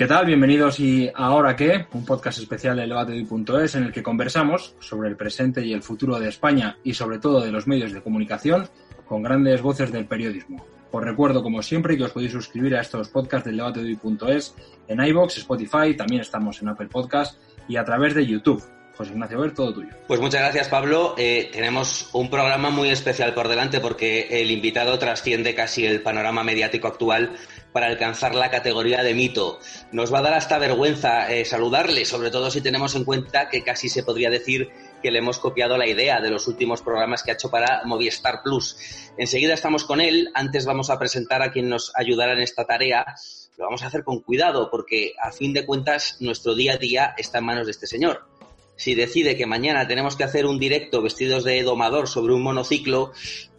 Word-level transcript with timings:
¿Qué 0.00 0.06
tal? 0.06 0.24
Bienvenidos 0.24 0.80
y 0.80 1.10
Ahora 1.14 1.54
qué, 1.54 1.84
un 1.92 2.06
podcast 2.06 2.38
especial 2.38 2.74
de 2.74 2.86
Debate.es 2.86 3.74
en 3.74 3.84
el 3.84 3.92
que 3.92 4.02
conversamos 4.02 4.74
sobre 4.80 5.10
el 5.10 5.16
presente 5.18 5.62
y 5.62 5.74
el 5.74 5.82
futuro 5.82 6.18
de 6.18 6.26
España 6.26 6.78
y 6.82 6.94
sobre 6.94 7.18
todo 7.18 7.42
de 7.42 7.52
los 7.52 7.66
medios 7.66 7.92
de 7.92 8.00
comunicación 8.00 8.66
con 9.04 9.22
grandes 9.22 9.60
voces 9.60 9.92
del 9.92 10.06
periodismo. 10.06 10.64
Os 10.90 11.04
recuerdo, 11.04 11.42
como 11.42 11.60
siempre, 11.60 11.98
que 11.98 12.04
os 12.04 12.12
podéis 12.12 12.32
suscribir 12.32 12.76
a 12.76 12.80
estos 12.80 13.10
podcasts 13.10 13.44
del 13.44 13.58
Debate.es 13.58 14.54
en 14.88 15.04
iBox, 15.04 15.36
Spotify, 15.36 15.94
también 15.94 16.22
estamos 16.22 16.62
en 16.62 16.68
Apple 16.68 16.88
Podcast 16.88 17.38
y 17.68 17.76
a 17.76 17.84
través 17.84 18.14
de 18.14 18.26
YouTube. 18.26 18.64
José 18.96 19.12
Ignacio, 19.12 19.40
ver, 19.40 19.54
todo 19.54 19.72
tuyo. 19.72 19.88
Pues 20.06 20.20
muchas 20.20 20.40
gracias, 20.40 20.68
Pablo. 20.68 21.14
Eh, 21.16 21.48
tenemos 21.52 22.10
un 22.12 22.28
programa 22.28 22.70
muy 22.70 22.90
especial 22.90 23.32
por 23.34 23.48
delante 23.48 23.80
porque 23.80 24.28
el 24.42 24.50
invitado 24.50 24.98
trasciende 24.98 25.54
casi 25.54 25.86
el 25.86 26.02
panorama 26.02 26.44
mediático 26.44 26.88
actual 26.88 27.36
para 27.72 27.86
alcanzar 27.86 28.34
la 28.34 28.50
categoría 28.50 29.02
de 29.02 29.14
mito. 29.14 29.58
Nos 29.92 30.12
va 30.12 30.18
a 30.18 30.22
dar 30.22 30.34
hasta 30.34 30.58
vergüenza 30.58 31.32
eh, 31.32 31.44
saludarle, 31.44 32.04
sobre 32.04 32.30
todo 32.30 32.50
si 32.50 32.60
tenemos 32.60 32.94
en 32.94 33.04
cuenta 33.04 33.48
que 33.48 33.62
casi 33.62 33.88
se 33.88 34.02
podría 34.02 34.30
decir 34.30 34.70
que 35.02 35.10
le 35.10 35.18
hemos 35.18 35.38
copiado 35.38 35.78
la 35.78 35.86
idea 35.86 36.20
de 36.20 36.30
los 36.30 36.46
últimos 36.48 36.82
programas 36.82 37.22
que 37.22 37.30
ha 37.30 37.34
hecho 37.34 37.50
para 37.50 37.82
Movistar 37.84 38.42
Plus. 38.42 38.76
Enseguida 39.16 39.54
estamos 39.54 39.84
con 39.84 40.00
él, 40.00 40.30
antes 40.34 40.66
vamos 40.66 40.90
a 40.90 40.98
presentar 40.98 41.42
a 41.42 41.50
quien 41.52 41.68
nos 41.68 41.92
ayudará 41.94 42.32
en 42.32 42.40
esta 42.40 42.64
tarea. 42.64 43.06
Lo 43.56 43.64
vamos 43.64 43.82
a 43.82 43.86
hacer 43.86 44.04
con 44.04 44.20
cuidado 44.20 44.70
porque 44.70 45.14
a 45.20 45.32
fin 45.32 45.52
de 45.52 45.66
cuentas 45.66 46.16
nuestro 46.20 46.54
día 46.54 46.74
a 46.74 46.76
día 46.76 47.14
está 47.16 47.38
en 47.38 47.44
manos 47.44 47.66
de 47.66 47.72
este 47.72 47.86
señor. 47.86 48.26
Si 48.76 48.94
decide 48.94 49.36
que 49.36 49.44
mañana 49.44 49.86
tenemos 49.86 50.16
que 50.16 50.24
hacer 50.24 50.46
un 50.46 50.58
directo 50.58 51.02
vestidos 51.02 51.44
de 51.44 51.62
domador 51.62 52.08
sobre 52.08 52.32
un 52.32 52.42
monociclo, 52.42 53.12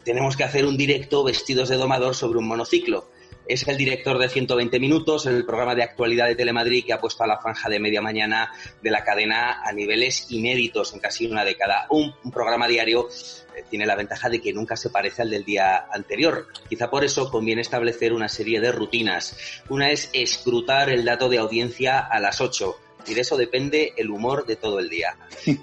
tenemos 0.03 0.35
que 0.35 0.43
hacer 0.43 0.65
un 0.65 0.77
directo 0.77 1.23
vestidos 1.23 1.69
de 1.69 1.77
domador 1.77 2.15
sobre 2.15 2.39
un 2.39 2.47
monociclo 2.47 3.07
es 3.51 3.67
el 3.67 3.75
director 3.75 4.17
de 4.17 4.29
120 4.29 4.79
Minutos, 4.79 5.25
el 5.25 5.45
programa 5.45 5.75
de 5.75 5.83
actualidad 5.83 6.27
de 6.27 6.35
Telemadrid 6.35 6.85
que 6.85 6.93
ha 6.93 6.99
puesto 6.99 7.23
a 7.23 7.27
la 7.27 7.39
franja 7.39 7.69
de 7.69 7.79
media 7.79 8.01
mañana 8.01 8.51
de 8.81 8.89
la 8.89 9.03
cadena 9.03 9.61
a 9.61 9.73
niveles 9.73 10.31
inéditos 10.31 10.93
en 10.93 10.99
casi 10.99 11.25
una 11.25 11.43
década. 11.43 11.85
Un, 11.89 12.13
programa 12.31 12.67
diario 12.67 13.09
eh, 13.09 13.65
tiene 13.69 13.85
la 13.85 13.95
ventaja 13.95 14.29
de 14.29 14.39
que 14.39 14.53
nunca 14.53 14.77
se 14.77 14.89
parece 14.89 15.23
al 15.23 15.29
del 15.29 15.43
día 15.43 15.87
anterior. 15.91 16.47
Quizá 16.69 16.89
por 16.89 17.03
eso 17.03 17.29
conviene 17.29 17.61
establecer 17.61 18.13
una 18.13 18.29
serie 18.29 18.61
de 18.61 18.71
rutinas. 18.71 19.35
Una 19.67 19.91
es 19.91 20.09
escrutar 20.13 20.89
el 20.89 21.03
dato 21.03 21.27
de 21.27 21.39
audiencia 21.39 21.99
a 21.99 22.19
las 22.21 22.39
8 22.39 22.75
y 23.07 23.15
de 23.15 23.21
eso 23.21 23.35
depende 23.35 23.93
el 23.97 24.11
humor 24.11 24.45
de 24.45 24.55
todo 24.55 24.79
el 24.79 24.89
día. 24.89 25.17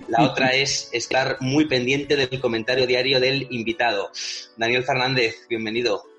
La 0.09 0.25
otra 0.25 0.49
es 0.55 0.91
estar 0.93 1.39
muy 1.41 1.67
pendiente 1.67 2.17
del 2.17 2.41
comentario 2.41 2.87
diario 2.87 3.19
del 3.19 3.47
invitado. 3.51 4.11
Daniel 4.57 4.85
Fernández, 4.85 5.47
bienvenido. 5.49 6.18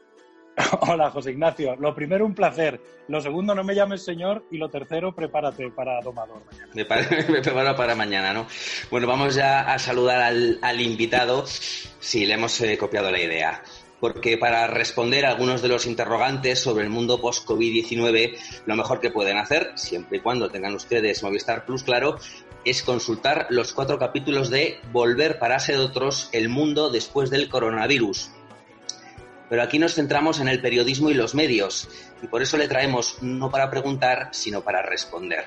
Hola, 0.82 1.12
José 1.12 1.32
Ignacio. 1.32 1.76
Lo 1.78 1.94
primero, 1.96 2.26
un 2.26 2.34
placer. 2.34 2.80
Lo 3.08 3.22
segundo, 3.22 3.56
no 3.56 3.64
me 3.64 3.76
llames 3.76 4.04
señor. 4.04 4.44
Y 4.52 4.58
lo 4.58 4.70
tercero, 4.70 5.14
prepárate 5.14 5.70
para 5.72 6.02
domador 6.02 6.42
mañana. 6.46 6.72
Me, 6.74 6.86
preparo 7.42 7.76
para 7.76 7.96
mañana, 7.96 8.34
¿no? 8.34 8.48
Bueno, 8.90 9.08
vamos 9.08 9.36
ya 9.36 9.62
a 9.62 9.80
saludar 9.80 10.22
al, 10.22 10.82
invitado. 10.82 11.46
Sí, 11.46 12.26
le 12.26 12.34
hemos 12.34 12.60
eh, 12.62 12.78
copiado 12.78 13.12
la 13.12 13.22
idea. 13.22 13.64
Porque 14.00 14.38
para 14.38 14.68
responder 14.68 15.26
a 15.26 15.30
algunos 15.30 15.62
de 15.62 15.68
los 15.68 15.86
interrogantes 15.86 16.60
sobre 16.60 16.86
el 16.86 16.90
mundo 16.90 17.20
post-COVID-19, 17.20 18.38
lo 18.66 18.76
mejor 18.78 19.02
que 19.02 19.12
pueden 19.12 19.38
hacer, 19.38 19.74
siempre 19.76 20.20
y 20.20 20.22
cuando 20.22 20.50
tengan 20.50 20.74
ustedes 20.74 21.22
Movistar 21.22 21.66
Plus, 21.66 21.84
claro, 21.84 22.18
es 22.64 22.82
consultar 22.82 23.48
los 23.50 23.74
cuatro 23.74 24.00
capítulos 24.00 24.50
de 24.50 24.80
Volver 24.94 25.38
para 25.38 25.60
ser 25.60 25.80
otros, 25.80 26.30
el 26.32 26.48
mundo 26.48 26.90
después 26.90 27.30
del 27.30 27.50
coronavirus 27.50 28.30
pero 29.50 29.64
aquí 29.64 29.80
nos 29.80 29.96
centramos 29.96 30.40
en 30.40 30.48
el 30.48 30.62
periodismo 30.62 31.10
y 31.10 31.16
los 31.16 31.34
medios, 31.34 31.90
y 32.22 32.28
por 32.28 32.42
eso 32.42 32.56
le 32.56 32.68
traemos 32.68 33.18
no 33.22 33.50
para 33.50 33.72
preguntar, 33.72 34.30
sino 34.32 34.64
para 34.64 34.84
responder. 34.84 35.46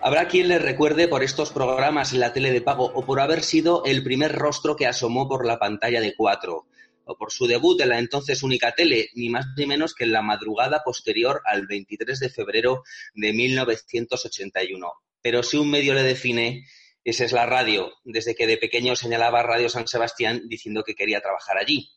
Habrá 0.00 0.28
quien 0.28 0.48
le 0.48 0.58
recuerde 0.58 1.08
por 1.08 1.22
estos 1.22 1.50
programas 1.50 2.12
en 2.12 2.20
la 2.20 2.32
tele 2.32 2.52
de 2.52 2.60
pago 2.60 2.84
o 2.84 3.04
por 3.04 3.20
haber 3.20 3.42
sido 3.42 3.84
el 3.84 4.04
primer 4.04 4.32
rostro 4.32 4.76
que 4.76 4.86
asomó 4.86 5.28
por 5.28 5.46
la 5.46 5.58
pantalla 5.58 6.00
de 6.00 6.14
cuatro, 6.14 6.66
o 7.06 7.16
por 7.16 7.32
su 7.32 7.46
debut 7.46 7.80
en 7.80 7.88
la 7.88 7.98
entonces 7.98 8.42
única 8.42 8.72
tele, 8.72 9.10
ni 9.14 9.28
más 9.28 9.46
ni 9.56 9.66
menos 9.66 9.94
que 9.94 10.04
en 10.04 10.12
la 10.12 10.22
madrugada 10.22 10.82
posterior 10.84 11.42
al 11.44 11.66
23 11.66 12.20
de 12.20 12.28
febrero 12.28 12.82
de 13.14 13.32
1981. 13.32 14.92
Pero 15.20 15.42
si 15.42 15.56
un 15.56 15.70
medio 15.70 15.94
le 15.94 16.02
define, 16.02 16.66
esa 17.02 17.24
es 17.24 17.32
la 17.32 17.46
radio, 17.46 17.92
desde 18.04 18.34
que 18.34 18.46
de 18.46 18.58
pequeño 18.58 18.96
señalaba 18.96 19.42
Radio 19.42 19.68
San 19.68 19.88
Sebastián 19.88 20.42
diciendo 20.48 20.82
que 20.84 20.94
quería 20.94 21.20
trabajar 21.20 21.58
allí 21.58 21.90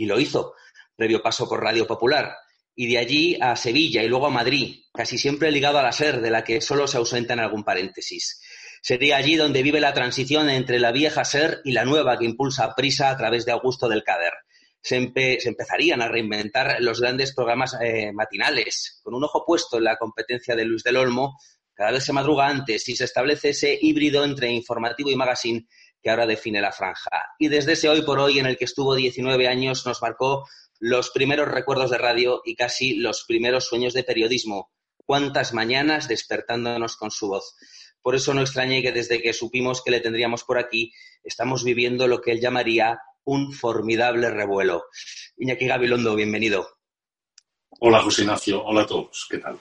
y 0.00 0.06
lo 0.06 0.18
hizo, 0.18 0.54
previo 0.96 1.22
paso 1.22 1.46
por 1.46 1.62
Radio 1.62 1.86
Popular, 1.86 2.34
y 2.74 2.86
de 2.86 2.96
allí 2.96 3.36
a 3.38 3.54
Sevilla 3.54 4.02
y 4.02 4.08
luego 4.08 4.28
a 4.28 4.30
Madrid, 4.30 4.84
casi 4.94 5.18
siempre 5.18 5.50
ligado 5.50 5.78
a 5.78 5.82
la 5.82 5.92
SER, 5.92 6.22
de 6.22 6.30
la 6.30 6.42
que 6.42 6.62
solo 6.62 6.86
se 6.86 6.96
ausenta 6.96 7.34
en 7.34 7.40
algún 7.40 7.64
paréntesis. 7.64 8.40
Sería 8.80 9.18
allí 9.18 9.36
donde 9.36 9.62
vive 9.62 9.78
la 9.78 9.92
transición 9.92 10.48
entre 10.48 10.80
la 10.80 10.90
vieja 10.90 11.22
SER 11.26 11.60
y 11.64 11.72
la 11.72 11.84
nueva 11.84 12.18
que 12.18 12.24
impulsa 12.24 12.74
Prisa 12.74 13.10
a 13.10 13.16
través 13.18 13.44
de 13.44 13.52
Augusto 13.52 13.90
del 13.90 14.02
Cader. 14.02 14.32
Se, 14.80 14.96
empezarían 14.96 16.00
a 16.00 16.08
reinventar 16.08 16.78
los 16.80 16.98
grandes 16.98 17.34
programas 17.34 17.76
eh, 17.82 18.10
matinales, 18.14 19.00
con 19.02 19.14
un 19.14 19.24
ojo 19.24 19.44
puesto 19.44 19.76
en 19.76 19.84
la 19.84 19.98
competencia 19.98 20.56
de 20.56 20.64
Luis 20.64 20.82
del 20.82 20.96
Olmo. 20.96 21.38
Cada 21.74 21.90
vez 21.90 22.04
se 22.04 22.14
madruga 22.14 22.48
antes 22.48 22.88
y 22.88 22.96
se 22.96 23.04
establece 23.04 23.50
ese 23.50 23.78
híbrido 23.78 24.24
entre 24.24 24.48
informativo 24.48 25.10
y 25.10 25.16
magazine 25.16 25.66
que 26.02 26.10
ahora 26.10 26.26
define 26.26 26.60
la 26.60 26.72
franja. 26.72 27.34
Y 27.38 27.48
desde 27.48 27.72
ese 27.72 27.88
hoy 27.88 28.02
por 28.02 28.18
hoy 28.18 28.38
en 28.38 28.46
el 28.46 28.56
que 28.56 28.64
estuvo 28.64 28.94
19 28.94 29.48
años 29.48 29.84
nos 29.86 30.02
marcó 30.02 30.46
los 30.78 31.10
primeros 31.10 31.48
recuerdos 31.48 31.90
de 31.90 31.98
radio 31.98 32.40
y 32.44 32.54
casi 32.56 32.94
los 32.94 33.24
primeros 33.26 33.66
sueños 33.66 33.92
de 33.92 34.04
periodismo. 34.04 34.70
Cuántas 35.04 35.52
mañanas 35.52 36.08
despertándonos 36.08 36.96
con 36.96 37.10
su 37.10 37.28
voz. 37.28 37.54
Por 38.02 38.14
eso 38.14 38.32
no 38.32 38.40
extrañé 38.40 38.82
que 38.82 38.92
desde 38.92 39.20
que 39.20 39.32
supimos 39.32 39.82
que 39.82 39.90
le 39.90 40.00
tendríamos 40.00 40.44
por 40.44 40.58
aquí, 40.58 40.92
estamos 41.22 41.64
viviendo 41.64 42.06
lo 42.08 42.20
que 42.20 42.32
él 42.32 42.40
llamaría 42.40 42.98
un 43.24 43.52
formidable 43.52 44.30
revuelo. 44.30 44.84
Iñaki 45.36 45.66
Gabilondo, 45.66 46.14
bienvenido. 46.14 46.66
Hola, 47.80 48.02
José 48.02 48.22
Ignacio. 48.22 48.64
Hola 48.64 48.82
a 48.82 48.86
todos. 48.86 49.26
¿Qué 49.30 49.38
tal? 49.38 49.58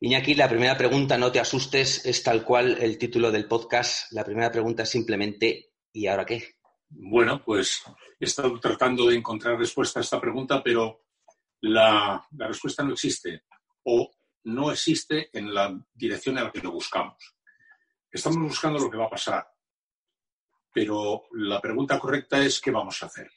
Iñaki, 0.00 0.34
la 0.34 0.48
primera 0.48 0.76
pregunta, 0.76 1.16
no 1.16 1.30
te 1.30 1.40
asustes, 1.40 2.04
es 2.04 2.22
tal 2.22 2.44
cual 2.44 2.76
el 2.80 2.98
título 2.98 3.30
del 3.30 3.46
podcast. 3.46 4.12
La 4.12 4.24
primera 4.24 4.50
pregunta 4.50 4.82
es 4.82 4.90
simplemente, 4.90 5.72
¿y 5.92 6.06
ahora 6.08 6.26
qué? 6.26 6.56
Bueno, 6.88 7.42
pues 7.42 7.82
he 8.18 8.24
estado 8.24 8.58
tratando 8.60 9.06
de 9.06 9.16
encontrar 9.16 9.56
respuesta 9.56 10.00
a 10.00 10.02
esta 10.02 10.20
pregunta, 10.20 10.62
pero 10.62 11.04
la, 11.60 12.26
respuesta 12.32 12.82
no 12.82 12.92
existe 12.92 13.44
o 13.84 14.10
no 14.44 14.70
existe 14.72 15.30
en 15.32 15.54
la 15.54 15.74
dirección 15.94 16.36
en 16.38 16.44
la 16.44 16.52
que 16.52 16.60
lo 16.60 16.72
buscamos. 16.72 17.36
Estamos 18.10 18.38
buscando 18.38 18.78
lo 18.80 18.90
que 18.90 18.98
va 18.98 19.06
a 19.06 19.10
pasar, 19.10 19.48
pero 20.72 21.24
la 21.32 21.60
pregunta 21.60 21.98
correcta 21.98 22.44
es 22.44 22.60
¿qué 22.60 22.70
vamos 22.70 23.02
a 23.02 23.06
hacer? 23.06 23.30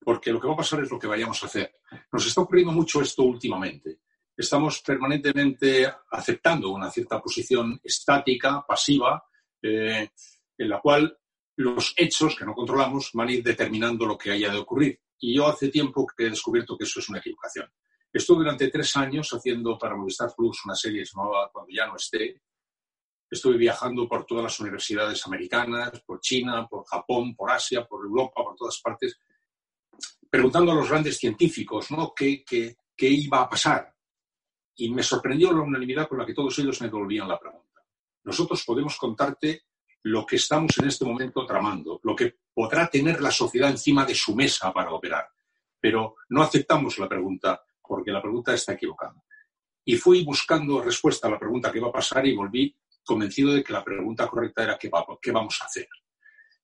Porque 0.00 0.32
lo 0.32 0.40
que 0.40 0.48
va 0.48 0.54
a 0.54 0.58
pasar 0.58 0.82
es 0.82 0.90
lo 0.90 0.98
que 0.98 1.06
vayamos 1.06 1.42
a 1.42 1.46
hacer. 1.46 1.80
Nos 2.12 2.26
está 2.26 2.40
ocurriendo 2.40 2.72
mucho 2.72 3.00
esto 3.00 3.22
últimamente 3.22 4.00
estamos 4.42 4.82
permanentemente 4.82 5.92
aceptando 6.10 6.70
una 6.70 6.90
cierta 6.90 7.20
posición 7.20 7.80
estática, 7.82 8.64
pasiva, 8.66 9.24
eh, 9.62 10.10
en 10.58 10.68
la 10.68 10.80
cual 10.80 11.16
los 11.56 11.94
hechos 11.96 12.36
que 12.36 12.44
no 12.44 12.54
controlamos 12.54 13.10
van 13.14 13.28
a 13.28 13.32
ir 13.32 13.42
determinando 13.42 14.06
lo 14.06 14.18
que 14.18 14.32
haya 14.32 14.50
de 14.50 14.58
ocurrir. 14.58 15.00
Y 15.20 15.36
yo 15.36 15.46
hace 15.46 15.68
tiempo 15.68 16.06
que 16.06 16.26
he 16.26 16.30
descubierto 16.30 16.76
que 16.76 16.84
eso 16.84 17.00
es 17.00 17.08
una 17.08 17.18
equivocación. 17.18 17.72
Estuve 18.12 18.38
durante 18.38 18.68
tres 18.68 18.94
años 18.96 19.30
haciendo 19.32 19.78
para 19.78 19.96
Movistar 19.96 20.32
Plus 20.36 20.64
una 20.64 20.74
serie 20.74 21.04
nueva 21.14 21.50
cuando 21.52 21.70
ya 21.72 21.86
no 21.86 21.96
esté. 21.96 22.42
Estuve 23.30 23.56
viajando 23.56 24.08
por 24.08 24.26
todas 24.26 24.44
las 24.44 24.60
universidades 24.60 25.24
americanas, 25.26 26.02
por 26.04 26.20
China, 26.20 26.66
por 26.68 26.84
Japón, 26.84 27.34
por 27.34 27.50
Asia, 27.50 27.86
por 27.86 28.04
Europa, 28.04 28.42
por 28.42 28.56
todas 28.56 28.78
partes, 28.80 29.18
preguntando 30.28 30.72
a 30.72 30.74
los 30.74 30.90
grandes 30.90 31.16
científicos 31.16 31.90
¿no? 31.90 32.12
qué, 32.14 32.44
qué, 32.44 32.76
qué 32.94 33.08
iba 33.08 33.40
a 33.40 33.48
pasar 33.48 33.91
y 34.82 34.90
me 34.90 35.04
sorprendió 35.04 35.52
la 35.52 35.60
unanimidad 35.60 36.08
con 36.08 36.18
la 36.18 36.26
que 36.26 36.34
todos 36.34 36.58
ellos 36.58 36.80
me 36.80 36.88
devolvían 36.88 37.28
la 37.28 37.38
pregunta. 37.38 37.80
Nosotros 38.24 38.64
podemos 38.66 38.96
contarte 38.96 39.66
lo 40.02 40.26
que 40.26 40.34
estamos 40.34 40.76
en 40.78 40.88
este 40.88 41.04
momento 41.04 41.46
tramando, 41.46 42.00
lo 42.02 42.16
que 42.16 42.38
podrá 42.52 42.88
tener 42.88 43.20
la 43.20 43.30
sociedad 43.30 43.70
encima 43.70 44.04
de 44.04 44.16
su 44.16 44.34
mesa 44.34 44.72
para 44.72 44.90
operar, 44.90 45.28
pero 45.78 46.16
no 46.30 46.42
aceptamos 46.42 46.98
la 46.98 47.08
pregunta 47.08 47.62
porque 47.80 48.10
la 48.10 48.20
pregunta 48.20 48.54
está 48.54 48.72
equivocada. 48.72 49.14
Y 49.84 49.94
fui 49.94 50.24
buscando 50.24 50.82
respuesta 50.82 51.28
a 51.28 51.30
la 51.30 51.38
pregunta 51.38 51.70
que 51.70 51.78
va 51.78 51.88
a 51.88 51.92
pasar 51.92 52.26
y 52.26 52.34
volví 52.34 52.76
convencido 53.04 53.52
de 53.52 53.62
que 53.62 53.72
la 53.72 53.84
pregunta 53.84 54.26
correcta 54.26 54.64
era 54.64 54.78
qué, 54.78 54.90
qué 55.20 55.30
vamos 55.30 55.60
a 55.62 55.66
hacer. 55.66 55.86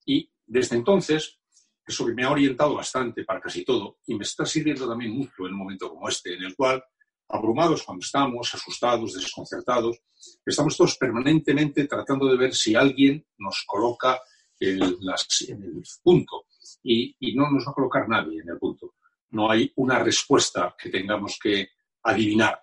Y 0.07 0.29
desde 0.45 0.75
entonces, 0.75 1.39
eso 1.87 2.05
me 2.09 2.25
ha 2.25 2.33
orientado 2.33 2.75
bastante 2.75 3.23
para 3.23 3.41
casi 3.41 3.65
todo 3.65 3.99
y 4.07 4.17
me 4.17 4.25
está 4.25 4.45
sirviendo 4.45 4.89
también 4.89 5.13
mucho 5.13 5.47
en 5.47 5.53
un 5.53 5.59
momento 5.59 5.89
como 5.89 6.09
este, 6.09 6.35
en 6.35 6.43
el 6.43 6.57
cual 6.57 6.83
abrumados 7.29 7.83
cuando 7.83 8.05
estamos, 8.05 8.55
asustados, 8.55 9.15
desconcertados. 9.15 10.01
Estamos 10.45 10.77
todos 10.77 10.97
permanentemente 10.97 11.87
tratando 11.87 12.27
de 12.27 12.37
ver 12.37 12.55
si 12.55 12.75
alguien 12.75 13.25
nos 13.39 13.65
coloca 13.67 14.21
el, 14.59 14.83
en 14.83 15.63
el 15.63 15.83
punto 16.03 16.47
y, 16.83 17.15
no 17.35 17.51
nos 17.51 17.67
va 17.67 17.71
a 17.71 17.75
colocar 17.75 18.09
nadie 18.09 18.41
en 18.41 18.49
el 18.49 18.59
punto. 18.59 18.95
No 19.31 19.51
hay 19.51 19.71
una 19.77 19.99
respuesta 19.99 20.75
que 20.79 20.89
tengamos 20.89 21.39
que 21.41 21.69
adivinar. 22.03 22.63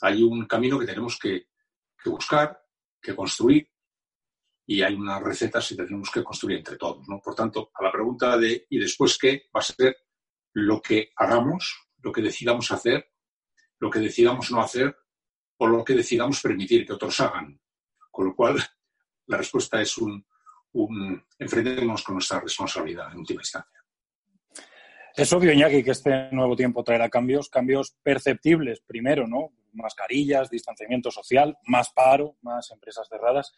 Hay 0.00 0.22
un 0.22 0.46
camino 0.46 0.78
que 0.78 0.86
tenemos 0.86 1.18
que, 1.18 1.48
buscar, 2.06 2.60
que 3.00 3.14
construir 3.14 3.68
y 4.66 4.82
hay 4.82 4.94
una 4.94 5.20
receta 5.20 5.60
que 5.60 5.74
tenemos 5.76 6.10
que 6.10 6.24
construir 6.24 6.58
entre 6.58 6.76
todos. 6.76 7.06
¿no? 7.06 7.20
Por 7.20 7.34
tanto, 7.34 7.70
a 7.74 7.84
la 7.84 7.92
pregunta 7.92 8.36
de 8.38 8.66
¿y 8.70 8.78
después 8.78 9.18
qué? 9.18 9.50
va 9.54 9.60
a 9.60 9.62
ser 9.62 9.96
lo 10.54 10.80
que 10.80 11.12
hagamos, 11.16 11.88
lo 11.98 12.10
que 12.10 12.22
decidamos 12.22 12.70
hacer 12.72 13.12
lo 13.82 13.90
que 13.90 13.98
decidamos 13.98 14.48
no 14.52 14.60
hacer 14.60 14.96
o 15.56 15.66
lo 15.66 15.84
que 15.84 15.94
decidamos 15.94 16.40
permitir 16.40 16.86
que 16.86 16.92
otros 16.92 17.20
hagan. 17.20 17.60
Con 18.12 18.26
lo 18.26 18.36
cual, 18.36 18.56
la 19.26 19.36
respuesta 19.36 19.82
es 19.82 19.98
un, 19.98 20.24
un 20.74 21.20
enfrentemos 21.36 22.04
con 22.04 22.14
nuestra 22.14 22.38
responsabilidad 22.38 23.10
en 23.12 23.18
última 23.18 23.42
instancia. 23.42 23.80
Es 25.16 25.32
obvio, 25.32 25.52
Iñaki, 25.52 25.82
que 25.82 25.90
este 25.90 26.30
nuevo 26.30 26.54
tiempo 26.54 26.84
traerá 26.84 27.08
cambios, 27.08 27.48
cambios 27.48 27.96
perceptibles, 28.04 28.80
primero, 28.86 29.26
¿no? 29.26 29.50
Mascarillas, 29.72 30.48
distanciamiento 30.48 31.10
social, 31.10 31.58
más 31.66 31.92
paro, 31.92 32.36
más 32.40 32.70
empresas 32.70 33.08
cerradas, 33.08 33.52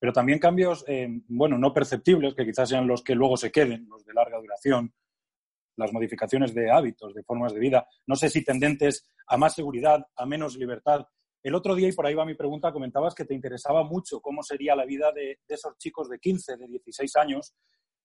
pero 0.00 0.12
también 0.12 0.40
cambios, 0.40 0.84
eh, 0.88 1.08
bueno, 1.28 1.58
no 1.58 1.72
perceptibles, 1.72 2.34
que 2.34 2.44
quizás 2.44 2.68
sean 2.68 2.88
los 2.88 3.04
que 3.04 3.14
luego 3.14 3.36
se 3.36 3.52
queden, 3.52 3.86
los 3.88 4.04
de 4.04 4.14
larga 4.14 4.38
duración, 4.38 4.92
las 5.76 5.92
modificaciones 5.92 6.54
de 6.54 6.70
hábitos, 6.70 7.14
de 7.14 7.22
formas 7.22 7.52
de 7.52 7.60
vida, 7.60 7.86
no 8.06 8.16
sé 8.16 8.28
si 8.28 8.44
tendentes 8.44 9.08
a 9.26 9.36
más 9.36 9.54
seguridad, 9.54 10.04
a 10.16 10.26
menos 10.26 10.56
libertad. 10.56 11.06
El 11.42 11.54
otro 11.54 11.74
día, 11.74 11.88
y 11.88 11.92
por 11.92 12.06
ahí 12.06 12.14
va 12.14 12.26
mi 12.26 12.34
pregunta, 12.34 12.72
comentabas 12.72 13.14
que 13.14 13.24
te 13.24 13.34
interesaba 13.34 13.82
mucho 13.82 14.20
cómo 14.20 14.42
sería 14.42 14.76
la 14.76 14.84
vida 14.84 15.10
de, 15.12 15.38
esos 15.48 15.76
chicos 15.78 16.08
de 16.08 16.18
15, 16.18 16.56
de 16.56 16.66
16 16.66 17.16
años, 17.16 17.54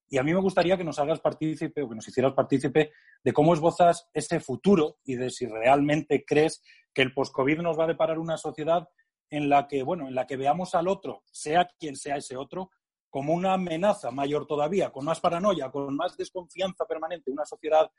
y 0.07 0.17
a 0.17 0.23
mí 0.23 0.33
me 0.33 0.39
gustaría 0.39 0.77
que 0.77 0.83
nos 0.83 0.99
hagas 0.99 1.19
partícipe 1.19 1.81
o 1.81 1.89
que 1.89 1.95
nos 1.95 2.07
hicieras 2.07 2.33
partícipe 2.33 2.91
de 3.23 3.33
cómo 3.33 3.53
esbozas 3.53 4.07
ese 4.13 4.39
futuro 4.39 4.99
y 5.03 5.15
de 5.15 5.31
si 5.31 5.47
realmente 5.47 6.23
crees 6.25 6.61
que 6.93 7.01
el 7.01 7.13
post-COVID 7.13 7.59
nos 7.59 7.77
va 7.77 7.85
a 7.85 7.87
deparar 7.87 8.19
una 8.19 8.37
sociedad 8.37 8.87
en 9.29 9.49
la 9.49 9.67
que, 9.67 9.83
bueno, 9.83 10.07
en 10.07 10.15
la 10.15 10.27
que 10.27 10.37
veamos 10.37 10.75
al 10.75 10.87
otro, 10.87 11.23
sea 11.31 11.67
quien 11.79 11.95
sea 11.95 12.17
ese 12.17 12.37
otro, 12.37 12.69
como 13.15 13.33
una 13.33 13.53
amenaza 13.53 14.11
mayor 14.11 14.45
todavía, 14.45 14.91
con 14.91 15.05
más 15.05 15.21
paranoia, 15.21 15.71
con 15.71 15.95
más 15.95 16.17
desconfianza 16.17 16.85
permanente, 16.85 17.31
una 17.31 17.45
sociedad 17.45 17.89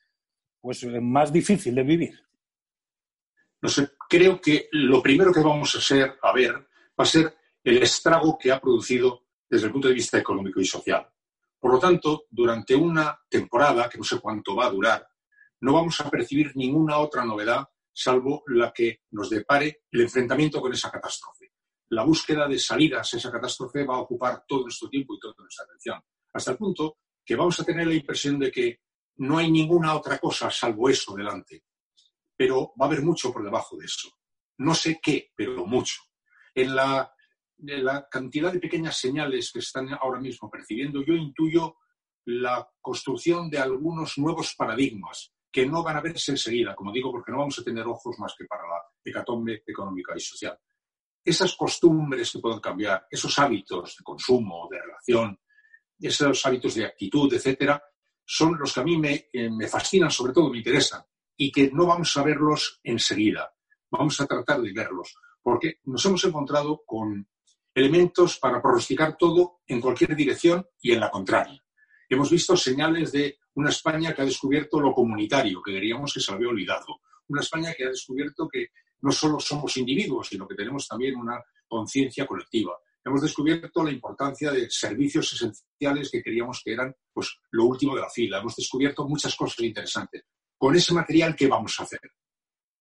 pues 0.61 0.85
más 1.01 1.33
difícil 1.33 1.75
de 1.75 1.83
vivir? 1.83 2.21
No 3.63 3.71
sé, 3.71 3.93
creo 4.11 4.39
que 4.39 4.69
lo 4.73 5.03
primero 5.03 5.33
que 5.33 5.41
vamos 5.41 5.75
a 5.75 5.79
hacer, 5.79 6.19
a 6.21 6.35
ver, 6.35 6.53
va 6.53 7.05
a 7.05 7.07
ser 7.07 7.35
el 7.65 7.83
estrago 7.83 8.37
que 8.37 8.53
ha 8.53 8.61
producido 8.61 9.23
desde 9.49 9.69
el 9.69 9.73
punto 9.73 9.89
de 9.89 9.95
vista 9.95 10.19
económico 10.19 10.61
y 10.61 10.67
social. 10.67 11.11
Por 11.59 11.73
lo 11.73 11.79
tanto, 11.79 12.27
durante 12.29 12.75
una 12.75 13.19
temporada, 13.27 13.89
que 13.89 13.97
no 13.97 14.05
sé 14.05 14.21
cuánto 14.21 14.55
va 14.55 14.67
a 14.67 14.71
durar, 14.71 15.09
no 15.61 15.73
vamos 15.73 15.99
a 15.99 16.11
percibir 16.11 16.53
ninguna 16.57 16.99
otra 16.99 17.25
novedad 17.25 17.67
salvo 17.91 18.43
la 18.49 18.71
que 18.71 19.01
nos 19.13 19.31
depare 19.31 19.85
el 19.91 20.03
enfrentamiento 20.03 20.61
con 20.61 20.75
esa 20.75 20.91
catástrofe 20.91 21.56
la 21.91 22.05
búsqueda 22.05 22.49
de 22.49 22.59
salidas 22.59 23.13
a 23.13 23.17
esa 23.17 23.31
catástrofe 23.31 23.85
va 23.85 23.97
a 23.97 24.01
ocupar 24.01 24.45
todo 24.47 24.63
nuestro 24.63 24.89
tiempo 24.89 25.15
y 25.15 25.21
toda 25.21 25.35
nuestra 25.39 25.65
atención, 25.65 26.03
hasta 26.33 26.51
el 26.53 26.57
punto 26.57 26.99
que 27.25 27.37
vamos 27.37 27.59
a 27.61 27.65
tener 27.65 27.87
la 27.87 27.95
impresión 27.95 28.39
de 28.39 28.51
que 28.51 28.81
no 29.19 29.39
hay 29.39 29.51
ninguna 29.51 29.95
otra 29.95 30.19
cosa 30.19 30.51
salvo 30.51 30.89
eso 30.89 31.15
delante. 31.15 31.65
Pero 32.37 32.73
va 32.81 32.87
a 32.87 32.89
haber 32.89 33.03
mucho 33.03 33.33
por 33.33 33.43
debajo 33.43 33.77
de 33.77 33.87
eso. 33.87 34.11
No 34.59 34.75
sé 34.75 35.01
qué, 35.03 35.31
pero 35.35 35.67
mucho. 35.67 36.03
En 36.55 36.75
la, 36.77 37.13
cantidad 38.11 38.53
de 38.53 38.61
pequeñas 38.61 38.99
señales 38.99 39.51
que 39.51 39.61
están 39.61 39.93
ahora 39.95 40.21
mismo 40.21 40.51
percibiendo, 40.51 41.03
yo 41.03 41.15
intuyo 41.15 41.77
la 42.27 42.69
construcción 42.81 43.49
de 43.49 43.59
algunos 43.59 44.19
nuevos 44.19 44.55
paradigmas 44.55 45.33
que 45.51 45.67
no 45.67 45.83
van 45.83 45.97
a 45.97 46.03
verse 46.03 46.33
enseguida, 46.33 46.75
como 46.75 46.93
digo, 46.93 47.11
porque 47.11 47.33
no 47.33 47.39
vamos 47.39 47.59
a 47.59 47.65
tener 47.65 47.87
ojos 47.87 48.19
más 48.19 48.35
que 48.37 48.45
para 48.45 48.63
la 48.63 48.83
hecatombe 49.03 49.63
económica 49.67 50.13
y 50.15 50.21
social 50.21 50.59
esas 51.27 51.57
costumbres 51.57 52.31
que 52.31 52.39
pueden 52.39 52.61
cambiar, 52.61 53.07
esos 53.11 53.37
hábitos 53.41 53.97
de 53.99 54.05
consumo, 54.05 54.69
de 54.71 54.81
relación, 54.81 55.39
esos 55.99 56.47
hábitos 56.47 56.77
de 56.77 56.87
actitud, 56.87 57.33
etcétera, 57.35 57.83
son 58.25 58.57
los 58.57 58.73
que 58.73 58.81
a 58.81 58.85
mí 58.85 58.97
me, 58.97 59.29
eh, 59.33 59.51
me, 59.51 59.67
fascinan, 59.67 60.11
sobre 60.11 60.33
todo 60.33 60.51
me 60.51 60.59
interesan, 60.59 61.03
y 61.37 61.51
que 61.51 61.71
no 61.73 61.87
vamos 61.87 62.17
a 62.17 62.23
verlos 62.23 62.81
enseguida. 62.85 63.53
Vamos 63.91 64.21
a 64.21 64.27
tratar 64.27 64.61
de 64.61 64.73
verlos, 64.73 65.17
porque 65.43 65.81
nos 65.85 66.05
hemos 66.07 66.25
encontrado 66.25 66.83
con 66.87 67.29
elementos 67.75 68.39
para 68.39 68.63
pronosticar 68.63 69.17
todo 69.17 69.63
en 69.67 69.81
cualquier 69.81 70.15
dirección 70.15 70.65
y 70.81 70.93
en 70.93 71.01
la 71.01 71.11
contraria. 71.11 71.63
Hemos 72.09 72.31
visto 72.31 72.57
señales 72.57 73.11
de 73.11 73.39
una 73.55 73.71
España 73.71 74.15
que 74.15 74.23
ha 74.23 74.25
descubierto 74.25 74.81
lo 74.81 74.93
comunitario, 74.93 75.61
que 75.61 75.73
diríamos 75.73 76.15
que 76.15 76.21
se 76.21 76.33
había 76.33 76.49
olvidado. 76.49 77.01
Una 77.29 77.41
España 77.41 77.75
que 77.77 77.85
ha 77.85 77.89
descubierto 77.89 78.49
que 78.49 78.69
no 79.07 79.13
solo 79.13 79.39
somos 79.39 79.77
individuos, 79.77 80.27
sino 80.27 80.49
que 80.49 80.57
tenemos 80.57 80.89
también 80.89 81.15
una 81.15 81.41
conciencia 81.69 82.27
colectiva. 82.27 82.77
Hemos 83.05 83.23
descubierto 83.23 83.85
la 83.85 83.93
importancia 83.93 84.51
de 84.51 84.69
servicios 84.69 85.33
esenciales 85.33 86.11
que 86.11 86.21
creíamos 86.21 86.61
que 86.65 86.73
eran 86.73 86.93
pues, 87.13 87.39
lo 87.53 87.67
último 87.67 87.95
de 87.95 88.01
la 88.01 88.11
fila. 88.11 88.41
Hemos 88.41 88.57
descubierto 88.57 89.07
muchas 89.07 89.37
cosas 89.37 89.61
interesantes. 89.61 90.25
Con 90.59 90.75
ese 90.75 90.93
material, 90.93 91.37
¿qué 91.37 91.47
vamos 91.47 91.79
a 91.79 91.85
hacer? 91.85 92.01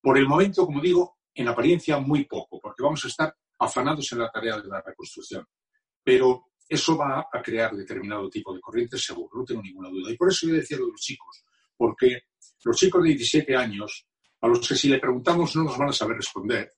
Por 0.01 0.17
el 0.17 0.27
momento, 0.27 0.65
como 0.65 0.81
digo, 0.81 1.19
en 1.31 1.47
apariencia 1.47 1.99
muy 1.99 2.25
poco, 2.25 2.59
porque 2.59 2.81
vamos 2.81 3.05
a 3.05 3.07
estar 3.07 3.35
afanados 3.59 4.11
en 4.11 4.17
la 4.17 4.31
tarea 4.31 4.59
de 4.59 4.67
la 4.67 4.81
reconstrucción. 4.81 5.45
Pero 6.03 6.47
eso 6.67 6.97
va 6.97 7.27
a 7.31 7.41
crear 7.43 7.75
determinado 7.75 8.31
tipo 8.31 8.51
de 8.51 8.61
corrientes, 8.61 9.03
seguro, 9.03 9.29
no 9.35 9.45
tengo 9.45 9.61
ninguna 9.61 9.89
duda. 9.89 10.11
Y 10.11 10.17
por 10.17 10.29
eso 10.29 10.47
yo 10.47 10.55
decía 10.55 10.79
lo 10.79 10.87
de 10.87 10.91
los 10.93 11.01
chicos, 11.01 11.43
porque 11.77 12.21
los 12.63 12.75
chicos 12.75 13.03
de 13.03 13.09
17 13.09 13.55
años 13.55 14.07
a 14.41 14.47
los 14.47 14.67
que 14.67 14.75
si 14.75 14.89
le 14.89 14.99
preguntamos 14.99 15.55
no 15.55 15.63
nos 15.63 15.77
van 15.77 15.89
a 15.89 15.93
saber 15.93 16.17
responder, 16.17 16.71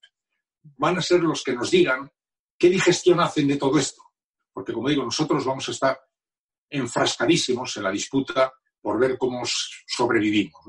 van 0.78 0.98
a 0.98 1.02
ser 1.02 1.22
los 1.22 1.44
que 1.44 1.54
nos 1.54 1.72
digan 1.72 2.10
qué 2.58 2.70
digestión 2.70 3.20
hacen 3.20 3.48
de 3.48 3.58
todo 3.58 3.78
esto. 3.78 4.02
Porque, 4.52 4.74
como 4.74 4.90
digo, 4.90 5.04
nosotros 5.04 5.46
vamos 5.46 5.68
a 5.68 5.72
estar 5.72 6.00
enfrascadísimos 6.70 7.78
en 7.78 7.84
la 7.84 7.92
disputa 7.92 8.52
por 8.82 9.00
ver 9.00 9.18
cómo 9.18 9.44
sobrevivimos. 9.46 10.62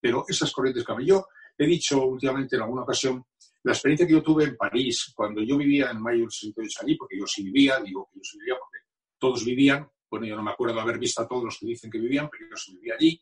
Pero 0.00 0.24
esas 0.28 0.52
corrientes 0.52 0.84
que 0.84 1.06
yo 1.06 1.26
he 1.56 1.66
dicho 1.66 2.04
últimamente 2.04 2.56
en 2.56 2.62
alguna 2.62 2.82
ocasión, 2.82 3.24
la 3.62 3.72
experiencia 3.72 4.06
que 4.06 4.12
yo 4.12 4.22
tuve 4.22 4.44
en 4.44 4.56
París, 4.56 5.12
cuando 5.14 5.42
yo 5.42 5.56
vivía 5.56 5.90
en 5.90 6.02
mayo 6.02 6.20
del 6.20 6.30
68 6.30 6.80
allí, 6.82 6.96
porque 6.96 7.18
yo 7.18 7.26
sí 7.26 7.42
vivía, 7.44 7.80
digo 7.80 8.08
que 8.12 8.18
yo 8.18 8.24
sí 8.24 8.38
vivía 8.38 8.56
porque 8.60 8.78
todos 9.18 9.44
vivían, 9.44 9.88
bueno, 10.10 10.26
yo 10.26 10.36
no 10.36 10.42
me 10.42 10.50
acuerdo 10.50 10.80
haber 10.80 10.98
visto 10.98 11.22
a 11.22 11.28
todos 11.28 11.44
los 11.44 11.58
que 11.58 11.66
dicen 11.66 11.90
que 11.90 11.98
vivían, 11.98 12.28
pero 12.30 12.46
yo 12.50 12.56
sí 12.56 12.74
vivía 12.74 12.94
allí, 12.98 13.20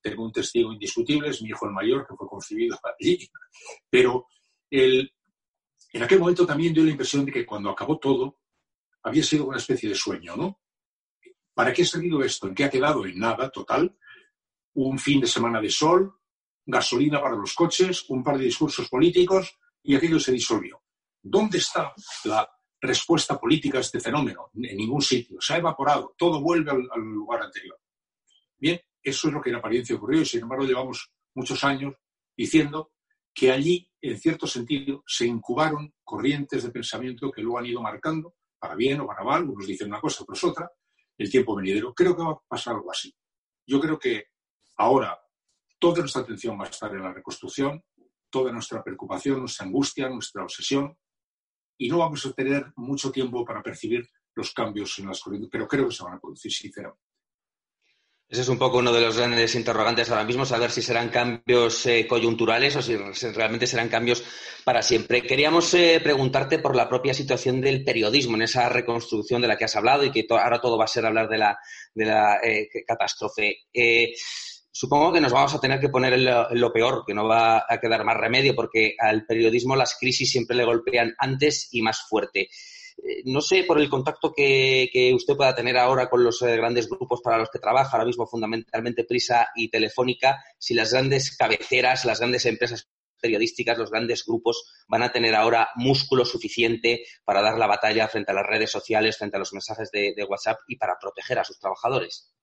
tengo 0.00 0.24
un 0.24 0.32
testigo 0.32 0.72
indiscutible, 0.72 1.28
es 1.28 1.42
mi 1.42 1.50
hijo 1.50 1.66
el 1.66 1.72
mayor, 1.72 2.06
que 2.06 2.14
fue 2.14 2.28
concebido 2.28 2.78
allí. 2.82 3.28
Pero 3.88 4.26
el, 4.70 5.12
en 5.92 6.02
aquel 6.02 6.20
momento 6.20 6.46
también 6.46 6.72
dio 6.72 6.84
la 6.84 6.90
impresión 6.90 7.24
de 7.24 7.32
que 7.32 7.46
cuando 7.46 7.70
acabó 7.70 7.98
todo, 7.98 8.38
había 9.02 9.22
sido 9.22 9.46
una 9.46 9.58
especie 9.58 9.88
de 9.88 9.94
sueño, 9.94 10.36
¿no? 10.36 10.60
¿Para 11.54 11.72
qué 11.72 11.82
ha 11.82 11.86
servido 11.86 12.22
esto? 12.22 12.46
¿En 12.46 12.54
qué 12.54 12.64
ha 12.64 12.70
quedado? 12.70 13.04
En 13.04 13.18
nada, 13.18 13.50
total. 13.50 13.96
Un 14.74 14.98
fin 14.98 15.20
de 15.20 15.26
semana 15.26 15.60
de 15.60 15.70
sol, 15.70 16.14
gasolina 16.64 17.20
para 17.20 17.36
los 17.36 17.54
coches, 17.54 18.04
un 18.08 18.22
par 18.22 18.38
de 18.38 18.44
discursos 18.44 18.88
políticos 18.88 19.58
y 19.82 19.94
aquello 19.94 20.20
se 20.20 20.32
disolvió. 20.32 20.82
¿Dónde 21.22 21.58
está 21.58 21.92
la 22.24 22.48
respuesta 22.80 23.38
política 23.38 23.78
a 23.78 23.80
este 23.82 24.00
fenómeno? 24.00 24.50
En 24.54 24.76
ningún 24.76 25.02
sitio. 25.02 25.40
Se 25.40 25.54
ha 25.54 25.58
evaporado. 25.58 26.14
Todo 26.16 26.40
vuelve 26.40 26.70
al, 26.70 26.88
al 26.90 27.00
lugar 27.00 27.42
anterior. 27.42 27.78
Bien, 28.56 28.80
eso 29.02 29.28
es 29.28 29.34
lo 29.34 29.40
que 29.40 29.50
en 29.50 29.56
apariencia 29.56 29.96
ocurrió 29.96 30.20
y 30.20 30.26
sin 30.26 30.42
embargo 30.42 30.64
llevamos 30.64 31.10
muchos 31.34 31.62
años 31.64 31.94
diciendo 32.36 32.92
que 33.34 33.50
allí, 33.50 33.88
en 34.00 34.18
cierto 34.18 34.46
sentido, 34.46 35.02
se 35.06 35.26
incubaron 35.26 35.94
corrientes 36.02 36.62
de 36.62 36.70
pensamiento 36.70 37.30
que 37.30 37.42
luego 37.42 37.58
han 37.58 37.66
ido 37.66 37.80
marcando, 37.80 38.34
para 38.58 38.74
bien 38.74 39.00
o 39.00 39.06
para 39.06 39.24
mal, 39.24 39.48
unos 39.48 39.66
dicen 39.66 39.88
una 39.88 40.00
cosa, 40.00 40.22
otros 40.22 40.42
otra, 40.44 40.70
el 41.16 41.30
tiempo 41.30 41.54
venidero. 41.54 41.94
Creo 41.94 42.16
que 42.16 42.22
va 42.22 42.32
a 42.32 42.40
pasar 42.46 42.74
algo 42.74 42.90
así. 42.90 43.14
Yo 43.66 43.80
creo 43.80 43.98
que 43.98 44.26
ahora 44.76 45.18
toda 45.78 46.00
nuestra 46.00 46.22
atención 46.22 46.58
va 46.58 46.64
a 46.64 46.68
estar 46.68 46.92
en 46.94 47.02
la 47.02 47.12
reconstrucción, 47.12 47.82
toda 48.28 48.52
nuestra 48.52 48.82
preocupación, 48.82 49.40
nuestra 49.40 49.66
angustia, 49.66 50.08
nuestra 50.08 50.42
obsesión, 50.42 50.96
y 51.78 51.88
no 51.88 51.98
vamos 51.98 52.24
a 52.26 52.32
tener 52.32 52.72
mucho 52.76 53.10
tiempo 53.10 53.44
para 53.44 53.62
percibir 53.62 54.08
los 54.34 54.52
cambios 54.52 54.98
en 54.98 55.06
las 55.06 55.20
corrientes, 55.20 55.50
pero 55.50 55.66
creo 55.66 55.88
que 55.88 55.94
se 55.94 56.04
van 56.04 56.14
a 56.14 56.20
producir, 56.20 56.52
sinceramente. 56.52 57.09
Ese 58.30 58.42
es 58.42 58.48
un 58.48 58.60
poco 58.60 58.78
uno 58.78 58.92
de 58.92 59.00
los 59.00 59.16
grandes 59.16 59.56
interrogantes 59.56 60.08
ahora 60.08 60.22
mismo, 60.22 60.46
saber 60.46 60.70
si 60.70 60.82
serán 60.82 61.08
cambios 61.08 61.84
eh, 61.86 62.06
coyunturales 62.06 62.76
o 62.76 62.80
si 62.80 62.96
realmente 62.96 63.66
serán 63.66 63.88
cambios 63.88 64.22
para 64.62 64.82
siempre. 64.82 65.22
Queríamos 65.22 65.74
eh, 65.74 65.98
preguntarte 66.00 66.60
por 66.60 66.76
la 66.76 66.88
propia 66.88 67.12
situación 67.12 67.60
del 67.60 67.82
periodismo 67.82 68.36
en 68.36 68.42
esa 68.42 68.68
reconstrucción 68.68 69.42
de 69.42 69.48
la 69.48 69.58
que 69.58 69.64
has 69.64 69.74
hablado 69.74 70.04
y 70.04 70.12
que 70.12 70.28
ahora 70.30 70.60
todo 70.60 70.78
va 70.78 70.84
a 70.84 70.86
ser 70.86 71.06
hablar 71.06 71.28
de 71.28 71.38
la, 71.38 71.58
de 71.92 72.04
la 72.04 72.36
eh, 72.40 72.68
catástrofe. 72.86 73.64
supongo 74.70 75.12
que 75.12 75.20
nos 75.20 75.32
vamos 75.32 75.52
a 75.52 75.60
tener 75.60 75.80
que 75.80 75.88
poner 75.88 76.12
en 76.12 76.60
lo, 76.60 76.72
peor, 76.72 77.02
que 77.04 77.14
no 77.14 77.26
va 77.26 77.66
a 77.68 77.80
quedar 77.80 78.04
más 78.04 78.16
remedio, 78.16 78.54
porque 78.54 78.94
al 79.00 79.26
periodismo 79.26 79.74
las 79.74 79.96
crisis 79.98 80.30
siempre 80.30 80.56
le 80.56 80.64
golpean 80.64 81.16
antes 81.18 81.66
y 81.72 81.82
más 81.82 82.02
fuerte. 82.08 82.48
Eh, 83.02 83.22
no 83.24 83.40
sé, 83.40 83.64
por 83.64 83.80
el 83.80 83.88
contacto 83.88 84.32
que, 84.32 85.12
usted 85.14 85.36
pueda 85.36 85.54
tener 85.54 85.76
ahora 85.78 86.08
con 86.08 86.22
los 86.22 86.42
eh, 86.42 86.56
grandes 86.56 86.88
grupos 86.88 87.20
para 87.22 87.38
los 87.38 87.50
que 87.50 87.58
trabaja, 87.58 87.92
ahora 87.92 88.06
mismo 88.06 88.26
fundamentalmente 88.26 89.04
Prisa 89.04 89.48
y 89.54 89.70
Telefónica, 89.70 90.42
si 90.58 90.74
las 90.74 90.92
grandes 90.92 91.36
cabeceras, 91.36 92.04
las 92.04 92.18
grandes 92.18 92.46
empresas 92.46 92.88
periodísticas, 93.20 93.78
los 93.78 93.90
grandes 93.90 94.24
grupos 94.24 94.84
van 94.88 95.02
a 95.02 95.12
tener 95.12 95.34
ahora 95.34 95.68
músculo 95.76 96.24
suficiente 96.24 97.04
para 97.24 97.42
dar 97.42 97.58
la 97.58 97.66
batalla 97.66 98.08
frente 98.08 98.32
a 98.32 98.34
las 98.34 98.46
redes 98.46 98.70
sociales, 98.70 99.18
frente 99.18 99.36
a 99.36 99.40
los 99.40 99.52
mensajes 99.52 99.90
de, 99.90 100.14
WhatsApp 100.28 100.60
y 100.68 100.76
para 100.76 100.96
proteger 100.98 101.38
a 101.38 101.44
sus 101.44 101.58
trabajadores. 101.58 102.34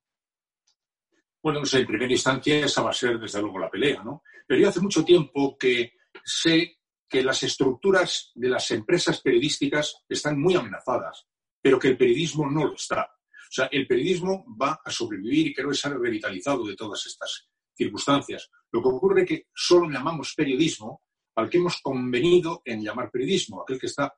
Bueno, 1.41 1.59
pues 1.59 1.73
en 1.75 1.87
primera 1.87 2.11
instancia 2.11 2.65
esa 2.65 2.81
va 2.81 2.89
a 2.89 2.93
ser 2.93 3.19
desde 3.19 3.41
luego 3.41 3.59
la 3.59 3.69
pelea, 3.69 4.03
¿no? 4.03 4.23
Pero 4.45 4.59
yo 4.59 4.69
hace 4.69 4.81
mucho 4.81 5.03
tiempo 5.03 5.57
que 5.57 5.93
sé 6.23 6.76
que 7.09 7.23
las 7.23 7.43
estructuras 7.43 8.31
de 8.35 8.49
las 8.49 8.69
empresas 8.71 9.21
periodísticas 9.21 10.03
están 10.09 10.39
muy 10.39 10.55
amenazadas, 10.55 11.25
pero 11.61 11.79
que 11.79 11.89
el 11.89 11.97
periodismo 11.97 12.49
no 12.49 12.65
lo 12.65 12.75
está. 12.75 13.03
O 13.03 13.51
sea, 13.51 13.69
el 13.71 13.87
periodismo 13.87 14.45
va 14.61 14.81
a 14.83 14.91
sobrevivir 14.91 15.47
y 15.47 15.53
creo 15.53 15.69
que 15.69 15.75
ser 15.75 15.97
revitalizado 15.97 16.65
de 16.65 16.75
todas 16.75 17.05
estas 17.05 17.47
circunstancias. 17.75 18.49
Lo 18.71 18.81
que 18.81 18.89
ocurre 18.89 19.21
es 19.21 19.27
que 19.27 19.47
solo 19.53 19.89
llamamos 19.89 20.33
periodismo 20.35 21.03
al 21.35 21.49
que 21.49 21.57
hemos 21.57 21.79
convenido 21.81 22.61
en 22.65 22.83
llamar 22.83 23.11
periodismo, 23.11 23.61
aquel 23.61 23.79
que 23.79 23.85
está 23.85 24.13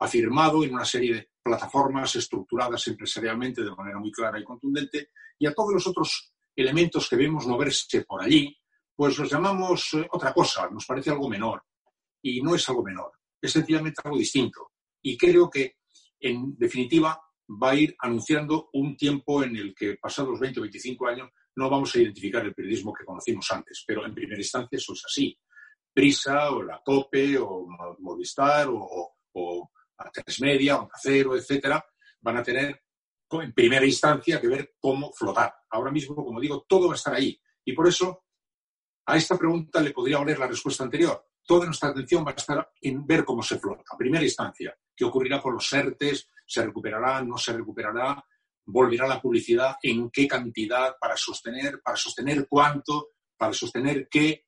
afirmado 0.00 0.64
en 0.64 0.74
una 0.74 0.84
serie 0.84 1.14
de 1.14 1.30
plataformas 1.42 2.16
estructuradas 2.16 2.86
empresarialmente 2.88 3.62
de 3.62 3.70
manera 3.70 3.98
muy 3.98 4.10
clara 4.10 4.38
y 4.38 4.44
contundente, 4.44 5.10
y 5.38 5.46
a 5.46 5.54
todos 5.54 5.72
los 5.72 5.86
otros 5.86 6.34
elementos 6.54 7.08
que 7.08 7.16
vemos 7.16 7.46
moverse 7.46 8.04
por 8.04 8.22
allí, 8.22 8.54
pues 8.94 9.18
los 9.18 9.30
llamamos 9.30 9.94
eh, 9.94 10.06
otra 10.10 10.32
cosa, 10.34 10.68
nos 10.70 10.84
parece 10.84 11.10
algo 11.10 11.28
menor 11.28 11.62
y 12.24 12.40
no 12.40 12.54
es 12.54 12.66
algo 12.70 12.82
menor, 12.82 13.12
es 13.40 13.52
sencillamente 13.52 14.00
algo 14.02 14.16
distinto. 14.16 14.72
Y 15.02 15.16
creo 15.16 15.50
que, 15.50 15.76
en 16.18 16.56
definitiva, 16.56 17.20
va 17.62 17.70
a 17.72 17.74
ir 17.74 17.94
anunciando 17.98 18.70
un 18.72 18.96
tiempo 18.96 19.44
en 19.44 19.54
el 19.56 19.74
que, 19.74 19.98
pasados 19.98 20.40
20 20.40 20.60
o 20.60 20.62
25 20.62 21.06
años, 21.06 21.28
no 21.56 21.68
vamos 21.68 21.94
a 21.94 21.98
identificar 21.98 22.42
el 22.42 22.54
periodismo 22.54 22.94
que 22.94 23.04
conocimos 23.04 23.50
antes, 23.50 23.84
pero 23.86 24.06
en 24.06 24.14
primera 24.14 24.40
instancia 24.40 24.76
eso 24.76 24.94
es 24.94 25.02
así. 25.04 25.38
Prisa, 25.92 26.50
o 26.50 26.62
la 26.62 26.80
COPE, 26.82 27.36
o 27.38 27.66
Movistar, 27.98 28.68
o, 28.68 29.16
o, 29.34 29.70
A3 29.98 30.40
Media, 30.40 30.78
o 30.78 30.88
Cero, 31.00 31.36
etcétera, 31.36 31.84
van 32.22 32.38
a 32.38 32.42
tener 32.42 32.82
en 33.32 33.52
primera 33.52 33.84
instancia 33.84 34.40
que 34.40 34.48
ver 34.48 34.74
cómo 34.80 35.12
flotar. 35.12 35.54
Ahora 35.70 35.90
mismo, 35.90 36.14
como 36.14 36.40
digo, 36.40 36.64
todo 36.66 36.86
va 36.86 36.94
a 36.94 36.96
estar 36.96 37.14
ahí. 37.14 37.38
Y 37.66 37.74
por 37.74 37.86
eso, 37.86 38.24
a 39.04 39.16
esta 39.18 39.36
pregunta 39.36 39.82
le 39.82 39.90
podría 39.90 40.18
valer 40.18 40.38
la 40.38 40.46
respuesta 40.46 40.84
anterior 40.84 41.22
toda 41.46 41.66
nuestra 41.66 41.90
atención 41.90 42.24
va 42.24 42.30
a 42.30 42.34
estar 42.34 42.70
en 42.80 43.06
ver 43.06 43.24
cómo 43.24 43.42
se 43.42 43.58
flota. 43.58 43.82
A 43.90 43.96
primera 43.96 44.24
instancia, 44.24 44.76
qué 44.94 45.04
ocurrirá 45.04 45.40
con 45.40 45.54
los 45.54 45.72
ERTES, 45.72 46.28
se 46.46 46.64
recuperará, 46.64 47.22
no 47.22 47.36
se 47.38 47.52
recuperará, 47.52 48.24
volverá 48.66 49.06
la 49.06 49.20
publicidad, 49.20 49.76
en 49.82 50.10
qué 50.10 50.26
cantidad, 50.26 50.96
para 50.98 51.16
sostener, 51.16 51.80
para 51.82 51.96
sostener 51.96 52.46
cuánto, 52.48 53.10
para 53.36 53.52
sostener 53.52 54.08
qué. 54.10 54.46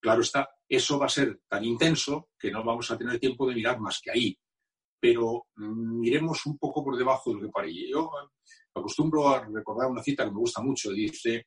Claro 0.00 0.22
está, 0.22 0.48
eso 0.68 0.98
va 0.98 1.06
a 1.06 1.10
ser 1.10 1.40
tan 1.48 1.64
intenso 1.64 2.30
que 2.38 2.50
no 2.50 2.64
vamos 2.64 2.90
a 2.90 2.98
tener 2.98 3.18
tiempo 3.18 3.46
de 3.48 3.54
mirar 3.54 3.80
más 3.80 4.00
que 4.02 4.10
ahí. 4.10 4.38
Pero 5.00 5.46
mm, 5.56 6.00
miremos 6.00 6.44
un 6.46 6.58
poco 6.58 6.84
por 6.84 6.96
debajo 6.96 7.30
de 7.34 7.42
lo 7.42 7.50
que 7.50 7.62
ahí. 7.62 7.90
Yo 7.90 8.10
acostumbro 8.74 9.28
a 9.28 9.46
recordar 9.46 9.90
una 9.90 10.02
cita 10.02 10.24
que 10.24 10.30
me 10.30 10.38
gusta 10.38 10.62
mucho. 10.62 10.90
Dice, 10.90 11.46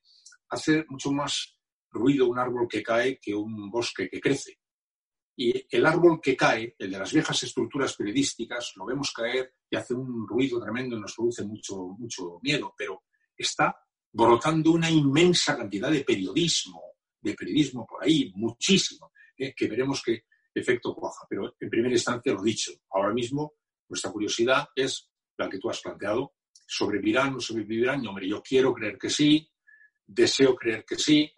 hace 0.49 0.85
mucho 0.89 1.11
más 1.11 1.57
ruido 1.91 2.27
un 2.27 2.39
árbol 2.39 2.67
que 2.69 2.83
cae 2.83 3.19
que 3.19 3.33
un 3.33 3.69
bosque 3.69 4.07
que 4.09 4.19
crece. 4.19 4.59
Y 5.39 5.67
el 5.69 5.85
árbol 5.85 6.19
que 6.19 6.35
cae, 6.35 6.75
el 6.79 6.89
de 6.89 6.97
las 6.97 7.13
viejas 7.13 7.43
estructuras 7.43 7.95
periodísticas, 7.95 8.73
lo 8.75 8.87
vemos 8.87 9.11
caer 9.11 9.53
y 9.69 9.75
hace 9.75 9.93
un 9.93 10.27
ruido 10.27 10.59
tremendo 10.59 10.97
y 10.97 10.99
nos 10.99 11.13
produce 11.13 11.43
mucho, 11.43 11.75
mucho 11.99 12.39
miedo, 12.41 12.73
pero 12.75 13.03
está 13.37 13.77
brotando 14.11 14.71
una 14.71 14.89
inmensa 14.89 15.55
cantidad 15.55 15.91
de 15.91 16.03
periodismo, 16.03 16.81
de 17.21 17.35
periodismo 17.35 17.85
por 17.85 18.03
ahí, 18.03 18.31
muchísimo, 18.33 19.11
¿eh? 19.37 19.53
que 19.55 19.67
veremos 19.67 20.01
qué 20.03 20.23
efecto 20.55 20.95
cuaja. 20.95 21.27
Pero 21.29 21.55
en 21.59 21.69
primera 21.69 21.93
instancia 21.93 22.33
lo 22.33 22.41
dicho, 22.41 22.71
ahora 22.89 23.13
mismo 23.13 23.53
nuestra 23.89 24.11
curiosidad 24.11 24.67
es 24.75 25.07
la 25.37 25.47
que 25.47 25.59
tú 25.59 25.69
has 25.69 25.81
planteado, 25.81 26.33
¿sobrevivirán 26.65 27.29
o 27.29 27.31
no 27.33 27.39
sobrevivirán? 27.39 28.07
Hombre, 28.07 28.27
yo 28.27 28.41
quiero 28.41 28.73
creer 28.73 28.97
que 28.97 29.11
sí, 29.11 29.47
deseo 30.03 30.55
creer 30.55 30.83
que 30.83 30.95
sí, 30.95 31.31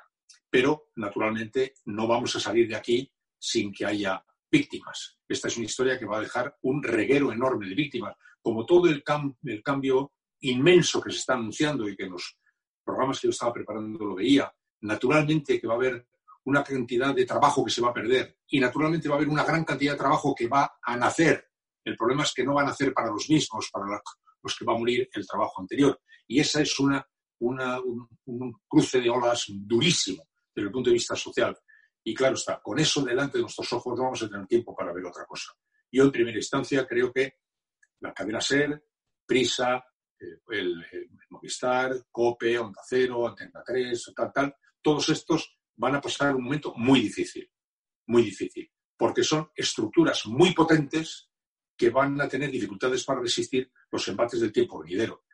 pero 0.49 0.91
naturalmente 0.95 1.73
no 1.87 2.07
vamos 2.07 2.33
a 2.37 2.39
salir 2.39 2.65
de 2.65 2.77
aquí 2.77 3.11
sin 3.39 3.71
que 3.71 3.85
haya 3.85 4.23
víctimas. 4.51 5.17
Esta 5.27 5.47
es 5.47 5.57
una 5.57 5.65
historia 5.65 5.97
que 5.97 6.05
va 6.05 6.17
a 6.17 6.21
dejar 6.21 6.57
un 6.63 6.83
reguero 6.83 7.31
enorme 7.31 7.67
de 7.67 7.75
víctimas, 7.75 8.15
como 8.41 8.65
todo 8.65 8.87
el, 8.87 9.03
cambio 9.03 10.13
inmenso 10.41 11.01
que 11.01 11.11
se 11.11 11.19
está 11.19 11.33
anunciando 11.33 11.87
y 11.87 11.95
que 11.95 12.03
en 12.03 12.11
los 12.11 12.37
programas 12.83 13.19
que 13.19 13.27
yo 13.27 13.31
estaba 13.31 13.53
preparando 13.53 14.05
lo 14.05 14.15
veía. 14.15 14.51
Naturalmente 14.81 15.59
que 15.59 15.67
va 15.67 15.73
a 15.73 15.77
haber 15.77 16.07
una 16.45 16.63
cantidad 16.63 17.13
de 17.13 17.25
trabajo 17.25 17.63
que 17.63 17.71
se 17.71 17.81
va 17.81 17.89
a 17.89 17.93
perder 17.93 18.37
y 18.47 18.59
naturalmente 18.59 19.07
va 19.07 19.15
a 19.15 19.17
haber 19.17 19.29
una 19.29 19.43
gran 19.43 19.63
cantidad 19.63 19.93
de 19.93 19.99
trabajo 19.99 20.33
que 20.33 20.47
va 20.47 20.79
a 20.81 20.97
nacer. 20.97 21.49
El 21.83 21.95
problema 21.95 22.23
es 22.23 22.33
que 22.33 22.43
no 22.43 22.55
va 22.55 22.61
a 22.61 22.65
nacer 22.65 22.93
para 22.93 23.11
los 23.11 23.29
mismos, 23.29 23.69
para 23.71 24.01
los 24.41 24.57
que 24.57 24.65
va 24.65 24.73
a 24.73 24.77
morir 24.77 25.09
el 25.11 25.27
trabajo 25.27 25.61
anterior. 25.61 25.99
Y 26.27 26.39
esa 26.39 26.61
es 26.61 26.79
una, 26.79 27.05
un 27.39 28.53
cruce 28.67 29.01
de 29.01 29.09
olas 29.09 29.45
durísimo 29.47 30.23
desde 30.55 30.67
el 30.67 30.71
punto 30.71 30.89
de 30.89 30.95
vista 30.95 31.15
social. 31.15 31.57
Y 32.09 32.13
claro 32.15 32.33
está, 32.33 32.59
con 32.59 32.79
eso 32.79 33.03
delante 33.03 33.37
de 33.37 33.43
nuestros 33.43 33.71
ojos 33.71 33.95
no 33.95 34.05
vamos 34.05 34.23
a 34.23 34.27
tener 34.27 34.47
tiempo 34.47 34.75
para 34.75 34.91
ver 34.91 35.05
otra 35.05 35.27
cosa. 35.27 35.53
Yo 35.91 36.05
en 36.05 36.11
primera 36.11 36.37
instancia 36.39 36.87
creo 36.87 37.13
que 37.13 37.35
la 37.99 38.11
cadena 38.15 38.41
SER, 38.41 38.83
Prisa, 39.27 39.85
eh, 40.19 40.39
el, 40.49 40.83
Movistar, 41.29 42.07
COPE, 42.09 42.57
Onda 42.57 42.81
Cero, 42.83 43.27
Antena 43.27 43.61
3, 43.63 44.11
tal, 44.15 44.33
tal, 44.33 44.55
todos 44.81 45.07
estos 45.09 45.55
van 45.75 45.97
a 45.97 46.01
pasar 46.01 46.35
un 46.35 46.45
momento 46.45 46.73
muy 46.75 46.99
difícil, 46.99 47.47
muy 48.07 48.23
difícil, 48.23 48.71
porque 48.97 49.23
son 49.23 49.51
estructuras 49.55 50.25
muy 50.25 50.55
potentes 50.55 51.29
que 51.77 51.91
van 51.91 52.19
a 52.19 52.27
tener 52.27 52.49
dificultades 52.49 53.03
para 53.03 53.21
resistir 53.21 53.71
los 53.91 54.07
embates 54.07 54.41
del 54.41 54.51
tiempo 54.51 54.79
venidero. 54.79 55.25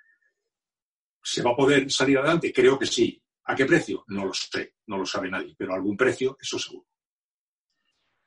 ¿Se 1.24 1.42
va 1.42 1.52
a 1.52 1.56
poder 1.56 1.90
salir 1.90 2.18
adelante? 2.18 2.52
Creo 2.52 2.78
que 2.78 2.86
sí. 2.86 3.25
¿A 3.46 3.56
qué 3.56 3.66
precio? 3.66 4.04
No 4.08 4.26
lo 4.26 4.34
sé, 4.34 4.76
no 4.88 4.98
lo 4.98 5.06
sabe 5.06 5.30
nadie, 5.30 5.56
pero 5.58 5.74
algún 5.74 5.96
precio, 5.96 6.38
eso 6.42 6.58
seguro. 6.58 6.88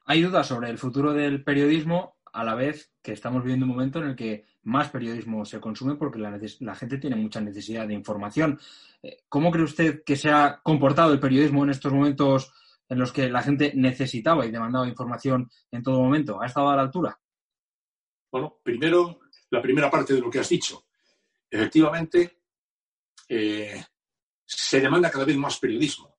Hay 0.07 0.23
dudas 0.23 0.47
sobre 0.47 0.71
el 0.71 0.79
futuro 0.79 1.13
del 1.13 1.45
periodismo 1.45 2.17
a 2.33 2.45
la 2.45 2.55
vez 2.55 2.93
que 3.03 3.13
estamos 3.13 3.43
viviendo 3.43 3.67
un 3.67 3.73
momento 3.73 3.99
en 3.99 4.09
el 4.09 4.17
que 4.17 4.45
más 4.63 4.91
periodismo 4.91 5.45
se 5.45 5.61
consume 5.61 5.97
porque 5.97 6.19
la, 6.19 6.75
gente 6.75 6.99
tiene 6.99 7.17
mucha 7.17 7.41
necesidad 7.41 7.87
de 7.89 7.95
información. 7.95 8.61
Eh, 9.03 9.25
¿Cómo 9.29 9.51
cree 9.51 9.65
usted 9.65 10.03
que 10.05 10.17
se 10.17 10.31
ha 10.31 10.61
comportado 10.63 11.13
el 11.13 11.21
periodismo 11.21 11.65
en 11.65 11.71
estos 11.71 11.93
momentos 11.93 12.53
en 12.89 12.99
los 12.99 13.13
que 13.13 13.29
la 13.29 13.43
gente 13.43 13.73
necesitaba 13.75 14.47
y 14.47 14.51
demandaba 14.51 14.89
información 14.89 15.51
en 15.71 15.83
todo 15.83 16.01
momento? 16.01 16.41
¿Ha 16.41 16.47
estado 16.47 16.71
a 16.71 16.77
la 16.77 16.83
altura? 16.83 17.19
Bueno, 18.31 18.59
primero, 18.63 19.21
la 19.51 19.63
primera 19.63 19.91
parte 19.91 20.15
de 20.15 20.21
lo 20.21 20.31
que 20.31 20.39
has 20.39 20.49
dicho. 20.49 20.87
Efectivamente, 21.51 22.43
eh, 23.29 23.83
se 24.49 24.81
demanda 24.81 25.11
cada 25.11 25.27
vez 25.27 25.37
más 25.37 25.59
periodismo. 25.59 26.17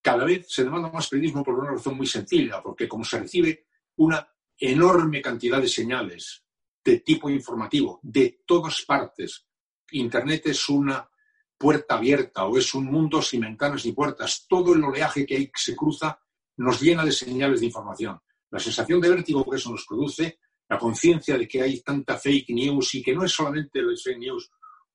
Cada 0.00 0.24
vez 0.24 0.46
se 0.48 0.64
demanda 0.64 0.90
más 0.90 1.08
periodismo 1.08 1.42
por 1.42 1.58
una 1.58 1.72
razón 1.72 1.96
muy 1.96 2.06
sencilla, 2.06 2.62
porque 2.62 2.88
como 2.88 3.04
se 3.04 3.18
recibe 3.18 3.66
una 3.96 4.26
enorme 4.56 5.20
cantidad 5.20 5.60
de 5.60 5.68
señales 5.68 6.44
de 6.82 7.00
tipo 7.00 7.28
informativo 7.28 7.98
de 8.02 8.42
todas 8.46 8.82
partes, 8.82 9.46
Internet 9.90 10.46
es 10.46 10.68
una 10.68 11.10
puerta 11.58 11.96
abierta 11.96 12.44
o 12.44 12.56
es 12.56 12.72
un 12.72 12.86
mundo 12.86 13.20
sin 13.20 13.40
ventanas 13.40 13.84
ni 13.84 13.92
puertas. 13.92 14.46
Todo 14.48 14.72
el 14.72 14.84
oleaje 14.84 15.26
que, 15.26 15.46
que 15.46 15.50
se 15.54 15.74
cruza 15.74 16.18
nos 16.58 16.80
llena 16.80 17.04
de 17.04 17.12
señales 17.12 17.60
de 17.60 17.66
información. 17.66 18.18
La 18.50 18.60
sensación 18.60 19.00
de 19.00 19.10
vértigo 19.10 19.44
que 19.44 19.56
eso 19.56 19.70
nos 19.70 19.84
produce, 19.86 20.38
la 20.68 20.78
conciencia 20.78 21.36
de 21.36 21.48
que 21.48 21.62
hay 21.62 21.80
tanta 21.80 22.16
fake 22.16 22.50
news 22.50 22.94
y 22.94 23.02
que 23.02 23.14
no 23.14 23.24
es 23.24 23.32
solamente 23.32 23.80
el 23.80 23.98
fake 23.98 24.18
news 24.18 24.50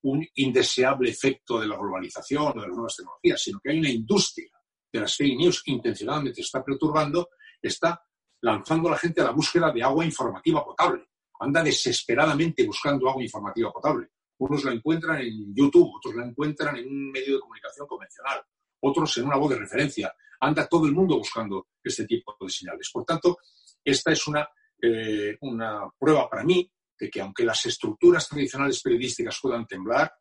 un 0.05 0.23
indeseable 0.35 1.09
efecto 1.09 1.59
de 1.59 1.67
la 1.67 1.77
globalización 1.77 2.43
o 2.43 2.61
de 2.61 2.67
las 2.67 2.75
nuevas 2.75 2.95
tecnologías, 2.95 3.41
sino 3.41 3.59
que 3.59 3.71
hay 3.71 3.79
una 3.79 3.89
industria 3.89 4.51
de 4.91 4.99
las 4.99 5.15
fake 5.15 5.37
news 5.37 5.63
que 5.63 5.71
intencionadamente 5.71 6.41
está 6.41 6.63
perturbando, 6.63 7.29
está 7.59 7.99
lanzando 8.41 8.87
a 8.87 8.91
la 8.91 8.97
gente 8.97 9.21
a 9.21 9.25
la 9.25 9.31
búsqueda 9.31 9.71
de 9.71 9.81
agua 9.81 10.05
informativa 10.05 10.63
potable. 10.63 11.07
Anda 11.39 11.63
desesperadamente 11.63 12.65
buscando 12.67 13.09
agua 13.09 13.23
informativa 13.23 13.71
potable. 13.71 14.09
Unos 14.37 14.63
la 14.63 14.73
encuentran 14.73 15.21
en 15.21 15.55
YouTube, 15.55 15.95
otros 15.97 16.13
la 16.15 16.25
encuentran 16.25 16.77
en 16.77 16.87
un 16.87 17.11
medio 17.11 17.35
de 17.35 17.39
comunicación 17.39 17.87
convencional, 17.87 18.41
otros 18.81 19.17
en 19.17 19.25
una 19.25 19.37
voz 19.37 19.49
de 19.49 19.59
referencia. 19.59 20.13
Anda 20.39 20.67
todo 20.67 20.85
el 20.85 20.91
mundo 20.91 21.17
buscando 21.17 21.69
este 21.83 22.05
tipo 22.05 22.37
de 22.39 22.49
señales. 22.49 22.91
Por 22.93 23.05
tanto, 23.05 23.39
esta 23.83 24.11
es 24.11 24.27
una, 24.27 24.47
eh, 24.79 25.35
una 25.41 25.89
prueba 25.97 26.29
para 26.29 26.43
mí 26.43 26.69
de 26.97 27.09
que 27.09 27.21
aunque 27.21 27.43
las 27.43 27.65
estructuras 27.65 28.27
tradicionales 28.27 28.81
periodísticas 28.81 29.39
puedan 29.41 29.65
temblar, 29.65 30.13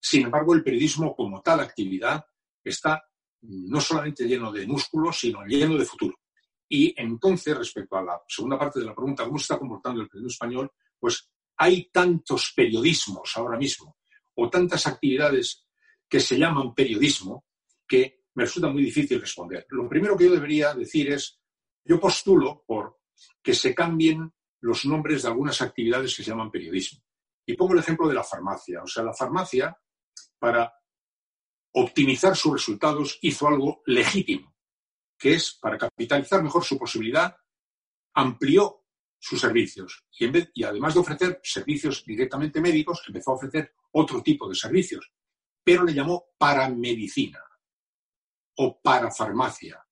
sin 0.00 0.24
embargo 0.24 0.54
el 0.54 0.62
periodismo 0.62 1.14
como 1.14 1.40
tal 1.42 1.60
actividad 1.60 2.24
está 2.62 3.02
no 3.42 3.80
solamente 3.80 4.26
lleno 4.26 4.50
de 4.50 4.66
músculos, 4.66 5.18
sino 5.20 5.44
lleno 5.44 5.76
de 5.76 5.84
futuro. 5.84 6.16
Y 6.68 6.92
entonces, 7.00 7.56
respecto 7.56 7.96
a 7.96 8.02
la 8.02 8.20
segunda 8.26 8.58
parte 8.58 8.80
de 8.80 8.86
la 8.86 8.94
pregunta, 8.94 9.24
¿cómo 9.24 9.36
está 9.36 9.58
comportando 9.58 10.00
el 10.00 10.08
periodismo 10.08 10.32
español? 10.32 10.72
Pues 10.98 11.30
hay 11.58 11.88
tantos 11.90 12.52
periodismos 12.54 13.36
ahora 13.36 13.56
mismo 13.56 13.98
o 14.34 14.50
tantas 14.50 14.86
actividades 14.86 15.64
que 16.08 16.20
se 16.20 16.38
llaman 16.38 16.74
periodismo 16.74 17.44
que 17.86 18.24
me 18.34 18.44
resulta 18.44 18.68
muy 18.68 18.82
difícil 18.82 19.20
responder. 19.20 19.66
Lo 19.70 19.88
primero 19.88 20.16
que 20.16 20.24
yo 20.24 20.32
debería 20.32 20.74
decir 20.74 21.10
es, 21.10 21.40
yo 21.84 21.98
postulo 22.00 22.64
por 22.66 22.98
que 23.42 23.54
se 23.54 23.74
cambien 23.74 24.30
los 24.60 24.84
nombres 24.86 25.22
de 25.22 25.28
algunas 25.28 25.60
actividades 25.62 26.16
que 26.16 26.22
se 26.22 26.30
llaman 26.30 26.50
periodismo. 26.50 27.02
Y 27.46 27.54
pongo 27.54 27.74
el 27.74 27.80
ejemplo 27.80 28.08
de 28.08 28.14
la 28.14 28.24
farmacia. 28.24 28.82
O 28.82 28.86
sea, 28.86 29.04
la 29.04 29.14
farmacia, 29.14 29.76
para 30.38 30.72
optimizar 31.72 32.36
sus 32.36 32.54
resultados, 32.54 33.18
hizo 33.22 33.46
algo 33.46 33.82
legítimo, 33.86 34.54
que 35.18 35.34
es, 35.34 35.58
para 35.60 35.78
capitalizar 35.78 36.42
mejor 36.42 36.64
su 36.64 36.78
posibilidad, 36.78 37.36
amplió 38.14 38.84
sus 39.18 39.40
servicios. 39.40 40.06
Y, 40.18 40.24
en 40.24 40.32
vez, 40.32 40.50
además 40.64 40.94
de 40.94 41.00
ofrecer 41.00 41.40
servicios 41.42 42.04
directamente 42.04 42.60
médicos, 42.60 43.02
empezó 43.06 43.32
a 43.32 43.34
ofrecer 43.34 43.74
otro 43.92 44.22
tipo 44.22 44.48
de 44.48 44.54
servicios, 44.54 45.12
pero 45.62 45.84
le 45.84 45.94
llamó 45.94 46.28
paramedicina 46.38 47.40
o 48.56 48.80
parafarmacia. 48.80 49.84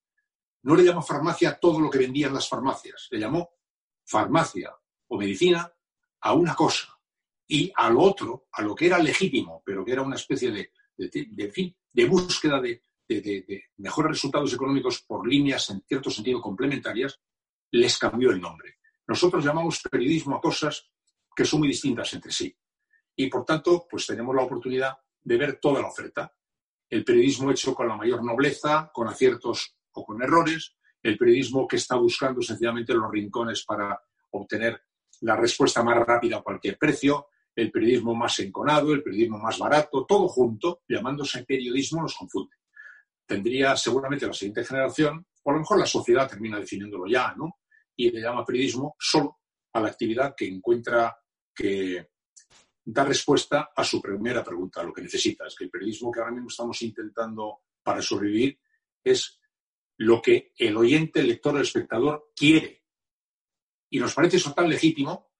No 0.62 0.74
le 0.74 0.84
llamó 0.84 1.02
farmacia 1.02 1.58
todo 1.58 1.80
lo 1.80 1.90
que 1.90 1.98
vendían 1.98 2.32
las 2.32 2.48
farmacias, 2.48 3.08
le 3.10 3.18
llamó 3.18 3.50
farmacia 4.04 4.74
o 5.08 5.18
medicina 5.18 5.72
a 6.20 6.32
una 6.32 6.54
cosa 6.54 6.98
y 7.46 7.72
al 7.76 7.96
otro, 7.98 8.46
a 8.52 8.62
lo 8.62 8.74
que 8.74 8.86
era 8.86 8.98
legítimo, 8.98 9.62
pero 9.64 9.84
que 9.84 9.92
era 9.92 10.02
una 10.02 10.16
especie 10.16 10.50
de, 10.50 10.72
de, 10.96 12.06
búsqueda 12.06 12.60
de, 12.60 12.82
de, 13.06 13.64
mejores 13.76 14.12
resultados 14.12 14.52
económicos 14.52 15.02
por 15.02 15.26
líneas 15.26 15.68
en 15.70 15.82
cierto 15.82 16.10
sentido 16.10 16.40
complementarias, 16.40 17.20
les 17.70 17.98
cambió 17.98 18.30
el 18.30 18.40
nombre. 18.40 18.78
Nosotros 19.06 19.44
llamamos 19.44 19.82
periodismo 19.90 20.36
a 20.36 20.40
cosas 20.40 20.88
que 21.34 21.44
son 21.44 21.60
muy 21.60 21.68
distintas 21.68 22.12
entre 22.14 22.32
sí. 22.32 22.56
Y 23.16 23.28
por 23.28 23.44
tanto, 23.44 23.86
pues 23.88 24.06
tenemos 24.06 24.34
la 24.34 24.42
oportunidad 24.42 24.96
de 25.22 25.36
ver 25.36 25.58
toda 25.60 25.80
la 25.80 25.88
oferta. 25.88 26.32
El 26.88 27.04
periodismo 27.04 27.50
hecho 27.50 27.74
con 27.74 27.88
la 27.88 27.96
mayor 27.96 28.24
nobleza, 28.24 28.90
con 28.92 29.08
aciertos 29.08 29.76
o 29.92 30.04
con 30.04 30.22
errores, 30.22 30.76
el 31.04 31.18
periodismo 31.18 31.68
que 31.68 31.76
está 31.76 31.96
buscando 31.96 32.40
sencillamente 32.40 32.94
los 32.94 33.10
rincones 33.10 33.62
para 33.64 34.00
obtener 34.30 34.82
la 35.20 35.36
respuesta 35.36 35.82
más 35.82 35.98
rápida 35.98 36.38
a 36.38 36.42
cualquier 36.42 36.78
precio, 36.78 37.28
el 37.54 37.70
periodismo 37.70 38.14
más 38.14 38.38
enconado, 38.40 38.92
el 38.92 39.02
periodismo 39.02 39.38
más 39.38 39.58
barato, 39.58 40.06
todo 40.06 40.26
junto, 40.28 40.82
llamándose 40.88 41.44
periodismo, 41.44 42.02
nos 42.02 42.16
confunde. 42.16 42.56
Tendría 43.26 43.76
seguramente 43.76 44.26
la 44.26 44.32
siguiente 44.32 44.64
generación, 44.64 45.26
o 45.42 45.50
a 45.50 45.52
lo 45.52 45.60
mejor 45.60 45.78
la 45.78 45.86
sociedad 45.86 46.28
termina 46.28 46.58
definiéndolo 46.58 47.06
ya, 47.06 47.34
¿no? 47.36 47.58
Y 47.96 48.10
le 48.10 48.22
llama 48.22 48.44
periodismo 48.44 48.96
solo 48.98 49.40
a 49.74 49.80
la 49.80 49.88
actividad 49.88 50.34
que 50.34 50.48
encuentra 50.48 51.14
que 51.54 52.08
da 52.82 53.04
respuesta 53.04 53.70
a 53.76 53.84
su 53.84 54.00
primera 54.00 54.42
pregunta, 54.42 54.82
lo 54.82 54.92
que 54.92 55.02
necesita. 55.02 55.46
Es 55.46 55.54
que 55.54 55.64
el 55.64 55.70
periodismo 55.70 56.10
que 56.10 56.20
ahora 56.20 56.32
mismo 56.32 56.48
estamos 56.48 56.80
intentando 56.80 57.60
para 57.82 58.00
sobrevivir 58.00 58.58
es 59.04 59.38
lo 59.98 60.20
que 60.20 60.52
el 60.56 60.76
oyente, 60.76 61.20
el 61.20 61.28
lector, 61.28 61.56
el 61.56 61.62
espectador 61.62 62.32
quiere. 62.34 62.84
Y 63.90 63.98
nos 63.98 64.14
parece 64.14 64.38
eso 64.38 64.52
tan 64.52 64.68
legítimo 64.68 65.34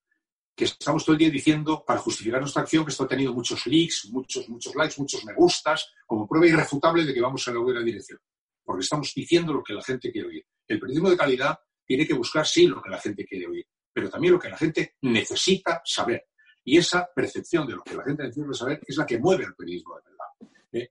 que 0.55 0.65
estamos 0.65 1.05
todo 1.05 1.15
el 1.15 1.19
día 1.19 1.31
diciendo, 1.31 1.85
para 1.85 1.99
justificar 1.99 2.41
nuestra 2.41 2.63
acción, 2.63 2.85
que 2.85 2.93
esto 2.93 3.05
ha 3.05 3.09
tenido 3.09 3.35
muchos 3.35 3.67
leaks, 3.67 4.09
muchos, 4.13 4.49
muchos 4.49 4.75
likes, 4.77 4.95
muchos 4.99 5.25
me 5.25 5.35
gustas, 5.35 5.93
como 6.07 6.29
prueba 6.29 6.47
irrefutable 6.47 7.05
de 7.05 7.13
que 7.13 7.21
vamos 7.21 7.47
en 7.49 7.55
la 7.55 7.61
buena 7.61 7.81
dirección. 7.81 8.21
Porque 8.63 8.83
estamos 8.83 9.13
diciendo 9.15 9.53
lo 9.53 9.63
que 9.63 9.75
la 9.75 9.83
gente 9.83 10.13
quiere 10.13 10.29
oír. 10.29 10.47
El 10.69 10.79
periodismo 10.79 11.11
de 11.11 11.17
calidad 11.17 11.59
tiene 11.85 12.07
que 12.07 12.15
buscar, 12.15 12.47
sí, 12.47 12.67
lo 12.67 12.81
que 12.81 12.89
la 12.89 13.01
gente 13.01 13.25
quiere 13.25 13.49
oír, 13.49 13.67
pero 13.93 14.09
también 14.09 14.35
lo 14.35 14.39
que 14.39 14.49
la 14.49 14.57
gente 14.57 14.95
necesita 15.03 15.83
saber. 15.85 16.29
Y 16.63 16.79
esa 16.79 17.09
percepción 17.15 17.67
de 17.67 17.75
lo 17.75 17.83
que 17.83 17.95
la 17.95 18.05
gente 18.05 18.23
necesita 18.23 18.55
saber 18.55 18.81
es 18.87 18.97
la 18.97 19.05
que 19.05 19.19
mueve 19.19 19.45
el 19.45 19.55
periodismo 19.55 19.97
de 19.97 20.03
verdad. 20.05 20.61
¿eh? 20.73 20.91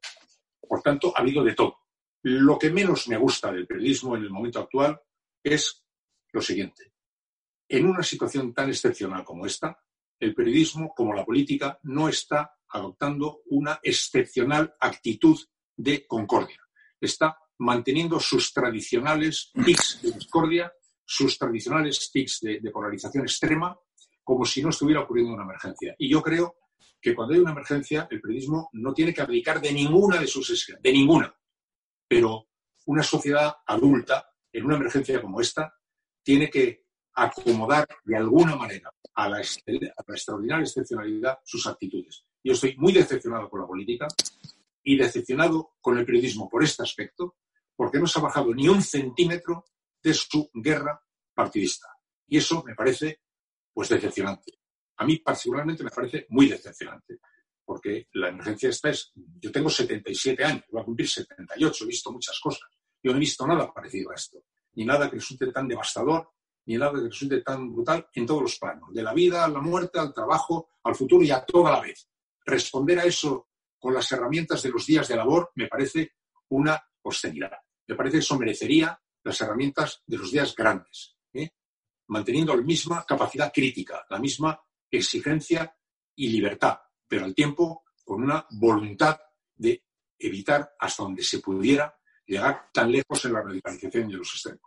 Por 0.68 0.82
tanto, 0.82 1.14
ha 1.16 1.22
habido 1.22 1.44
de 1.44 1.56
todo. 1.56 1.83
Lo 2.24 2.58
que 2.58 2.72
menos 2.72 3.08
me 3.10 3.18
gusta 3.18 3.52
del 3.52 3.68
periodismo 3.68 4.16
en 4.16 4.24
el 4.24 4.30
momento 4.30 4.60
actual 4.60 5.00
es 5.44 5.86
lo 6.32 6.42
siguiente. 6.42 6.94
En 7.68 7.86
una 7.86 8.02
situación 8.02 8.54
tan 8.54 8.70
excepcional 8.70 9.26
como 9.26 9.46
esta, 9.46 9.78
el 10.20 10.34
periodismo, 10.34 10.94
como 10.96 11.14
la 11.14 11.26
política, 11.26 11.80
no 11.84 12.08
está 12.08 12.56
adoptando 12.70 13.42
una 13.48 13.80
excepcional 13.84 14.74
actitud 14.80 15.38
de 15.76 16.08
concordia. 16.08 16.60
Está 17.00 17.38
manteniendo 17.60 18.20
sus 18.22 18.54
tradicionales 18.54 19.52
tics 19.66 20.00
de 20.02 20.12
discordia, 20.12 20.74
sus 21.06 21.38
tradicionales 21.38 22.10
tics 22.12 22.40
de, 22.42 22.72
polarización 22.72 23.26
extrema, 23.26 23.78
como 24.24 24.46
si 24.46 24.64
no 24.64 24.70
estuviera 24.70 25.02
ocurriendo 25.02 25.34
una 25.34 25.44
emergencia. 25.44 25.94
Y 25.98 26.10
yo 26.10 26.22
creo 26.22 26.56
que 27.02 27.14
cuando 27.14 27.34
hay 27.34 27.42
una 27.42 27.52
emergencia, 27.52 28.08
el 28.10 28.22
periodismo 28.22 28.70
no 28.72 28.94
tiene 28.94 29.14
que 29.14 29.22
abdicar 29.22 29.60
de 29.60 29.74
ninguna 29.74 30.20
de 30.20 30.28
sus 30.28 30.50
esencias, 30.50 30.82
de 30.82 30.94
ninguna. 30.94 31.36
Pero 32.14 32.48
una 32.86 33.02
sociedad 33.02 33.56
adulta, 33.66 34.30
en 34.52 34.66
una 34.66 34.76
emergencia 34.76 35.20
como 35.20 35.42
esta, 35.42 35.74
tiene 36.22 36.48
que 36.48 36.86
acomodar 37.16 37.88
de 38.04 38.16
alguna 38.16 38.56
manera 38.56 38.94
a 39.16 39.30
la, 39.30 39.42
extraordinaria 39.42 40.62
excepcionalidad 40.62 41.40
sus 41.44 41.66
actitudes. 41.66 42.24
Yo 42.44 42.54
estoy 42.54 42.76
muy 42.78 42.94
decepcionado 42.94 43.50
con 43.50 43.62
la 43.62 43.66
política 43.66 44.06
y 44.84 44.96
decepcionado 44.96 45.72
con 45.82 45.98
el 45.98 46.06
periodismo 46.06 46.48
por 46.48 46.64
este 46.64 46.84
aspecto, 46.84 47.38
porque 47.76 47.98
no 47.98 48.06
se 48.06 48.20
ha 48.20 48.22
bajado 48.22 48.54
ni 48.54 48.68
un 48.68 48.84
centímetro 48.84 49.66
de 50.04 50.14
su 50.14 50.52
guerra 50.54 51.02
partidista. 51.34 51.88
Y 52.28 52.38
eso 52.38 52.64
me 52.64 52.76
parece, 52.76 53.22
pues, 53.74 53.90
decepcionante. 53.90 54.60
A 54.98 55.06
mí 55.06 55.18
particularmente 55.18 55.84
me 55.84 55.90
parece 55.90 56.28
muy 56.30 56.48
decepcionante 56.48 57.22
porque 57.66 58.08
la 58.14 58.30
emergencia 58.30 58.70
esta 58.70 58.90
es, 58.90 59.12
yo 59.16 59.52
tengo 59.52 59.70
77 59.70 60.44
años, 60.44 60.64
voy 60.72 60.82
a 60.82 60.86
cumplir 60.86 61.08
78, 61.08 61.84
he 61.84 61.88
visto 61.88 62.12
muchas 62.12 62.40
cosas. 62.40 62.70
Yo 63.02 63.12
no 63.12 63.18
he 63.18 63.20
visto 63.20 63.46
nada 63.48 63.72
parecido 63.74 64.12
a 64.12 64.16
esto, 64.16 64.44
ni 64.74 64.86
nada 64.86 65.10
que 65.10 65.18
resulte 65.18 65.52
tan 65.52 65.68
devastador, 65.68 66.30
ni 66.66 66.78
nada 66.78 66.94
que 66.94 67.08
resulte 67.08 67.42
tan 67.42 67.74
brutal 67.74 68.08
en 68.14 68.26
todos 68.26 68.42
los 68.42 68.58
planos, 68.58 68.94
de 68.94 69.04
la 69.04 69.14
vida 69.14 69.44
a 69.44 69.50
la 69.50 69.60
muerte, 69.60 70.00
al 70.00 70.14
trabajo, 70.14 70.70
al 70.84 70.96
futuro 70.96 71.24
y 71.24 71.32
a 71.32 71.44
toda 71.44 71.72
la 71.72 71.82
vez. 71.82 72.10
Responder 72.46 73.00
a 73.00 73.06
eso 73.06 73.50
con 73.80 73.94
las 73.94 74.10
herramientas 74.12 74.64
de 74.64 74.70
los 74.70 74.86
días 74.86 75.08
de 75.08 75.16
labor 75.16 75.52
me 75.56 75.68
parece 75.68 76.14
una 76.50 76.82
obscenidad. 77.02 77.52
Me 77.88 77.96
parece 77.96 78.18
que 78.18 78.24
eso 78.24 78.40
merecería 78.40 78.98
las 79.24 79.42
herramientas 79.42 80.02
de 80.06 80.18
los 80.18 80.32
días 80.32 80.56
grandes, 80.56 81.18
¿eh? 81.34 81.50
manteniendo 82.08 82.56
la 82.56 82.62
misma 82.62 83.04
capacidad 83.06 83.52
crítica, 83.54 84.06
la 84.10 84.20
misma 84.20 84.60
exigencia 84.90 85.76
y 86.16 86.30
libertad, 86.30 86.78
pero 87.14 87.26
al 87.26 87.36
tiempo 87.36 87.84
con 88.04 88.24
una 88.24 88.44
voluntad 88.60 89.20
de 89.56 89.84
evitar 90.18 90.74
hasta 90.80 91.04
donde 91.04 91.22
se 91.22 91.38
pudiera 91.38 91.96
llegar 92.26 92.70
tan 92.74 92.92
lejos 92.92 93.24
en 93.26 93.34
la 93.34 93.44
radicalización 93.44 94.08
de 94.08 94.16
los 94.16 94.34
extremos. 94.34 94.62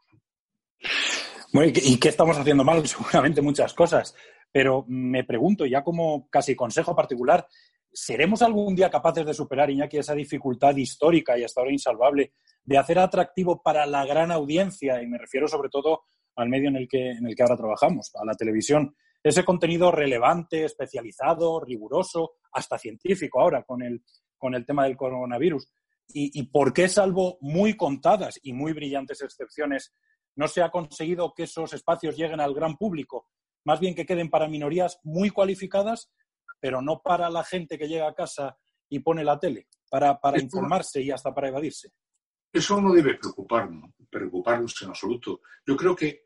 Bueno, 1.52 1.72
¿y 1.74 1.98
qué 1.98 2.08
estamos 2.08 2.38
haciendo 2.38 2.62
mal? 2.62 2.86
Seguramente 2.86 3.42
muchas 3.42 3.74
cosas, 3.74 4.14
pero 4.52 4.84
me 4.86 5.24
pregunto, 5.24 5.66
ya 5.66 5.82
como 5.82 6.28
casi 6.30 6.54
consejo 6.54 6.94
particular, 6.94 7.48
¿seremos 7.92 8.42
algún 8.42 8.76
día 8.76 8.90
capaces 8.90 9.26
de 9.26 9.34
superar, 9.34 9.68
Iñaki, 9.68 9.98
esa 9.98 10.14
dificultad 10.14 10.76
histórica 10.76 11.36
y 11.36 11.42
hasta 11.42 11.62
ahora 11.62 11.72
insalvable 11.72 12.34
de 12.62 12.78
hacer 12.78 13.00
atractivo 13.00 13.60
para 13.60 13.86
la 13.86 14.06
gran 14.06 14.30
audiencia, 14.30 15.02
y 15.02 15.08
me 15.08 15.18
refiero 15.18 15.48
sobre 15.48 15.68
todo 15.68 16.04
al 16.36 16.48
medio 16.48 16.68
en 16.68 16.76
el 16.76 16.86
que, 16.86 17.10
en 17.10 17.26
el 17.26 17.34
que 17.34 17.42
ahora 17.42 17.56
trabajamos, 17.56 18.12
a 18.14 18.24
la 18.24 18.34
televisión, 18.34 18.94
ese 19.28 19.44
contenido 19.44 19.90
relevante, 19.90 20.64
especializado, 20.64 21.58
riguroso, 21.60 22.34
hasta 22.52 22.78
científico 22.78 23.40
ahora 23.40 23.64
con 23.64 23.82
el, 23.82 24.04
con 24.38 24.54
el 24.54 24.64
tema 24.64 24.84
del 24.84 24.96
coronavirus. 24.96 25.68
Y, 26.08 26.44
por 26.44 26.72
qué, 26.72 26.88
salvo 26.88 27.36
muy 27.40 27.76
contadas 27.76 28.38
y 28.40 28.52
muy 28.52 28.72
brillantes 28.72 29.22
excepciones, 29.22 29.92
no 30.36 30.46
se 30.46 30.62
ha 30.62 30.70
conseguido 30.70 31.34
que 31.34 31.42
esos 31.42 31.72
espacios 31.72 32.16
lleguen 32.16 32.40
al 32.40 32.54
gran 32.54 32.76
público? 32.76 33.26
Más 33.64 33.80
bien 33.80 33.96
que 33.96 34.06
queden 34.06 34.30
para 34.30 34.46
minorías 34.46 35.00
muy 35.02 35.30
cualificadas, 35.30 36.12
pero 36.60 36.80
no 36.80 37.02
para 37.02 37.28
la 37.28 37.42
gente 37.42 37.76
que 37.76 37.88
llega 37.88 38.08
a 38.08 38.14
casa 38.14 38.56
y 38.88 39.00
pone 39.00 39.24
la 39.24 39.40
tele, 39.40 39.66
para, 39.90 40.20
para 40.20 40.40
informarse 40.40 41.02
y 41.02 41.10
hasta 41.10 41.34
para 41.34 41.48
evadirse. 41.48 41.88
eso 42.52 42.80
no 42.80 42.92
debe 42.92 43.14
preocuparnos, 43.14 43.90
preocuparnos 44.08 44.80
en 44.82 44.90
absoluto. 44.90 45.40
Yo 45.66 45.76
creo 45.76 45.96
que 45.96 46.22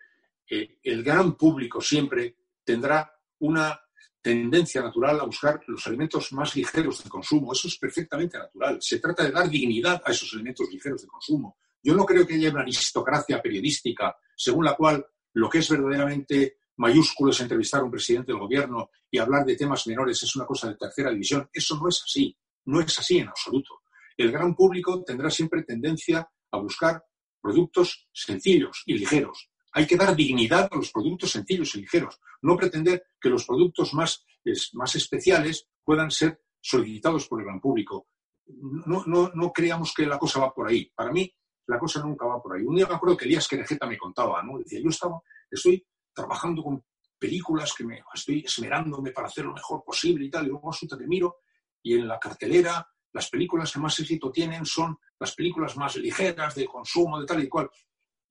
eh, 0.51 0.79
el 0.83 1.03
gran 1.03 1.37
público 1.37 1.81
siempre 1.81 2.37
tendrá 2.65 3.13
una 3.39 3.81
tendencia 4.23 4.83
natural 4.83 5.21
a 5.21 5.25
buscar 5.25 5.61
los 5.67 5.87
alimentos 5.87 6.33
más 6.33 6.55
ligeros 6.55 7.03
de 7.03 7.11
consumo. 7.11 7.53
Eso 7.53 7.69
es 7.69 7.79
perfectamente 7.79 8.39
natural. 8.39 8.79
Se 8.81 8.99
trata 8.99 9.25
de 9.25 9.31
dar 9.31 9.49
dignidad 9.49 10.03
a 10.05 10.11
esos 10.11 10.33
alimentos 10.35 10.69
ligeros 10.71 11.03
de 11.03 11.09
consumo. 11.09 11.57
Yo 11.83 11.95
no 11.95 12.05
creo 12.05 12.27
que 12.27 12.35
haya 12.35 12.51
una 12.51 12.61
aristocracia 12.61 13.41
periodística 13.41 14.15
según 14.37 14.65
la 14.65 14.75
cual 14.75 15.07
lo 15.35 15.49
que 15.49 15.59
es 15.59 15.69
verdaderamente 15.69 16.59
mayúsculo 16.77 17.31
es 17.31 17.41
entrevistar 17.41 17.81
a 17.81 17.85
un 17.85 17.91
presidente 17.91 18.33
del 18.33 18.41
gobierno 18.41 18.91
y 19.11 19.19
hablar 19.19 19.45
de 19.45 19.57
temas 19.57 19.87
menores 19.87 20.23
es 20.23 20.37
una 20.37 20.47
cosa 20.47 20.69
de 20.69 20.77
tercera 20.77 21.11
división. 21.11 21.49
Eso 21.53 21.79
no 21.81 21.89
es 21.89 22.03
así. 22.05 22.37
No 22.67 22.81
es 22.81 22.99
así 22.99 23.19
en 23.19 23.29
absoluto. 23.29 23.83
El 24.17 24.33
gran 24.33 24.55
público 24.55 25.03
tendrá 25.03 25.31
siempre 25.31 25.63
tendencia 25.63 26.29
a 26.51 26.59
buscar 26.59 27.03
productos 27.41 28.09
sencillos 28.13 28.83
y 28.87 28.99
ligeros. 28.99 29.50
Hay 29.73 29.87
que 29.87 29.97
dar 29.97 30.17
dignidad 30.17 30.69
a 30.71 30.77
los 30.77 30.91
productos 30.91 31.31
sencillos 31.33 31.75
y 31.75 31.83
ligeros, 31.83 32.21
no 32.43 32.57
pretender 32.57 33.05
que 33.21 33.29
los 33.29 33.45
productos 33.45 33.95
más, 33.95 34.25
más 34.73 34.97
especiales 34.97 35.69
puedan 35.85 36.11
ser 36.11 36.41
solicitados 36.61 37.29
por 37.29 37.41
el 37.41 37.47
gran 37.47 37.61
público. 37.61 38.09
No, 38.47 39.05
no, 39.07 39.31
no 39.35 39.53
creamos 39.53 39.95
que 39.95 40.07
la 40.07 40.19
cosa 40.19 40.41
va 40.41 40.53
por 40.53 40.69
ahí. 40.69 40.91
Para 40.95 41.13
mí, 41.13 41.33
la 41.67 41.79
cosa 41.79 42.03
nunca 42.03 42.27
va 42.27 42.43
por 42.43 42.57
ahí. 42.57 42.65
Un 42.65 42.75
día 42.75 42.87
me 42.87 42.95
acuerdo 42.95 43.17
que 43.17 43.25
Elías 43.25 43.47
Querejeta 43.47 43.87
me 43.87 43.97
contaba, 43.97 44.43
¿no? 44.43 44.59
Decía, 44.59 44.81
yo 44.83 44.89
estaba, 44.89 45.21
estoy 45.51 45.87
trabajando 46.13 46.63
con 46.63 46.85
películas 47.19 47.73
que 47.75 47.85
me 47.85 48.03
estoy 48.13 48.41
esmerándome 48.41 49.13
para 49.13 49.29
hacer 49.29 49.45
lo 49.45 49.53
mejor 49.53 49.85
posible 49.85 50.25
y 50.25 50.31
tal, 50.31 50.47
y 50.47 50.49
luego 50.49 50.73
resulta 50.73 50.99
que 50.99 51.07
miro 51.07 51.37
y 51.83 51.95
en 51.95 52.09
la 52.09 52.19
cartelera 52.19 52.87
las 53.13 53.29
películas 53.29 53.73
que 53.73 53.79
más 53.79 53.99
éxito 53.99 54.31
tienen 54.31 54.65
son 54.65 54.99
las 55.19 55.35
películas 55.35 55.77
más 55.77 55.97
ligeras, 55.97 56.55
de 56.55 56.67
consumo, 56.67 57.21
de 57.21 57.27
tal 57.27 57.43
y 57.43 57.49
cual. 57.49 57.69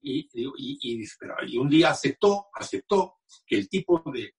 Y, 0.02 1.58
un 1.58 1.70
día 1.70 1.92
aceptó, 1.92 2.48
aceptó 2.54 3.20
que 3.46 3.58
el 3.58 3.70
tipo 3.70 4.04
de, 4.14 4.34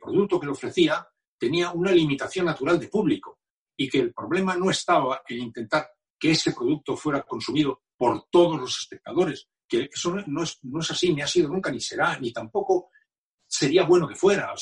producto 0.00 0.38
que 0.38 0.46
le 0.46 0.52
ofrecía 0.52 1.06
tenía 1.38 1.70
una 1.70 1.92
limitación 1.92 2.46
natural 2.46 2.78
de 2.78 2.88
público 2.88 3.40
y 3.76 3.88
que 3.88 3.98
el 3.98 4.12
problema 4.12 4.56
no 4.56 4.70
estaba 4.70 5.22
en 5.26 5.38
intentar 5.38 5.90
que 6.18 6.32
ese 6.32 6.52
producto 6.52 6.96
fuera 6.96 7.22
consumido 7.22 7.84
por 7.96 8.28
todos 8.30 8.60
los 8.60 8.78
espectadores, 8.78 9.48
que 9.66 9.88
eso 9.92 10.14
no 10.26 10.42
es, 10.42 10.58
no 10.62 10.80
es 10.80 10.90
así, 10.90 11.14
ni 11.14 11.22
ha 11.22 11.26
sido 11.26 11.48
nunca, 11.48 11.70
ni 11.70 11.80
será, 11.80 12.18
ni 12.18 12.32
tampoco 12.32 12.90
sería 13.46 13.84
bueno 13.84 14.06
que 14.06 14.14
fuera. 14.14 14.52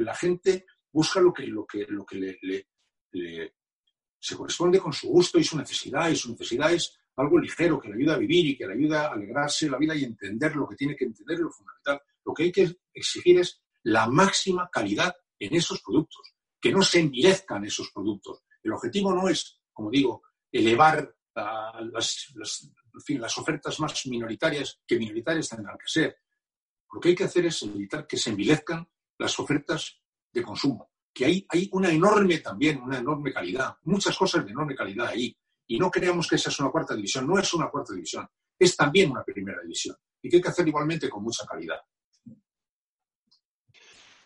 la 0.00 0.14
gente 0.14 0.66
busca 0.92 1.20
lo 1.20 1.32
que, 1.32 1.46
lo 1.46 1.66
que, 1.66 1.86
lo 1.88 2.04
que 2.04 2.38
le, 2.40 2.68
se 4.18 4.36
corresponde 4.36 4.78
con 4.78 4.92
su 4.92 5.08
gusto 5.08 5.38
y 5.38 5.44
su 5.44 5.56
necesidad, 5.56 6.08
y 6.08 6.16
su 6.16 6.30
necesidad 6.30 6.72
es 6.72 6.98
algo 7.16 7.38
ligero 7.38 7.80
que 7.80 7.88
le 7.88 7.94
ayuda 7.94 8.14
a 8.14 8.18
vivir 8.18 8.46
y 8.46 8.56
que 8.56 8.66
le 8.66 8.74
ayuda 8.74 9.08
a 9.08 9.12
alegrarse 9.12 9.70
la 9.70 9.78
vida 9.78 9.94
y 9.94 10.04
entender 10.04 10.54
lo 10.54 10.68
que 10.68 10.76
tiene 10.76 10.94
que 10.94 11.04
entender, 11.04 11.38
lo 11.38 11.50
fundamental. 11.50 12.00
Lo 12.24 12.34
que 12.34 12.44
hay 12.44 12.52
que 12.52 12.76
exigir 12.92 13.38
es 13.40 13.62
la 13.84 14.06
máxima 14.06 14.68
calidad 14.70 15.14
en 15.38 15.54
esos 15.54 15.80
productos, 15.82 16.34
que 16.60 16.72
no 16.72 16.82
se 16.82 17.00
envilezcan 17.00 17.64
esos 17.64 17.90
productos. 17.90 18.42
El 18.62 18.72
objetivo 18.72 19.14
no 19.14 19.28
es, 19.28 19.60
como 19.72 19.90
digo, 19.90 20.22
elevar 20.50 21.14
las, 21.92 23.38
ofertas 23.38 23.80
más 23.80 24.06
minoritarias, 24.06 24.80
que 24.86 24.98
minoritarias 24.98 25.48
tendrán 25.48 25.78
que 25.78 25.88
ser. 25.88 26.16
Lo 26.92 27.00
que 27.00 27.10
hay 27.10 27.14
que 27.14 27.24
hacer 27.24 27.46
es 27.46 27.62
evitar 27.62 28.06
que 28.06 28.16
se 28.16 28.30
envilezcan 28.30 28.88
las 29.18 29.38
ofertas 29.38 30.00
de 30.32 30.42
consumo 30.42 30.90
que 31.16 31.24
hay, 31.24 31.46
hay 31.48 31.70
una 31.72 31.90
enorme 31.90 32.38
también, 32.40 32.82
una 32.82 32.98
enorme 32.98 33.32
calidad, 33.32 33.74
muchas 33.84 34.14
cosas 34.18 34.44
de 34.44 34.50
enorme 34.50 34.74
calidad 34.74 35.06
ahí. 35.06 35.34
Y 35.66 35.78
no 35.78 35.90
creamos 35.90 36.28
que 36.28 36.36
esa 36.36 36.50
es 36.50 36.60
una 36.60 36.70
cuarta 36.70 36.94
división, 36.94 37.26
no 37.26 37.38
es 37.38 37.52
una 37.54 37.68
cuarta 37.68 37.92
división, 37.92 38.28
es 38.58 38.76
también 38.76 39.10
una 39.10 39.24
primera 39.24 39.60
división. 39.62 39.96
Y 40.22 40.28
que 40.28 40.36
hay 40.36 40.42
que 40.42 40.48
hacer 40.48 40.66
igualmente 40.66 41.08
con 41.08 41.22
mucha 41.22 41.44
calidad. 41.44 41.80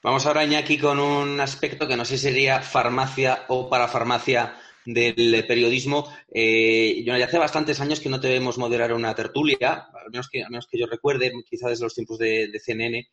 Vamos 0.03 0.24
ahora, 0.24 0.44
Iñaki, 0.44 0.79
con 0.79 0.98
un 0.98 1.40
aspecto 1.40 1.87
que 1.87 1.96
no 1.96 2.07
sé 2.07 2.16
si 2.16 2.24
sería 2.24 2.62
farmacia 2.62 3.44
o 3.48 3.68
parafarmacia 3.68 4.59
del 4.87 5.44
periodismo. 5.46 6.11
Eh, 6.33 7.03
yo 7.05 7.14
hace 7.14 7.38
bastantes 7.38 7.81
años 7.81 8.00
que 8.00 8.09
no 8.09 8.18
te 8.18 8.29
vemos 8.29 8.57
moderar 8.57 8.94
una 8.94 9.14
tertulia, 9.14 9.88
al 9.92 10.11
menos 10.11 10.29
que, 10.31 10.42
al 10.42 10.50
menos 10.50 10.66
que 10.66 10.79
yo 10.79 10.87
recuerde, 10.87 11.33
quizá 11.48 11.68
desde 11.68 11.85
los 11.85 11.94
tiempos 11.94 12.18
de, 12.18 12.48
de 12.48 12.59
CNN, 12.59 13.11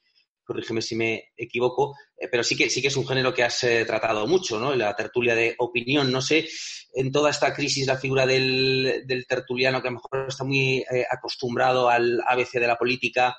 corrígeme 0.48 0.82
si 0.82 0.96
me 0.96 1.32
equivoco, 1.36 1.96
eh, 2.18 2.30
pero 2.32 2.42
sí 2.42 2.56
que, 2.56 2.70
sí 2.70 2.82
que 2.82 2.88
es 2.88 2.96
un 2.96 3.06
género 3.06 3.34
que 3.34 3.44
has 3.44 3.62
eh, 3.66 3.84
tratado 3.86 4.26
mucho, 4.26 4.58
¿no? 4.58 4.74
La 4.74 4.96
tertulia 4.96 5.36
de 5.36 5.56
opinión. 5.58 6.10
No 6.10 6.22
sé, 6.22 6.48
en 6.94 7.12
toda 7.12 7.30
esta 7.30 7.54
crisis, 7.54 7.88
la 7.88 7.98
figura 7.98 8.26
del, 8.26 9.26
tertuliano, 9.28 9.82
que 9.82 9.88
a 9.88 9.92
lo 9.92 9.98
mejor 9.98 10.28
está 10.28 10.44
muy 10.44 10.78
eh, 10.92 11.06
acostumbrado 11.10 11.90
al 11.90 12.22
ABC 12.28 12.54
de 12.54 12.68
la 12.68 12.78
política, 12.78 13.36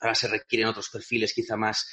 ahora 0.00 0.14
se 0.14 0.28
requieren 0.28 0.68
otros 0.68 0.90
perfiles 0.90 1.32
quizá 1.34 1.56
más 1.56 1.86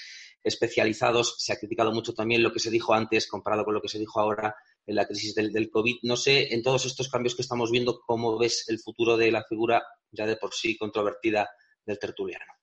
especializados. 0.43 1.35
Se 1.37 1.53
ha 1.53 1.57
criticado 1.57 1.91
mucho 1.91 2.13
también 2.13 2.43
lo 2.43 2.51
que 2.51 2.59
se 2.59 2.69
dijo 2.69 2.93
antes 2.93 3.27
comparado 3.27 3.63
con 3.63 3.73
lo 3.73 3.81
que 3.81 3.89
se 3.89 3.99
dijo 3.99 4.19
ahora 4.19 4.55
en 4.85 4.95
la 4.95 5.05
crisis 5.05 5.35
del, 5.35 5.51
del 5.51 5.69
COVID. 5.69 5.97
No 6.03 6.17
sé, 6.17 6.53
en 6.53 6.63
todos 6.63 6.85
estos 6.85 7.09
cambios 7.09 7.35
que 7.35 7.41
estamos 7.41 7.71
viendo, 7.71 8.01
¿cómo 8.05 8.37
ves 8.37 8.65
el 8.67 8.79
futuro 8.79 9.17
de 9.17 9.31
la 9.31 9.43
figura 9.43 9.83
ya 10.11 10.25
de 10.25 10.35
por 10.35 10.53
sí 10.53 10.77
controvertida 10.77 11.49
del 11.85 11.99
tertuliano? 11.99 12.60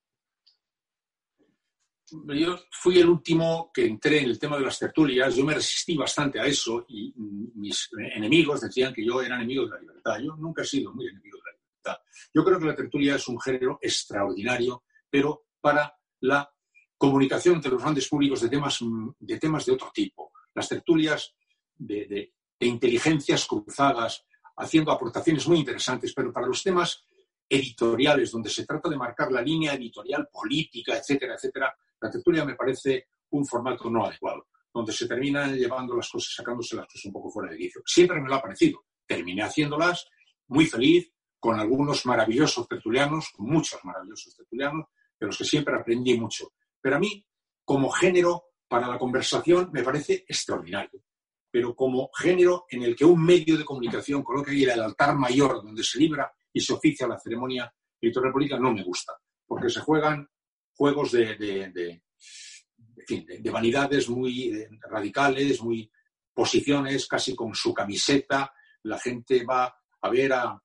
Yo 2.11 2.59
fui 2.71 2.99
el 2.99 3.09
último 3.09 3.71
que 3.73 3.87
entré 3.87 4.21
en 4.21 4.31
el 4.31 4.39
tema 4.39 4.57
de 4.57 4.65
las 4.65 4.79
tertulias, 4.79 5.35
yo 5.35 5.45
me 5.45 5.55
resistí 5.55 5.97
bastante 5.97 6.41
a 6.41 6.47
eso 6.47 6.85
y 6.89 7.13
mis 7.17 7.89
enemigos 8.15 8.61
decían 8.61 8.93
que 8.93 9.05
yo 9.05 9.21
era 9.23 9.37
enemigo 9.37 9.65
de 9.65 9.71
la 9.71 9.81
libertad. 9.81 10.19
Yo 10.21 10.37
nunca 10.37 10.63
he 10.63 10.67
sido 10.67 10.93
muy 10.93 11.07
enemigo 11.07 11.39
de 11.39 11.43
la 11.51 11.59
libertad. 11.59 12.05
Yo 12.35 12.45
creo 12.45 12.59
que 12.59 12.67
la 12.67 12.75
tertulia 12.75 13.17
es 13.17 13.29
un 13.29 13.41
género 13.41 13.79
extraordinario, 13.81 14.85
pero 15.11 15.47
para 15.61 15.95
la 16.21 16.51
comunicación 16.97 17.57
entre 17.57 17.71
los 17.73 17.83
grandes 17.83 18.09
públicos 18.09 18.41
de 18.41 18.49
temas 18.49 18.79
de, 19.19 19.39
temas 19.39 19.67
de 19.67 19.73
otro 19.73 19.91
tipo. 19.93 20.33
Las 20.55 20.69
tertulias 20.69 21.35
de, 21.77 22.33
de 22.59 22.67
inteligencias 22.67 23.47
cruzadas, 23.47 24.25
haciendo 24.57 24.91
aportaciones 24.91 25.47
muy 25.47 25.59
interesantes, 25.59 26.13
pero 26.15 26.33
para 26.33 26.47
los 26.47 26.63
temas 26.63 27.05
editoriales, 27.49 28.31
donde 28.31 28.51
se 28.51 28.67
trata 28.67 28.89
de 28.89 28.97
marcar 28.97 29.33
la 29.33 29.41
línea 29.41 29.75
editorial 29.75 30.29
política, 30.31 30.97
etcétera, 30.97 31.35
etcétera, 31.35 31.75
la 32.01 32.11
tertulia 32.11 32.45
me 32.45 32.55
parece 32.55 33.09
un 33.31 33.47
formato 33.47 33.91
no 33.91 34.05
adecuado, 34.05 34.49
donde 34.73 34.93
se 34.93 35.09
terminan 35.09 35.57
llevando 35.57 35.97
las 35.97 36.09
cosas, 36.09 36.35
sacándose 36.35 36.77
las 36.77 36.87
cosas 36.87 37.07
un 37.07 37.13
poco 37.13 37.31
fuera 37.31 37.51
de 37.51 37.59
quicio. 37.59 37.83
Siempre 37.85 38.21
me 38.21 38.29
lo 38.29 38.35
ha 38.35 38.43
parecido. 38.43 38.85
Terminé 39.07 39.43
haciéndolas 39.43 40.07
muy 40.49 40.67
feliz, 40.67 41.11
con 41.41 41.59
algunos 41.59 42.05
maravillosos 42.05 42.67
tertulianos, 42.67 43.31
con 43.31 43.47
muchos 43.47 43.85
maravillosos 43.85 44.35
tertulianos, 44.35 44.87
de 45.19 45.27
los 45.27 45.39
que 45.39 45.45
siempre 45.45 45.77
aprendí 45.77 46.19
mucho. 46.19 46.53
Pero 46.81 46.97
a 46.97 46.99
mí, 46.99 47.25
como 47.65 47.91
género 47.91 48.45
para 48.67 48.89
la 48.89 48.99
conversación, 48.99 49.71
me 49.73 49.83
parece 49.83 50.25
extraordinario. 50.29 51.03
Pero 51.51 51.75
como 51.75 52.11
género 52.13 52.67
en 52.69 52.83
el 52.83 52.95
que 52.95 53.05
un 53.05 53.25
medio 53.25 53.57
de 53.57 53.65
comunicación 53.65 54.23
coloque 54.23 54.51
ahí 54.51 54.65
el 54.65 54.81
altar 54.81 55.17
mayor 55.17 55.63
donde 55.63 55.83
se 55.83 55.99
libra 55.99 56.31
y 56.59 56.61
se 56.61 56.73
oficia 56.73 57.07
la 57.07 57.21
ceremonia 57.21 57.73
editorial 58.01 58.33
política, 58.33 58.59
no 58.59 58.73
me 58.73 58.83
gusta. 58.83 59.13
Porque 59.47 59.71
se 59.71 59.79
juegan 59.81 60.29
juegos 60.75 61.13
de, 61.13 61.37
de, 61.37 62.03
vanidades 63.51 64.09
muy 64.09 64.51
eh, 64.51 64.69
radicales, 64.91 65.63
muy 65.63 65.89
posiciones, 66.35 67.07
casi 67.07 67.37
con 67.37 67.55
su 67.55 67.73
camiseta. 67.73 68.53
La 68.83 68.99
gente 68.99 69.45
va 69.45 69.73
a 70.03 70.11
ver 70.11 70.33
a, 70.33 70.61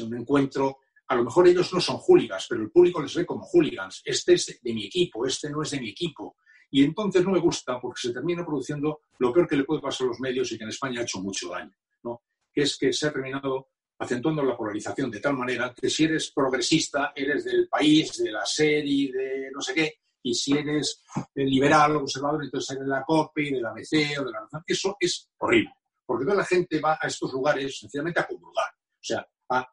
un 0.00 0.16
encuentro. 0.16 0.80
A 1.08 1.14
lo 1.14 1.24
mejor 1.24 1.48
ellos 1.48 1.72
no 1.72 1.80
son 1.80 1.96
hooligans, 1.96 2.46
pero 2.48 2.62
el 2.62 2.70
público 2.70 3.00
les 3.00 3.14
ve 3.14 3.24
como 3.24 3.46
hooligans. 3.46 4.02
Este 4.04 4.34
es 4.34 4.60
de 4.62 4.74
mi 4.74 4.84
equipo, 4.84 5.26
este 5.26 5.48
no 5.48 5.62
es 5.62 5.70
de 5.70 5.80
mi 5.80 5.88
equipo. 5.88 6.36
Y 6.70 6.84
entonces 6.84 7.24
no 7.24 7.30
me 7.30 7.38
gusta 7.38 7.80
porque 7.80 8.08
se 8.08 8.12
termina 8.12 8.44
produciendo 8.44 9.00
lo 9.18 9.32
peor 9.32 9.48
que 9.48 9.56
le 9.56 9.64
puede 9.64 9.80
pasar 9.80 10.04
a 10.04 10.08
los 10.08 10.20
medios 10.20 10.52
y 10.52 10.58
que 10.58 10.64
en 10.64 10.70
España 10.70 11.00
ha 11.00 11.04
hecho 11.04 11.22
mucho 11.22 11.48
daño, 11.48 11.74
¿no? 12.02 12.22
que 12.52 12.62
es 12.62 12.76
que 12.76 12.92
se 12.92 13.06
ha 13.06 13.12
terminado 13.12 13.68
acentuando 13.98 14.42
la 14.42 14.56
polarización 14.56 15.10
de 15.10 15.20
tal 15.20 15.36
manera 15.36 15.74
que 15.74 15.88
si 15.88 16.04
eres 16.04 16.30
progresista, 16.30 17.12
eres 17.14 17.44
del 17.44 17.68
país, 17.68 18.16
de 18.18 18.30
la 18.30 18.44
serie, 18.44 19.12
de 19.12 19.50
no 19.52 19.60
sé 19.60 19.74
qué, 19.74 19.94
y 20.22 20.34
si 20.34 20.52
eres 20.52 21.02
liberal 21.34 21.96
o 21.96 22.00
conservador, 22.00 22.44
entonces 22.44 22.76
eres 22.76 22.84
de 22.84 22.90
la 22.90 23.04
COPE, 23.04 23.50
de 23.52 23.60
la 23.60 23.72
BC 23.72 24.18
o 24.20 24.24
de 24.24 24.32
la 24.32 24.40
Nación. 24.40 24.64
Eso 24.66 24.96
es 24.98 25.30
horrible, 25.38 25.72
porque 26.04 26.24
toda 26.24 26.36
la 26.36 26.44
gente 26.44 26.80
va 26.80 26.98
a 27.00 27.06
estos 27.06 27.32
lugares 27.32 27.78
sencillamente 27.78 28.20
a 28.20 28.26
comulgar, 28.26 28.70
o 28.74 29.04
sea, 29.04 29.26
a 29.50 29.66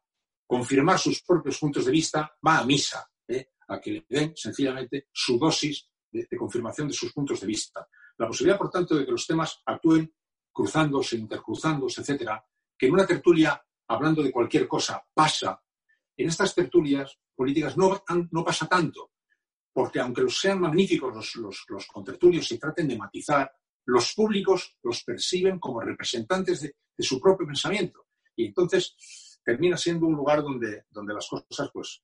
confirmar 0.46 1.00
sus 1.00 1.22
propios 1.24 1.58
puntos 1.58 1.86
de 1.86 1.92
vista, 1.92 2.32
va 2.46 2.60
a 2.60 2.66
misa, 2.66 3.06
¿eh? 3.28 3.48
a 3.68 3.82
que 3.82 3.92
le 3.92 4.06
den 4.08 4.34
sencillamente 4.36 5.08
su 5.12 5.38
dosis 5.38 5.90
de, 6.12 6.28
de 6.30 6.38
confirmación 6.38 6.88
de 6.88 6.94
sus 6.94 7.12
puntos 7.12 7.42
de 7.42 7.48
vista. 7.48 7.88
La 8.18 8.28
posibilidad, 8.28 8.58
por 8.58 8.70
tanto, 8.70 8.96
de 8.96 9.06
que 9.06 9.12
los 9.12 9.26
temas 9.26 9.62
actúen 9.66 10.14
cruzándose, 10.52 11.18
intercruzándose, 11.18 12.02
etcétera, 12.02 12.46
que 12.78 12.86
en 12.86 12.94
una 12.94 13.08
tertulia 13.08 13.60
hablando 13.88 14.24
de 14.24 14.32
cualquier 14.32 14.68
cosa, 14.68 15.06
pasa. 15.14 15.62
En 16.16 16.28
estas 16.28 16.54
tertulias 16.54 17.18
políticas 17.36 17.76
no, 17.78 18.04
no 18.32 18.44
pasa 18.44 18.68
tanto, 18.68 19.12
porque 19.72 20.00
aunque 20.00 20.30
sean 20.30 20.62
magníficos 20.62 21.16
los, 21.16 21.36
los, 21.36 21.66
los 21.70 21.88
contertulios 21.88 22.52
y 22.52 22.60
traten 22.60 22.88
de 22.88 22.98
matizar, 22.98 23.52
los 23.86 24.14
públicos 24.14 24.78
los 24.84 25.04
perciben 25.04 25.60
como 25.60 25.82
representantes 25.82 26.62
de, 26.62 26.76
su 27.00 27.20
propio 27.20 27.48
pensamiento. 27.48 28.08
Y 28.36 28.46
entonces 28.46 29.40
termina 29.44 29.76
siendo 29.78 30.06
un 30.06 30.16
lugar 30.16 30.42
donde, 30.42 30.86
donde 30.90 31.14
las 31.14 31.28
cosas 31.28 31.70
pues, 31.74 32.02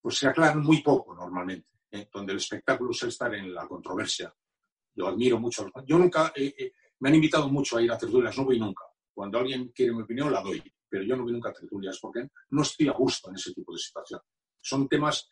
pues 0.00 0.16
se 0.16 0.28
aclaran 0.28 0.62
muy 0.62 0.82
poco 0.82 1.14
normalmente, 1.14 1.68
¿eh? 1.90 2.08
donde 2.12 2.32
el 2.32 2.38
espectáculo 2.38 2.90
es 2.90 3.02
estar 3.02 3.34
en 3.34 3.52
la 3.52 3.66
controversia. 3.66 4.32
Yo 4.94 5.08
admiro 5.08 5.38
mucho. 5.38 5.66
Yo 5.86 5.98
nunca, 5.98 6.32
me 7.00 7.08
han 7.08 7.14
invitado 7.14 7.48
mucho 7.48 7.76
a 7.76 7.82
ir 7.82 7.90
a 7.90 7.98
tertulias, 7.98 8.36
no 8.36 8.44
voy 8.44 8.58
nunca. 8.58 8.84
Cuando 9.18 9.40
alguien 9.40 9.72
quiere 9.74 9.92
mi 9.92 10.02
opinión, 10.02 10.32
la 10.32 10.40
doy, 10.40 10.62
pero 10.88 11.02
yo 11.02 11.16
no 11.16 11.24
voy 11.24 11.32
nunca 11.32 11.48
a 11.48 11.52
tertulias 11.52 11.98
porque 12.00 12.28
no 12.50 12.62
estoy 12.62 12.86
a 12.86 12.92
gusto 12.92 13.30
en 13.30 13.34
ese 13.34 13.52
tipo 13.52 13.72
de 13.72 13.78
situación. 13.80 14.20
Son 14.60 14.88
temas 14.88 15.28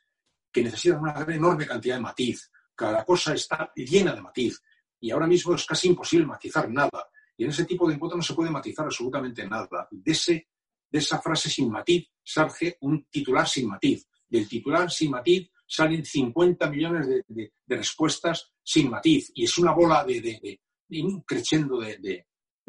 que 0.50 0.64
necesitan 0.64 0.98
una 0.98 1.24
enorme 1.28 1.68
cantidad 1.68 1.94
de 1.94 2.00
matiz. 2.00 2.50
Cada 2.74 3.04
cosa 3.04 3.32
está 3.32 3.70
llena 3.76 4.12
de 4.12 4.22
matiz 4.22 4.60
y 4.98 5.12
ahora 5.12 5.28
mismo 5.28 5.54
es 5.54 5.64
casi 5.64 5.86
imposible 5.86 6.26
matizar 6.26 6.68
nada. 6.68 7.08
Y 7.36 7.44
en 7.44 7.50
ese 7.50 7.64
tipo 7.64 7.86
de 7.86 7.94
encuentro 7.94 8.16
no 8.16 8.24
se 8.24 8.34
puede 8.34 8.50
matizar 8.50 8.86
absolutamente 8.86 9.46
nada. 9.46 9.86
De, 9.88 10.10
ese, 10.10 10.48
de 10.90 10.98
esa 10.98 11.20
frase 11.20 11.48
sin 11.48 11.70
matiz 11.70 12.10
surge 12.24 12.78
un 12.80 13.04
titular 13.04 13.46
sin 13.46 13.68
matiz. 13.68 14.04
Del 14.28 14.48
titular 14.48 14.90
sin 14.90 15.12
matiz 15.12 15.48
salen 15.64 16.04
50 16.04 16.68
millones 16.70 17.06
de, 17.28 17.52
respuestas 17.68 18.52
sin 18.64 18.90
matiz. 18.90 19.30
Y 19.32 19.44
es 19.44 19.56
una 19.58 19.70
bola 19.70 20.02
de, 20.02 20.20
de, 20.20 20.60
de 20.88 21.02
un 21.04 21.20
crescendo 21.20 21.78
de, 21.78 22.26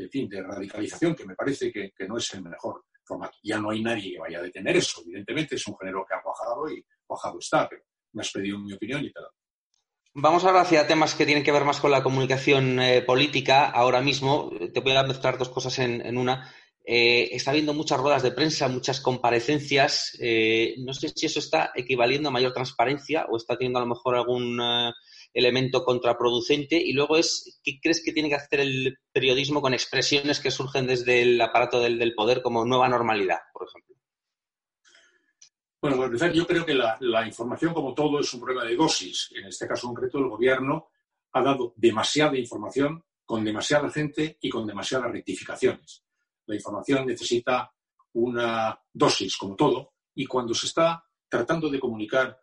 fin, 0.09 0.29
de 0.29 0.43
radicalización 0.43 1.15
que 1.15 1.25
me 1.25 1.35
parece 1.35 1.71
que, 1.71 1.91
no 2.07 2.17
es 2.17 2.33
el 2.33 2.43
mejor 2.43 2.85
formato. 3.03 3.37
Ya 3.43 3.59
no 3.59 3.71
hay 3.71 3.81
nadie 3.81 4.13
que 4.13 4.19
vaya 4.19 4.39
a 4.39 4.43
detener 4.43 4.77
eso. 4.77 5.01
Evidentemente 5.05 5.55
es 5.55 5.67
un 5.67 5.77
género 5.77 6.05
que 6.07 6.15
ha 6.15 6.21
cuajado 6.21 6.69
y 6.69 6.85
cuajado 7.05 7.39
está, 7.39 7.67
pero 7.67 7.83
me 8.13 8.21
has 8.21 8.31
pedido 8.31 8.59
mi 8.59 8.73
opinión 8.73 9.03
y 9.03 9.11
te 9.11 9.19
Vamos 10.19 10.43
ahora 10.45 10.61
hacia 10.61 10.87
temas 10.87 11.13
que 11.13 11.27
tienen 11.27 11.43
que 11.43 11.51
ver 11.51 11.63
más 11.63 11.79
con 11.79 11.91
la 11.91 12.01
comunicación 12.01 12.79
eh, 12.79 13.03
política. 13.03 13.69
Ahora 13.69 14.01
mismo 14.01 14.51
te 14.73 14.79
voy 14.79 14.95
a 14.95 15.03
mezclar 15.03 15.37
dos 15.37 15.49
cosas 15.49 15.77
en, 15.77 16.17
una. 16.17 16.51
Eh, 16.83 17.29
está 17.33 17.51
habiendo 17.51 17.75
muchas 17.75 17.99
ruedas 17.99 18.23
de 18.23 18.31
prensa, 18.31 18.67
muchas 18.67 18.99
comparecencias. 18.99 20.17
Eh, 20.19 20.73
no 20.79 20.93
sé 20.93 21.09
si 21.09 21.27
eso 21.27 21.37
está 21.37 21.71
equivaliendo 21.75 22.29
a 22.29 22.31
mayor 22.31 22.51
transparencia 22.51 23.27
o 23.29 23.37
está 23.37 23.57
teniendo 23.57 23.77
a 23.77 23.83
lo 23.83 23.89
mejor 23.89 24.15
algún 24.15 24.59
elemento 25.33 25.83
contraproducente. 25.83 26.77
Y 26.77 26.93
luego 26.93 27.17
es, 27.17 27.59
¿qué 27.63 27.79
crees 27.81 28.03
que 28.03 28.13
tiene 28.13 28.29
que 28.29 28.35
hacer 28.35 28.59
el 28.59 28.97
periodismo 29.11 29.61
con 29.61 29.73
expresiones 29.73 30.39
que 30.39 30.51
surgen 30.51 30.87
desde 30.87 31.21
el 31.21 31.39
aparato 31.41 31.79
del 31.79 32.13
poder 32.15 32.41
como 32.41 32.65
nueva 32.65 32.89
normalidad, 32.89 33.39
por 33.53 33.67
ejemplo? 33.67 33.97
Bueno, 35.79 35.97
para 35.97 36.07
empezar, 36.07 36.33
yo 36.33 36.47
creo 36.47 36.65
que 36.65 36.73
la, 36.73 37.25
información, 37.25 37.73
como 37.73 37.93
todo, 37.93 38.19
es 38.19 38.33
un 38.33 38.41
problema 38.41 38.65
de 38.65 38.75
dosis. 38.75 39.29
En 39.35 39.45
este 39.45 39.67
caso 39.67 39.87
concreto, 39.87 40.17
el 40.17 40.27
gobierno 40.27 40.89
ha 41.33 41.41
dado 41.41 41.73
demasiada 41.75 42.35
información 42.37 43.03
con 43.23 43.43
demasiada 43.43 43.89
gente 43.91 44.37
y 44.41 44.49
con 44.49 44.65
demasiadas 44.65 45.11
rectificaciones. 45.11 46.03
La 46.47 46.55
información 46.55 47.05
necesita 47.05 47.71
una 48.13 48.79
dosis, 48.91 49.37
como 49.37 49.55
todo, 49.55 49.93
y 50.15 50.25
cuando 50.25 50.53
se 50.55 50.65
está 50.65 51.03
tratando 51.29 51.69
de 51.69 51.79
comunicar 51.79 52.37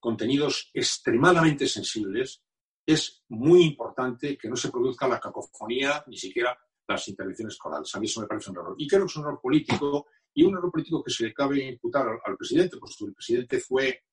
contenidos 0.00 0.70
extremadamente 0.74 1.68
sensibles, 1.68 2.42
es 2.84 3.22
muy 3.28 3.62
importante 3.62 4.36
que 4.36 4.48
no 4.48 4.56
se 4.56 4.70
produzca 4.70 5.06
la 5.06 5.20
cacofonía, 5.20 6.02
ni 6.08 6.16
siquiera 6.16 6.58
las 6.88 7.06
intervenciones 7.08 7.56
corales. 7.56 7.94
A 7.94 8.00
mí 8.00 8.06
eso 8.06 8.20
me 8.20 8.26
parece 8.26 8.50
un 8.50 8.56
error. 8.56 8.74
Y 8.78 8.88
creo 8.88 9.02
que 9.02 9.06
es 9.06 9.16
un 9.16 9.22
error 9.22 9.40
político 9.40 10.06
y 10.34 10.42
un 10.42 10.56
error 10.56 10.72
político 10.72 11.02
que 11.02 11.12
se 11.12 11.24
le 11.24 11.34
cabe 11.34 11.64
imputar 11.68 12.06
al, 12.24 12.36
presidente, 12.36 12.78
puesto 12.78 13.06
el 13.06 13.14
presidente 13.14 13.60
fue 13.60 14.04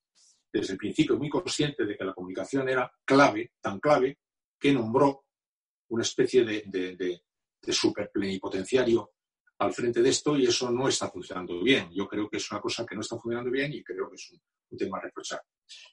desde 0.52 0.74
el 0.74 0.78
principio 0.78 1.18
muy 1.18 1.30
consciente 1.30 1.86
de 1.86 1.98
que 1.98 2.06
la 2.06 2.14
comunicación 2.14 2.70
era 2.70 2.92
clave, 3.04 3.54
tan 3.62 3.80
clave, 3.80 4.20
que 4.60 4.74
nombró 4.74 5.26
una 5.90 6.04
especie 6.04 6.44
de, 6.44 6.64
de, 6.68 6.96
de 6.96 7.74
superplenipotenciario 7.74 9.12
al 9.60 9.74
frente 9.74 10.02
de 10.02 10.10
esto 10.10 10.38
y 10.38 10.46
eso 10.46 10.72
no 10.72 10.88
está 10.88 11.10
funcionando 11.10 11.62
bien. 11.62 11.90
Yo 11.92 12.08
creo 12.08 12.30
que 12.30 12.38
es 12.38 12.52
una 12.52 12.62
cosa 12.62 12.86
que 12.86 12.96
no 12.96 13.02
está 13.02 13.18
funcionando 13.18 13.52
bien 13.52 13.74
y 13.74 13.84
creo 13.84 14.10
que 14.10 14.16
es 14.16 14.32
un, 14.32 14.78
tema 14.78 14.98
a 14.98 15.02
reprochar. 15.02 15.42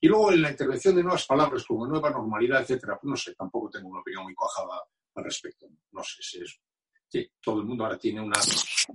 Y 0.00 0.08
luego 0.08 0.32
en 0.32 0.42
la 0.42 0.50
intervención 0.50 0.96
de 0.96 1.02
nuevas 1.02 1.26
palabras 1.26 1.64
como 1.64 1.86
nueva 1.86 2.10
normalidad, 2.10 2.62
etcétera, 2.62 2.98
pues 3.00 3.10
no 3.10 3.16
sé, 3.16 3.34
tampoco 3.34 3.70
tengo 3.70 3.88
una 3.88 4.00
opinión 4.00 4.24
muy 4.24 4.34
cuajada 4.34 4.82
al 5.14 5.24
respecto. 5.24 5.66
No 5.92 6.02
sé 6.02 6.22
si 6.22 6.42
es 6.42 6.60
Sí, 7.14 7.30
todo 7.40 7.60
el 7.60 7.66
mundo 7.66 7.84
ahora 7.84 7.96
tiene 7.96 8.20
una 8.20 8.40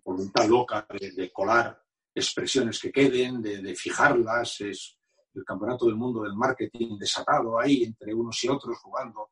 voluntad 0.03 0.45
loca 0.45 0.85
de, 0.89 1.31
colar 1.31 1.81
expresiones 2.13 2.77
que 2.77 2.91
queden, 2.91 3.41
de, 3.41 3.73
fijarlas. 3.75 4.59
Es 4.59 4.97
el 5.33 5.45
campeonato 5.45 5.85
del 5.85 5.95
mundo 5.95 6.23
del 6.23 6.33
marketing 6.33 6.97
desatado 6.97 7.57
ahí 7.57 7.85
entre 7.85 8.13
unos 8.13 8.43
y 8.43 8.49
otros 8.49 8.77
jugando. 8.79 9.29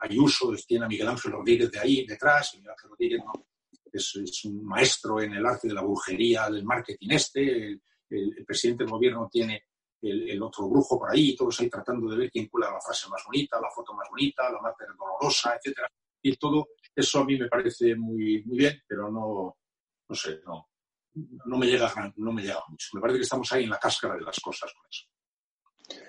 Ayuso 0.00 0.52
tiene 0.64 0.84
a 0.84 0.88
Miguel 0.88 1.08
Ángel 1.08 1.32
Rodríguez 1.32 1.72
de 1.72 1.80
ahí 1.80 2.06
detrás. 2.06 2.54
Miguel 2.54 2.70
Ángel 2.70 2.90
Rodríguez 2.90 3.20
es, 3.92 4.44
un 4.44 4.64
maestro 4.64 5.20
en 5.20 5.32
el 5.32 5.44
arte 5.44 5.66
de 5.66 5.74
la 5.74 5.82
brujería 5.82 6.48
del 6.50 6.64
marketing 6.64 7.08
este. 7.10 7.80
El, 8.08 8.44
presidente 8.46 8.84
del 8.84 8.92
gobierno 8.92 9.28
tiene 9.28 9.64
el, 10.02 10.42
otro 10.42 10.68
brujo 10.68 10.98
por 10.98 11.10
ahí, 11.10 11.36
todos 11.36 11.60
ahí 11.60 11.70
tratando 11.70 12.10
de 12.10 12.16
ver 12.16 12.30
quién 12.30 12.48
cula 12.48 12.70
la 12.70 12.80
frase 12.80 13.08
más 13.08 13.22
bonita, 13.24 13.60
la 13.60 13.70
foto 13.70 13.94
más 13.94 14.08
bonita, 14.10 14.50
la 14.50 14.60
más 14.60 14.74
dolorosa, 14.98 15.54
etcétera. 15.56 15.88
Y 16.22 16.36
todo 16.36 16.68
eso 16.94 17.20
a 17.20 17.24
mí 17.24 17.38
me 17.38 17.48
parece 17.48 17.94
muy, 17.94 18.42
muy 18.44 18.58
bien, 18.58 18.82
pero 18.86 19.10
no, 19.10 19.56
no 20.08 20.14
sé, 20.14 20.40
no, 20.44 20.68
no, 21.14 21.56
me 21.56 21.66
llega, 21.66 21.92
no 22.16 22.32
me 22.32 22.42
llega 22.42 22.62
mucho. 22.68 22.88
Me 22.94 23.00
parece 23.00 23.18
que 23.18 23.24
estamos 23.24 23.52
ahí 23.52 23.64
en 23.64 23.70
la 23.70 23.78
cáscara 23.78 24.16
de 24.16 24.22
las 24.22 24.38
cosas 24.40 24.72
con 24.72 24.86
eso. 24.90 26.02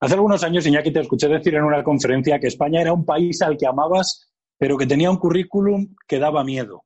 Hace 0.00 0.14
algunos 0.14 0.42
años, 0.44 0.66
Iñaki, 0.66 0.92
te 0.92 1.00
escuché 1.00 1.28
decir 1.28 1.54
en 1.54 1.64
una 1.64 1.82
conferencia 1.82 2.38
que 2.38 2.48
España 2.48 2.80
era 2.80 2.92
un 2.92 3.04
país 3.04 3.40
al 3.42 3.56
que 3.56 3.66
amabas, 3.66 4.30
pero 4.58 4.76
que 4.76 4.86
tenía 4.86 5.10
un 5.10 5.18
currículum 5.18 5.94
que 6.06 6.18
daba 6.18 6.44
miedo. 6.44 6.84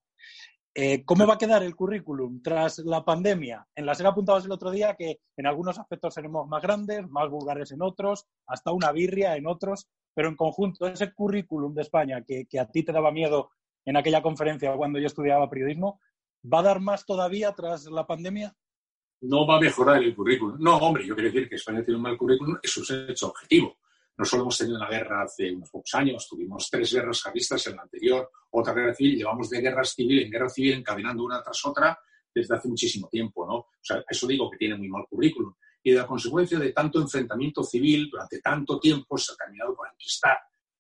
Eh, 0.75 1.05
¿Cómo 1.05 1.27
va 1.27 1.35
a 1.35 1.39
quedar 1.39 1.63
el 1.63 1.75
currículum 1.75 2.41
tras 2.43 2.79
la 2.79 3.05
pandemia? 3.05 3.67
En 3.75 3.87
la 3.87 3.95
SER 3.95 4.07
apuntabas 4.07 4.45
el 4.45 4.53
otro 4.53 4.71
día 4.71 4.95
que 4.95 5.21
en 5.37 5.47
algunos 5.47 5.79
aspectos 5.79 6.15
seremos 6.15 6.47
más 6.47 6.63
grandes, 6.63 7.09
más 7.09 7.29
vulgares 7.29 7.73
en 7.73 7.83
otros, 7.83 8.27
hasta 8.47 8.73
una 8.73 8.93
birria 8.93 9.37
en 9.37 9.47
otros 9.47 9.89
pero 10.19 10.31
en 10.31 10.35
conjunto, 10.35 10.89
ese 10.89 11.13
currículum 11.13 11.73
de 11.73 11.83
España 11.83 12.25
que, 12.27 12.59
a 12.59 12.67
ti 12.67 12.83
te 12.83 12.91
daba 12.91 13.13
miedo 13.13 13.53
en 13.85 13.97
aquella 13.97 14.21
conferencia 14.21 14.75
cuando 14.75 14.99
yo 14.99 15.07
estudiaba 15.07 15.49
periodismo, 15.49 16.01
¿va 16.43 16.59
a 16.59 16.63
dar 16.65 16.81
más 16.81 17.07
todavía 17.07 17.53
tras 17.53 17.85
la 17.85 18.05
pandemia? 18.05 18.53
No 19.21 19.47
va 19.47 19.59
a 19.59 19.61
mejorar 19.61 20.03
el 20.03 20.17
currículum. 20.17 20.57
No, 20.59 20.77
hombre, 20.79 21.07
yo 21.07 21.15
quiero 21.15 21.31
decir 21.31 21.49
que 21.49 21.55
España 21.55 21.85
tiene 21.85 21.99
un 21.99 22.03
mal 22.03 22.19
currículum, 22.19 22.59
eso 22.61 22.83
es 22.83 22.91
hecho 23.11 23.29
objetivo. 23.29 23.78
No 24.19 24.25
solo 24.25 24.43
hemos 24.43 24.59
tenido 24.59 24.77
una 24.77 24.89
guerra 24.89 25.23
hace 25.23 25.53
unos 25.53 25.71
pocos 25.71 25.95
años, 25.95 26.27
tuvimos 26.29 26.69
tres 26.69 26.93
guerras 26.93 27.23
carlistas 27.23 27.67
en 27.69 27.77
la 27.77 27.83
anterior, 27.83 28.31
otra 28.51 28.75
guerra 28.75 28.93
civil, 28.93 29.17
llevamos 29.17 29.49
de 29.49 29.61
guerra 29.61 29.85
civil 29.85 30.25
en 30.25 30.31
guerra 30.31 30.49
civil 30.49 30.73
encadenando 30.73 31.25
una 31.25 31.41
tras 31.41 31.65
otra 31.65 31.99
desde 32.35 32.57
hace 32.57 32.69
muchísimo 32.69 33.09
tiempo, 33.09 33.47
¿no? 33.47 33.55
O 33.55 33.69
sea, 33.81 34.03
eso 34.09 34.27
digo 34.27 34.51
que 34.51 34.59
tiene 34.59 34.77
muy 34.77 34.89
mal 34.89 35.05
currículum 35.09 35.55
y 35.83 35.93
de 35.93 35.99
la 35.99 36.07
consecuencia 36.07 36.59
de 36.59 36.73
tanto 36.73 37.01
enfrentamiento 37.01 37.63
civil 37.63 38.09
durante 38.11 38.41
tanto 38.41 38.79
tiempo 38.81 39.17
se 39.17 39.33
ha 39.33 39.37
terminado 39.37 39.75
por 39.75 39.89
enquistar 39.89 40.37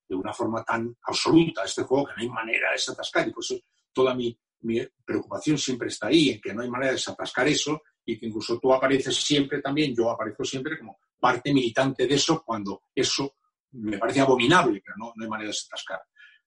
de 0.08 0.16
una 0.16 0.32
forma 0.32 0.64
tan 0.64 0.96
absoluta 1.02 1.64
este 1.64 1.82
juego 1.82 2.06
que 2.06 2.12
no 2.16 2.22
hay 2.22 2.28
manera 2.28 2.68
de 2.68 2.74
desatascar. 2.74 3.28
Y 3.28 3.32
por 3.32 3.44
eso 3.44 3.54
toda 3.92 4.14
mi, 4.14 4.36
mi 4.60 4.80
preocupación 5.04 5.58
siempre 5.58 5.88
está 5.88 6.08
ahí, 6.08 6.30
en 6.30 6.40
que 6.40 6.52
no 6.52 6.62
hay 6.62 6.70
manera 6.70 6.90
de 6.90 6.96
desatascar 6.96 7.46
eso 7.46 7.82
y 8.08 8.18
que 8.18 8.24
incluso 8.24 8.58
tú 8.58 8.72
apareces 8.72 9.14
siempre 9.14 9.60
también, 9.60 9.94
yo 9.94 10.10
aparezco 10.10 10.42
siempre 10.42 10.78
como 10.78 10.98
parte 11.20 11.52
militante 11.52 12.06
de 12.06 12.14
eso 12.14 12.42
cuando 12.42 12.84
eso 12.94 13.36
me 13.72 13.98
parece 13.98 14.20
abominable, 14.20 14.80
pero 14.82 14.96
no, 14.96 15.12
no 15.14 15.24
hay 15.24 15.28
manera 15.28 15.48
de 15.48 15.52
desatascar. 15.52 16.00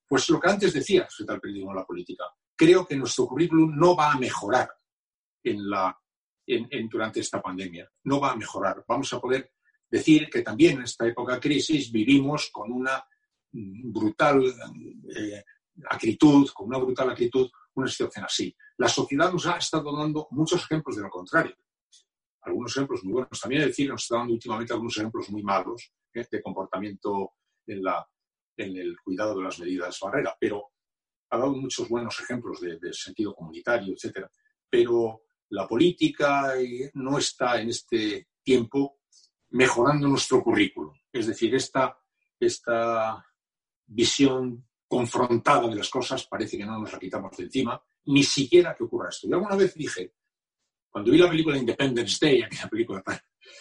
Pues 0.07 0.27
lo 0.29 0.39
que 0.39 0.49
antes 0.49 0.73
decía 0.73 1.03
respecto 1.03 1.33
al 1.33 1.39
periodismo 1.39 1.69
en 1.69 1.77
la 1.77 1.85
política, 1.85 2.23
creo 2.55 2.87
que 2.87 2.95
nuestro 2.95 3.27
currículum 3.27 3.75
no 3.75 3.95
va 3.95 4.11
a 4.11 4.17
mejorar 4.17 4.71
en 5.43 5.69
la 5.69 5.95
durante 6.89 7.19
esta 7.19 7.39
pandemia. 7.39 7.87
No 8.05 8.19
va 8.19 8.31
a 8.31 8.35
mejorar. 8.35 8.83
Vamos 8.87 9.13
a 9.13 9.21
poder 9.21 9.53
decir 9.87 10.29
que 10.31 10.41
también 10.41 10.77
en 10.77 10.83
esta 10.83 11.07
época 11.07 11.35
de 11.35 11.39
crisis 11.39 11.91
vivimos 11.91 12.49
con 12.51 12.71
una 12.71 13.05
brutal 13.51 14.43
eh, 15.15 15.43
acritud, 15.89 16.49
con 16.53 16.67
una 16.67 16.79
brutal 16.79 17.11
acritud, 17.11 17.49
una 17.75 17.87
situación 17.87 18.25
así. 18.25 18.55
La 18.81 18.89
sociedad 18.89 19.31
nos 19.31 19.45
ha 19.45 19.57
estado 19.57 19.95
dando 19.95 20.27
muchos 20.31 20.63
ejemplos 20.63 20.95
de 20.95 21.03
lo 21.03 21.09
contrario. 21.11 21.55
Algunos 22.41 22.75
ejemplos 22.75 23.03
muy 23.03 23.13
buenos. 23.13 23.39
También 23.39 23.61
decir, 23.67 23.87
nos 23.87 24.01
está 24.01 24.17
dando 24.17 24.33
últimamente 24.33 24.73
algunos 24.73 24.97
ejemplos 24.97 25.29
muy 25.29 25.43
malos 25.43 25.93
eh, 26.11 26.25
de 26.31 26.41
comportamiento 26.41 27.33
en, 27.67 27.83
la, 27.83 28.03
en 28.57 28.75
el 28.75 28.99
cuidado 28.99 29.37
de 29.37 29.43
las 29.43 29.59
medidas 29.59 29.99
barrera, 30.01 30.35
pero 30.39 30.71
ha 31.29 31.37
dado 31.37 31.53
muchos 31.53 31.87
buenos 31.89 32.19
ejemplos 32.21 32.59
de, 32.59 32.79
de 32.79 32.91
sentido 32.91 33.35
comunitario, 33.35 33.93
etcétera. 33.93 34.31
Pero 34.67 35.25
la 35.49 35.67
política 35.67 36.55
no 36.95 37.19
está 37.19 37.61
en 37.61 37.69
este 37.69 38.29
tiempo 38.41 39.01
mejorando 39.51 40.07
nuestro 40.07 40.41
currículum. 40.41 40.95
Es 41.13 41.27
decir, 41.27 41.53
esta, 41.53 41.99
esta 42.39 43.23
visión 43.85 44.67
confrontada 44.87 45.67
de 45.67 45.75
las 45.75 45.89
cosas 45.91 46.25
parece 46.25 46.57
que 46.57 46.65
no 46.65 46.79
nos 46.79 46.91
la 46.91 46.97
quitamos 46.97 47.37
de 47.37 47.43
encima, 47.43 47.79
ni 48.05 48.23
siquiera 48.23 48.75
que 48.75 48.83
ocurra 48.83 49.09
esto. 49.09 49.27
Yo 49.27 49.35
alguna 49.35 49.55
vez 49.55 49.73
dije, 49.75 50.13
cuando 50.89 51.11
vi 51.11 51.17
la 51.17 51.29
película 51.29 51.57
Independence 51.57 52.17
Day, 52.25 52.41
aquella 52.41 52.67
película 52.67 53.03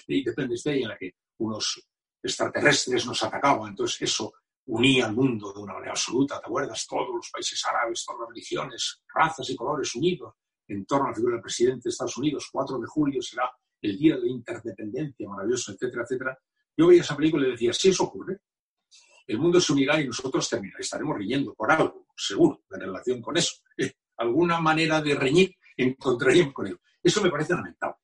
de 0.09 0.17
Independence 0.17 0.71
Day 0.71 0.83
en 0.83 0.89
la 0.89 0.97
que 0.97 1.15
unos 1.39 1.87
extraterrestres 2.23 3.07
nos 3.07 3.23
atacaban, 3.23 3.71
entonces 3.71 4.03
eso 4.03 4.33
unía 4.67 5.07
al 5.07 5.15
mundo 5.15 5.53
de 5.53 5.61
una 5.61 5.75
manera 5.75 5.93
absoluta, 5.93 6.41
¿te 6.41 6.47
acuerdas? 6.47 6.87
Todos 6.87 7.15
los 7.15 7.31
países 7.31 7.65
árabes, 7.67 8.05
todas 8.05 8.21
las 8.21 8.29
religiones, 8.29 9.03
razas 9.15 9.49
y 9.51 9.57
colores 9.57 9.95
unidos 9.95 10.35
en 10.69 10.85
torno 10.85 11.07
a 11.07 11.09
la 11.11 11.15
figura 11.15 11.35
del 11.35 11.43
presidente 11.43 11.83
de 11.85 11.91
Estados 11.91 12.17
Unidos, 12.17 12.49
4 12.53 12.79
de 12.79 12.87
julio 12.87 13.21
será 13.23 13.51
el 13.83 13.99
día 13.99 14.15
de 14.17 14.23
la 14.23 14.29
interdependencia, 14.29 15.29
maravilloso, 15.29 15.73
etcétera, 15.73 16.05
etcétera. 16.05 16.39
Yo 16.77 16.87
veía 16.87 17.01
esa 17.01 17.17
película 17.17 17.49
y 17.49 17.53
decía, 17.53 17.73
si 17.73 17.89
eso 17.89 18.05
ocurre, 18.05 18.41
el 19.27 19.39
mundo 19.39 19.61
se 19.61 19.73
unirá 19.73 20.01
y 20.01 20.07
nosotros 20.07 20.49
terminaremos, 20.49 20.85
estaremos 20.87 21.17
riñendo 21.17 21.55
por 21.55 21.71
algo, 21.71 22.07
seguro, 22.17 22.63
en 22.71 22.81
relación 22.81 23.21
con 23.21 23.37
eso. 23.37 23.57
Eh, 23.77 23.93
alguna 24.21 24.61
manera 24.61 25.01
de 25.01 25.15
reñir 25.15 25.57
encontraríamos 25.77 26.55
con 26.55 26.67
ello. 26.67 26.81
Eso 27.03 27.23
me 27.23 27.31
parece 27.31 27.55
lamentable. 27.55 27.97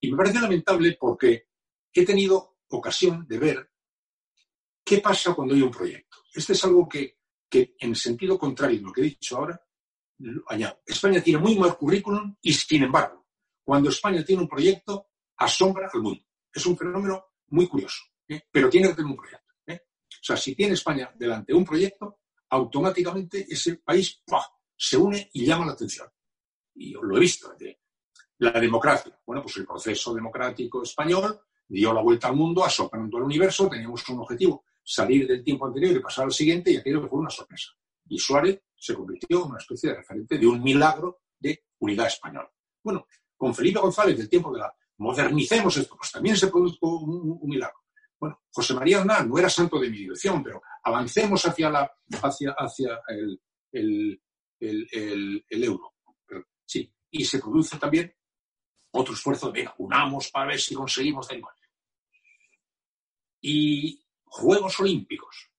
Y 0.00 0.10
me 0.10 0.16
parece 0.16 0.40
lamentable 0.40 0.96
porque 0.98 1.48
he 1.92 2.04
tenido 2.04 2.58
ocasión 2.68 3.26
de 3.28 3.38
ver 3.38 3.70
qué 4.84 4.98
pasa 4.98 5.34
cuando 5.34 5.54
hay 5.54 5.62
un 5.62 5.70
proyecto. 5.70 6.18
Este 6.32 6.52
es 6.52 6.64
algo 6.64 6.88
que, 6.88 7.18
que 7.48 7.74
en 7.78 7.94
sentido 7.94 8.38
contrario 8.38 8.80
a 8.80 8.82
lo 8.82 8.92
que 8.92 9.00
he 9.02 9.04
dicho 9.04 9.36
ahora, 9.36 9.60
añado. 10.48 10.80
España 10.86 11.22
tiene 11.22 11.40
muy 11.40 11.58
mal 11.58 11.76
currículum 11.76 12.36
y, 12.40 12.52
sin 12.52 12.84
embargo, 12.84 13.26
cuando 13.64 13.90
España 13.90 14.24
tiene 14.24 14.42
un 14.42 14.48
proyecto, 14.48 15.08
asombra 15.36 15.90
al 15.92 16.00
mundo. 16.00 16.24
Es 16.52 16.64
un 16.66 16.76
fenómeno 16.76 17.24
muy 17.48 17.66
curioso, 17.66 18.02
¿eh? 18.28 18.42
pero 18.50 18.68
tiene 18.68 18.88
que 18.88 18.94
tener 18.94 19.10
un 19.10 19.16
proyecto. 19.16 19.54
¿eh? 19.66 19.80
O 20.08 20.24
sea, 20.24 20.36
si 20.36 20.54
tiene 20.54 20.74
España 20.74 21.12
delante 21.14 21.52
un 21.52 21.64
proyecto, 21.64 22.20
automáticamente 22.50 23.46
ese 23.48 23.76
país 23.76 24.22
se 24.84 24.96
une 24.96 25.30
y 25.32 25.46
llama 25.46 25.66
la 25.66 25.72
atención. 25.72 26.08
Y 26.74 26.92
lo 26.92 27.16
he 27.16 27.20
visto. 27.20 27.54
La 28.38 28.58
democracia. 28.58 29.16
Bueno, 29.24 29.42
pues 29.42 29.56
el 29.58 29.64
proceso 29.64 30.12
democrático 30.12 30.82
español 30.82 31.40
dio 31.68 31.92
la 31.92 32.02
vuelta 32.02 32.26
al 32.26 32.34
mundo, 32.34 32.64
asoprando 32.64 33.16
al 33.16 33.22
universo. 33.22 33.68
Teníamos 33.68 34.08
un 34.08 34.18
objetivo, 34.18 34.64
salir 34.82 35.28
del 35.28 35.44
tiempo 35.44 35.66
anterior 35.66 35.94
y 35.94 36.00
pasar 36.00 36.24
al 36.24 36.32
siguiente, 36.32 36.72
y 36.72 36.78
aquello 36.78 37.06
fue 37.08 37.20
una 37.20 37.30
sorpresa. 37.30 37.70
Y 38.08 38.18
Suárez 38.18 38.60
se 38.74 38.94
convirtió 38.94 39.44
en 39.44 39.50
una 39.50 39.58
especie 39.58 39.90
de 39.90 39.96
referente 39.96 40.36
de 40.36 40.46
un 40.48 40.60
milagro 40.60 41.20
de 41.38 41.64
unidad 41.78 42.08
española. 42.08 42.50
Bueno, 42.82 43.06
con 43.36 43.54
Felipe 43.54 43.78
González 43.78 44.18
del 44.18 44.28
tiempo 44.28 44.52
de 44.52 44.58
la 44.58 44.74
modernicemos 44.98 45.76
esto, 45.76 45.96
pues 45.96 46.10
también 46.10 46.36
se 46.36 46.48
produjo 46.48 46.98
un, 46.98 47.48
milagro. 47.48 47.78
Bueno, 48.18 48.40
José 48.50 48.74
María 48.74 49.00
Aznar 49.00 49.26
no 49.26 49.38
era 49.38 49.48
santo 49.48 49.78
de 49.78 49.90
mi 49.90 49.98
dirección, 49.98 50.42
pero 50.42 50.60
avancemos 50.82 51.44
hacia, 51.44 51.70
la, 51.70 51.92
hacia, 52.22 52.52
hacia 52.52 53.00
el, 53.72 54.20
euro. 54.62 55.94
sí, 56.64 56.92
y 57.10 57.24
se 57.24 57.38
produce 57.38 57.78
también 57.78 58.14
otro 58.92 59.14
esfuerzo 59.14 59.50
de, 59.50 59.60
venga, 59.60 59.74
unamos 59.78 60.30
para 60.30 60.48
ver 60.48 60.60
si 60.60 60.74
conseguimos 60.74 61.28
tal 61.28 61.42
y 63.42 64.00
Juegos 64.24 64.78
Olímpicos. 64.80 65.50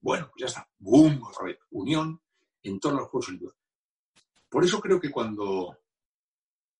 Bueno, 0.00 0.30
pues 0.30 0.40
ya 0.40 0.46
está. 0.46 0.70
¡Bum! 0.78 1.22
Otra 1.24 1.46
vez. 1.46 1.58
Unión 1.70 2.20
en 2.62 2.78
torno 2.78 2.98
a 2.98 3.00
los 3.02 3.10
Juegos 3.10 3.28
Olímpicos. 3.28 3.56
Por 4.48 4.64
eso 4.64 4.80
creo 4.80 5.00
que 5.00 5.10
cuando 5.10 5.78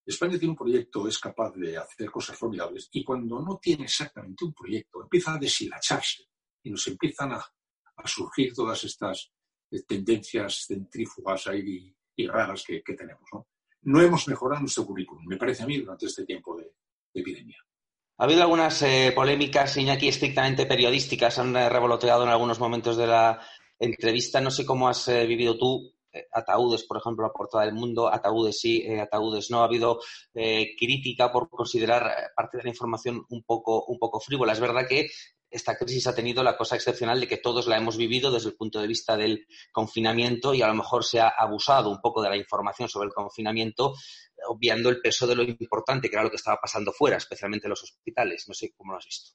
España 0.05 0.39
tiene 0.39 0.51
un 0.51 0.57
proyecto, 0.57 1.09
es 1.09 1.19
capaz 1.19 1.55
de 1.55 1.77
hacer 1.77 2.11
cosas 2.11 2.37
formidables. 2.37 2.89
Y 2.93 3.03
cuando 3.03 3.41
no 3.41 3.59
tiene 3.59 3.85
exactamente 3.85 4.45
un 4.45 4.53
proyecto, 4.53 5.03
empieza 5.03 5.35
a 5.35 5.39
deshilacharse 5.39 6.29
y 6.63 6.71
nos 6.71 6.87
empiezan 6.87 7.33
a, 7.33 7.45
surgir 8.05 8.55
todas 8.55 8.83
estas 8.85 9.31
tendencias 9.87 10.67
centrífugas 10.67 11.47
ahí 11.47 11.95
y, 12.17 12.27
raras 12.27 12.65
que, 12.65 12.83
tenemos. 12.95 13.25
¿no? 13.83 14.01
hemos 14.03 14.29
mejorado 14.29 14.61
nuestro 14.61 14.85
currículum, 14.85 15.25
me 15.27 15.37
parece 15.37 15.63
a 15.63 15.67
mí, 15.67 15.79
durante 15.79 16.07
este 16.07 16.25
tiempo 16.25 16.57
de, 16.57 16.73
epidemia. 17.15 17.57
Ha 18.19 18.25
habido 18.25 18.43
algunas 18.43 18.83
eh, 18.83 19.13
polémicas, 19.15 19.77
Iñaki, 19.77 20.09
estrictamente 20.09 20.67
periodísticas, 20.67 21.39
han 21.39 21.57
eh, 21.57 21.69
revoloteado 21.69 22.25
en 22.25 22.29
algunos 22.29 22.61
momentos 22.61 22.97
de 22.97 23.07
la 23.07 23.41
entrevista. 23.79 24.41
No 24.41 24.51
sé 24.51 24.67
cómo 24.67 24.89
has 24.89 25.07
vivido 25.09 25.57
tú 25.57 25.95
eh, 26.13 26.27
ataúdes, 26.33 26.85
por 26.85 26.97
ejemplo, 26.97 27.25
la 27.27 27.33
portada 27.33 27.65
del 27.65 27.75
mundo, 27.75 28.13
ataúdes 28.13 28.61
sí, 28.61 28.83
eh, 28.83 29.01
ataúdes 29.01 29.51
no. 29.51 29.61
Ha 29.61 29.65
habido 29.65 30.01
eh, 30.35 30.75
crítica 30.77 31.31
por 31.31 31.49
considerar 31.49 32.13
parte 32.35 32.59
de 32.59 32.65
la 32.65 32.71
información 32.71 33.25
un 33.31 33.43
poco, 33.45 33.85
un 33.87 33.99
poco 33.99 34.21
frívola. 34.21 34.53
Es 34.53 34.61
verdad 34.61 34.87
que 34.89 35.09
esta 35.51 35.77
crisis 35.77 36.07
ha 36.07 36.15
tenido 36.15 36.43
la 36.43 36.57
cosa 36.57 36.77
excepcional 36.77 37.21
de 37.21 37.27
que 37.27 37.39
todos 37.39 37.67
la 37.67 37.77
hemos 37.77 37.97
vivido 37.97 38.31
desde 38.31 38.51
el 38.51 38.57
punto 38.57 38.81
de 38.81 38.87
vista 38.87 39.17
del 39.17 39.47
confinamiento 39.73 40.55
y 40.55 40.63
a 40.63 40.69
lo 40.69 40.75
mejor 40.75 41.05
se 41.05 41.21
ha 41.21 41.29
abusado 41.29 41.91
un 41.91 42.01
poco 42.01 42.23
de 42.23 42.31
la 42.31 42.37
información 42.37 42.89
sobre 42.89 43.09
el 43.09 43.13
confinamiento, 43.13 43.95
obviando 44.49 44.89
el 44.89 45.01
peso 45.01 45.27
de 45.27 45.35
lo 45.35 45.43
importante 45.43 46.09
que 46.09 46.17
era 46.17 46.23
lo 46.23 46.31
que 46.31 46.37
estaba 46.37 46.59
pasando 46.61 46.93
fuera, 46.93 47.17
especialmente 47.17 47.67
en 47.67 47.71
los 47.71 47.83
hospitales. 47.83 48.45
No 48.47 48.55
sé 48.55 48.73
cómo 48.77 48.93
lo 48.93 48.99
has 48.99 49.07
visto. 49.07 49.33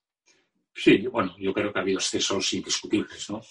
Sí, 0.74 1.08
bueno, 1.08 1.36
yo 1.38 1.54
creo 1.54 1.72
que 1.72 1.80
ha 1.80 1.82
habido 1.82 2.00
excesos 2.00 2.54
indiscutibles, 2.54 3.30
¿no? 3.30 3.42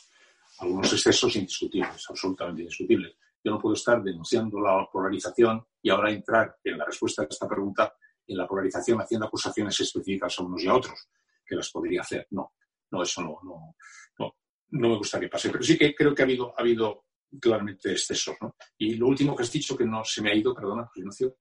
algunos 0.58 0.92
excesos 0.92 1.34
indiscutibles, 1.36 2.04
absolutamente 2.08 2.62
indiscutibles. 2.62 3.16
Yo 3.42 3.52
no 3.52 3.58
puedo 3.58 3.74
estar 3.74 4.02
denunciando 4.02 4.60
la 4.60 4.88
polarización 4.90 5.66
y 5.82 5.90
ahora 5.90 6.10
entrar 6.10 6.56
en 6.64 6.78
la 6.78 6.86
respuesta 6.86 7.22
a 7.22 7.26
esta 7.28 7.48
pregunta 7.48 7.94
en 8.26 8.38
la 8.38 8.46
polarización 8.46 9.00
haciendo 9.00 9.26
acusaciones 9.26 9.78
específicas 9.78 10.38
a 10.38 10.42
unos 10.42 10.62
y 10.62 10.68
a 10.68 10.74
otros, 10.74 11.08
que 11.46 11.56
las 11.56 11.70
podría 11.70 12.00
hacer. 12.00 12.26
No, 12.30 12.53
no, 12.94 13.02
eso 13.02 13.22
no, 13.22 13.38
no, 13.42 13.76
no, 14.18 14.36
no 14.70 14.88
me 14.88 14.96
gustaría 14.96 15.28
que 15.28 15.32
pase. 15.32 15.50
Pero 15.50 15.62
sí 15.62 15.76
que 15.76 15.94
creo 15.94 16.14
que 16.14 16.22
ha 16.22 16.24
habido, 16.24 16.54
ha 16.56 16.60
habido 16.60 17.06
claramente 17.40 17.92
excesos. 17.92 18.36
¿no? 18.40 18.56
Y 18.78 18.94
lo 18.94 19.08
último 19.08 19.34
que 19.34 19.42
has 19.42 19.52
dicho, 19.52 19.76
que 19.76 19.84
no 19.84 20.04
se 20.04 20.22
me 20.22 20.30
ha 20.30 20.34
ido, 20.34 20.54
perdona, 20.54 20.88
Ignacio, 20.94 21.36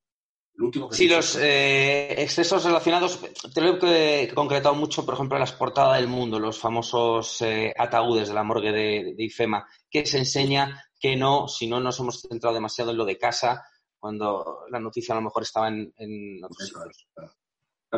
sí, 0.92 1.08
los 1.08 1.36
eh, 1.38 2.22
excesos 2.22 2.64
relacionados, 2.64 3.20
te 3.54 3.62
lo 3.62 3.78
he 3.88 4.32
concretado 4.34 4.76
mucho, 4.76 5.06
por 5.06 5.16
ejemplo, 5.16 5.38
en 5.38 5.42
las 5.42 5.54
portadas 5.54 5.98
del 5.98 6.08
mundo, 6.08 6.40
los 6.40 6.60
famosos 6.60 7.42
eh, 7.42 7.74
ataúdes 7.78 8.28
de 8.28 8.34
la 8.34 8.44
morgue 8.44 8.72
de, 8.72 9.16
IFEMA, 9.18 9.68
que 9.90 10.06
se 10.06 10.20
enseña 10.20 10.84
que 11.00 11.16
no, 11.16 11.48
si 11.48 11.68
no 11.68 11.80
nos 11.80 12.00
hemos 12.00 12.22
centrado 12.22 12.56
demasiado 12.56 12.92
en 12.92 12.98
lo 12.98 13.06
de 13.06 13.18
casa, 13.18 13.66
cuando 14.00 14.66
la 14.70 14.80
noticia 14.80 15.14
a 15.14 15.18
lo 15.18 15.24
mejor 15.24 15.44
estaba 15.44 15.70
en, 15.70 16.44
otros 16.44 16.68
sitios. 16.68 17.08
Claro 17.14 17.34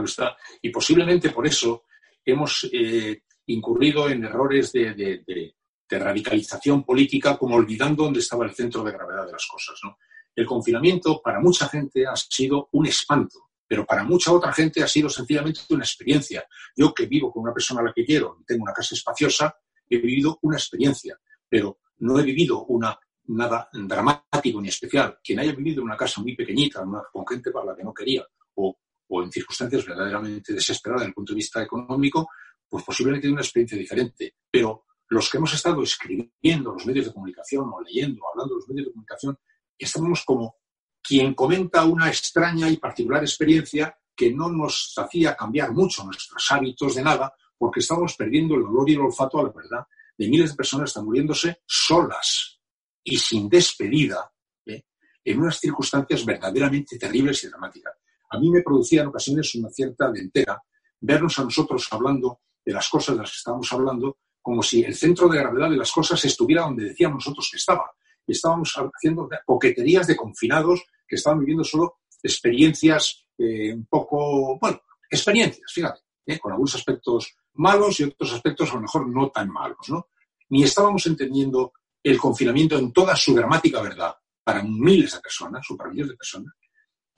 está. 0.03 0.37
Y 0.61 0.69
posiblemente 0.69 1.29
por 1.29 1.47
eso 1.47 1.85
hemos 2.23 2.69
eh, 2.71 3.23
incurrido 3.47 4.09
en 4.09 4.23
errores 4.23 4.71
de, 4.71 5.53
radicalización 5.89 6.83
política, 6.83 7.37
como 7.37 7.55
olvidando 7.55 8.03
dónde 8.03 8.19
estaba 8.19 8.45
el 8.45 8.53
centro 8.53 8.83
de 8.83 8.91
gravedad 8.91 9.25
de 9.25 9.31
las 9.31 9.47
cosas. 9.47 9.79
¿no? 9.83 9.97
El 10.35 10.45
confinamiento 10.45 11.21
para 11.23 11.39
mucha 11.39 11.67
gente 11.69 12.05
ha 12.05 12.15
sido 12.15 12.69
un 12.73 12.87
espanto, 12.87 13.49
pero 13.67 13.85
para 13.85 14.03
mucha 14.03 14.31
otra 14.31 14.51
gente 14.51 14.83
ha 14.83 14.87
sido 14.87 15.09
sencillamente 15.09 15.61
una 15.69 15.83
experiencia. 15.83 16.45
Yo 16.75 16.93
que 16.93 17.05
vivo 17.05 17.31
con 17.31 17.43
una 17.43 17.53
persona 17.53 17.81
a 17.81 17.85
la 17.85 17.93
que 17.93 18.05
quiero 18.05 18.37
y 18.41 18.45
tengo 18.45 18.63
una 18.63 18.73
casa 18.73 18.95
espaciosa, 18.95 19.55
he 19.89 19.97
vivido 19.97 20.39
una 20.41 20.57
experiencia, 20.57 21.17
pero 21.47 21.79
no 21.99 22.19
he 22.19 22.23
vivido 22.23 22.65
una, 22.65 22.99
nada 23.27 23.69
dramático 23.71 24.61
ni 24.61 24.69
especial. 24.69 25.19
Quien 25.23 25.39
haya 25.39 25.53
vivido 25.53 25.81
en 25.81 25.85
una 25.85 25.97
casa 25.97 26.21
muy 26.21 26.35
pequeñita, 26.35 26.83
con 27.11 27.27
gente 27.27 27.51
para 27.51 27.67
la 27.67 27.75
que 27.75 27.83
no 27.83 27.93
quería, 27.93 28.25
o, 28.55 28.77
o 29.07 29.23
en 29.23 29.31
circunstancias 29.31 29.85
verdaderamente 29.85 30.53
desesperadas 30.53 31.01
desde 31.01 31.09
el 31.09 31.13
punto 31.13 31.33
de 31.33 31.37
vista 31.37 31.63
económico, 31.63 32.27
pues 32.69 32.83
posiblemente 32.83 33.23
tiene 33.23 33.35
una 33.35 33.43
experiencia 33.43 33.77
diferente. 33.77 34.35
Pero 34.49 34.85
los 35.09 35.29
que 35.29 35.37
hemos 35.37 35.53
estado 35.53 35.83
escribiendo 35.83 36.73
los 36.73 36.85
medios 36.85 37.05
de 37.05 37.13
comunicación 37.13 37.71
o 37.71 37.81
leyendo, 37.81 38.21
hablando 38.27 38.55
de 38.55 38.59
los 38.59 38.69
medios 38.69 38.87
de 38.87 38.91
comunicación, 38.91 39.37
estábamos 39.77 40.23
como 40.25 40.57
quien 41.01 41.33
comenta 41.33 41.85
una 41.85 42.07
extraña 42.07 42.69
y 42.69 42.77
particular 42.77 43.21
experiencia 43.23 43.95
que 44.15 44.33
no 44.33 44.49
nos 44.49 44.93
hacía 44.97 45.35
cambiar 45.35 45.73
mucho 45.73 46.03
nuestros 46.03 46.51
hábitos 46.51 46.95
de 46.95 47.03
nada, 47.03 47.33
porque 47.57 47.81
estábamos 47.81 48.15
perdiendo 48.15 48.55
el 48.55 48.63
olor 48.63 48.89
y 48.89 48.93
el 48.93 49.01
olfato 49.01 49.39
a 49.39 49.43
la 49.43 49.49
verdad 49.49 49.85
de 50.17 50.29
miles 50.29 50.51
de 50.51 50.55
personas 50.55 50.89
están 50.89 51.05
muriéndose 51.05 51.61
solas 51.65 52.59
y 53.03 53.17
sin 53.17 53.49
despedida, 53.49 54.31
¿eh? 54.65 54.83
en 55.23 55.39
unas 55.39 55.59
circunstancias 55.59 56.25
verdaderamente 56.25 56.97
terribles 56.97 57.43
y 57.43 57.47
dramáticas. 57.47 57.93
A 58.29 58.39
mí 58.39 58.49
me 58.49 58.61
producía 58.61 59.01
en 59.01 59.07
ocasiones 59.07 59.53
una 59.55 59.69
cierta 59.69 60.09
lentera 60.09 60.61
vernos 60.99 61.37
a 61.37 61.43
nosotros 61.43 61.87
hablando 61.91 62.41
de 62.65 62.73
las 62.73 62.89
cosas 62.89 63.15
de 63.15 63.21
las 63.21 63.31
que 63.31 63.37
estábamos 63.37 63.71
hablando 63.71 64.17
como 64.41 64.61
si 64.61 64.83
el 64.83 64.95
centro 64.95 65.27
de 65.27 65.39
gravedad 65.39 65.69
de 65.69 65.77
las 65.77 65.91
cosas 65.91 66.23
estuviera 66.25 66.63
donde 66.63 66.85
decíamos 66.85 67.25
nosotros 67.25 67.47
que 67.51 67.57
estaba, 67.57 67.91
estábamos 68.27 68.73
haciendo 68.75 69.29
coqueterías 69.45 70.07
de 70.07 70.15
confinados 70.15 70.83
que 71.07 71.15
estaban 71.15 71.39
viviendo 71.39 71.63
solo 71.63 71.99
experiencias 72.21 73.25
eh, 73.37 73.73
un 73.73 73.85
poco, 73.85 74.57
bueno, 74.59 74.81
experiencias, 75.09 75.71
fíjate, 75.71 76.01
¿eh? 76.25 76.39
con 76.39 76.51
algunos 76.51 76.75
aspectos 76.75 77.35
malos 77.53 77.99
y 77.99 78.03
otros 78.03 78.33
aspectos 78.33 78.71
a 78.71 78.75
lo 78.75 78.81
mejor 78.81 79.07
no 79.07 79.29
tan 79.29 79.49
malos, 79.49 79.89
¿no? 79.89 80.07
Ni 80.49 80.63
estábamos 80.63 81.05
entendiendo 81.05 81.73
el 82.03 82.17
confinamiento 82.17 82.77
en 82.77 82.91
toda 82.91 83.15
su 83.15 83.33
dramática 83.33 83.81
verdad 83.81 84.15
para 84.43 84.63
miles 84.63 85.13
de 85.13 85.19
personas 85.21 85.65
o 85.69 85.77
para 85.77 85.89
millones 85.89 86.11
de 86.11 86.17
personas, 86.17 86.53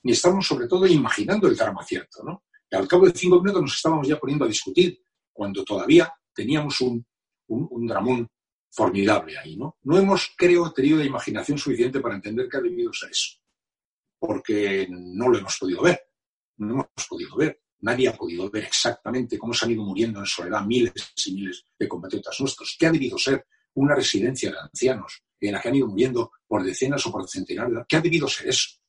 ni 0.04 0.12
estábamos 0.14 0.48
sobre 0.48 0.68
todo 0.68 0.86
imaginando 0.88 1.48
el 1.48 1.56
drama 1.56 1.84
cierto, 1.84 2.24
¿no? 2.24 2.44
Y 2.70 2.76
al 2.76 2.88
cabo 2.88 3.06
de 3.06 3.14
cinco 3.14 3.42
minutos 3.42 3.62
nos 3.62 3.76
estábamos 3.76 4.08
ya 4.08 4.18
poniendo 4.18 4.46
a 4.46 4.48
discutir 4.48 5.00
cuando 5.38 5.64
todavía 5.64 6.12
teníamos 6.34 6.82
un, 6.82 7.06
un, 7.50 7.86
dramón 7.86 8.28
formidable 8.72 9.38
ahí, 9.38 9.56
¿no? 9.56 9.78
No 9.84 10.00
hemos, 10.00 10.34
creo, 10.36 10.74
tenido 10.74 10.98
la 10.98 11.06
imaginación 11.06 11.60
suficiente 11.60 12.00
para 12.00 12.16
entender 12.16 12.50
que 12.50 12.58
ha 12.58 12.62
debido 12.62 12.92
ser 12.92 13.12
eso, 13.12 13.38
porque 14.18 14.88
no 14.90 15.30
lo 15.30 15.38
hemos 15.38 15.56
podido 15.60 15.84
ver, 15.84 16.02
no 16.58 16.74
hemos 16.74 17.08
podido 17.08 17.36
ver. 17.36 17.62
Nadie 17.80 18.10
ha 18.10 18.18
podido 18.18 18.50
ver 18.50 18.64
exactamente 18.64 19.38
cómo 19.38 19.54
se 19.54 19.66
han 19.66 19.72
ido 19.74 19.84
muriendo 19.84 20.20
en 20.20 20.26
soledad 20.26 20.66
miles 20.66 21.14
y 21.28 21.34
miles 21.36 21.64
de 21.78 21.88
compatriotas 21.88 22.40
nuestros. 22.40 22.76
¿Qué 22.80 22.88
ha 22.88 22.92
debido 22.92 23.20
ser 23.20 23.46
una 23.76 23.94
residencia 23.94 24.50
de 24.50 24.58
ancianos 24.58 25.22
en 25.40 25.54
la 25.54 25.62
que 25.62 25.70
han 25.70 25.76
ido 25.76 25.86
muriendo 25.86 26.32
por 26.48 26.64
decenas 26.64 27.06
o 27.06 27.12
por 27.12 27.30
centenares? 27.30 27.86
¿Qué 27.88 27.98
ha 27.98 28.02
debido 28.02 28.28
ser 28.28 28.48
eso? 28.48 28.80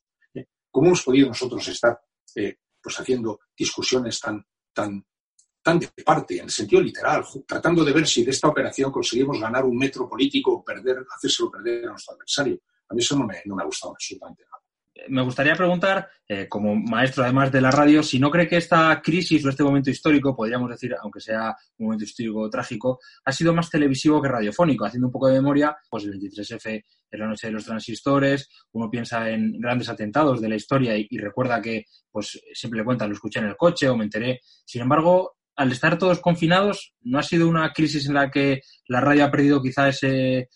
¿Cómo 0.71 0.87
hemos 0.87 1.03
podido 1.03 1.27
nosotros 1.27 1.67
estar 1.67 1.99
eh, 2.35 2.57
pues 2.81 2.99
haciendo 2.99 3.39
discusiones 3.55 4.19
tan, 4.19 4.43
tan, 4.73 5.05
tan 5.69 5.79
de 5.79 6.03
parte, 6.03 6.37
en 6.37 6.45
el 6.45 6.49
sentido 6.49 6.81
literal, 6.81 7.23
tratando 7.45 7.83
de 7.83 7.93
ver 7.93 8.07
si 8.07 8.23
de 8.23 8.31
esta 8.31 8.47
operación 8.47 8.91
conseguimos 8.91 9.39
ganar 9.39 9.65
un 9.65 9.77
metro 9.77 10.09
político 10.09 10.53
o 10.53 10.63
perder, 10.63 11.05
hacérselo 11.15 11.51
perder 11.51 11.85
a 11.85 11.91
nuestro 11.91 12.15
adversario? 12.15 12.59
A 12.89 12.93
mí 12.93 13.01
eso 13.01 13.17
no 13.17 13.25
me, 13.25 13.41
no 13.45 13.55
me 13.55 13.61
ha 13.61 13.65
gustado 13.65 13.93
absolutamente 13.93 14.43
nada 14.45 14.59
me 15.07 15.21
gustaría 15.21 15.55
preguntar, 15.55 16.09
eh, 16.27 16.47
como 16.47 16.75
maestro 16.75 17.23
además 17.23 17.51
de 17.51 17.61
la 17.61 17.71
radio, 17.71 18.03
si 18.03 18.19
no 18.19 18.29
cree 18.29 18.47
que 18.47 18.57
esta 18.57 19.01
crisis 19.01 19.43
o 19.45 19.49
este 19.49 19.63
momento 19.63 19.89
histórico, 19.89 20.35
podríamos 20.35 20.69
decir, 20.69 20.95
aunque 21.01 21.19
sea 21.19 21.55
un 21.77 21.85
momento 21.85 22.03
histórico 22.03 22.49
trágico, 22.49 22.99
ha 23.23 23.31
sido 23.31 23.53
más 23.53 23.69
televisivo 23.69 24.21
que 24.21 24.27
radiofónico. 24.27 24.85
Haciendo 24.85 25.07
un 25.07 25.13
poco 25.13 25.27
de 25.27 25.35
memoria, 25.35 25.75
pues 25.89 26.03
el 26.05 26.19
23F 26.19 26.83
es 27.11 27.19
la 27.19 27.27
noche 27.27 27.47
de 27.47 27.53
los 27.53 27.65
transistores, 27.65 28.49
uno 28.73 28.89
piensa 28.89 29.29
en 29.29 29.59
grandes 29.59 29.89
atentados 29.89 30.41
de 30.41 30.49
la 30.49 30.55
historia 30.55 30.95
y, 30.95 31.17
recuerda 31.17 31.61
que 31.61 31.85
pues 32.11 32.39
siempre 32.53 32.79
le 32.79 32.85
cuentan, 32.85 33.09
lo 33.09 33.15
escuché 33.15 33.39
en 33.39 33.45
el 33.45 33.57
coche 33.57 33.89
o 33.89 33.95
me 33.95 34.05
enteré. 34.05 34.41
Sin 34.65 34.81
embargo, 34.81 35.37
al 35.59 35.73
estar 35.73 35.97
todos 35.97 36.21
confinados, 36.21 36.93
¿no 37.01 37.19
ha 37.19 37.23
sido 37.23 37.49
una 37.49 37.73
crisis 37.73 38.07
en 38.07 38.13
la 38.13 38.31
que 38.31 38.61
la 38.87 39.01
radio 39.01 39.25
ha 39.25 39.31
perdido 39.31 39.61
quizá 39.61 39.89
ese 39.89 40.47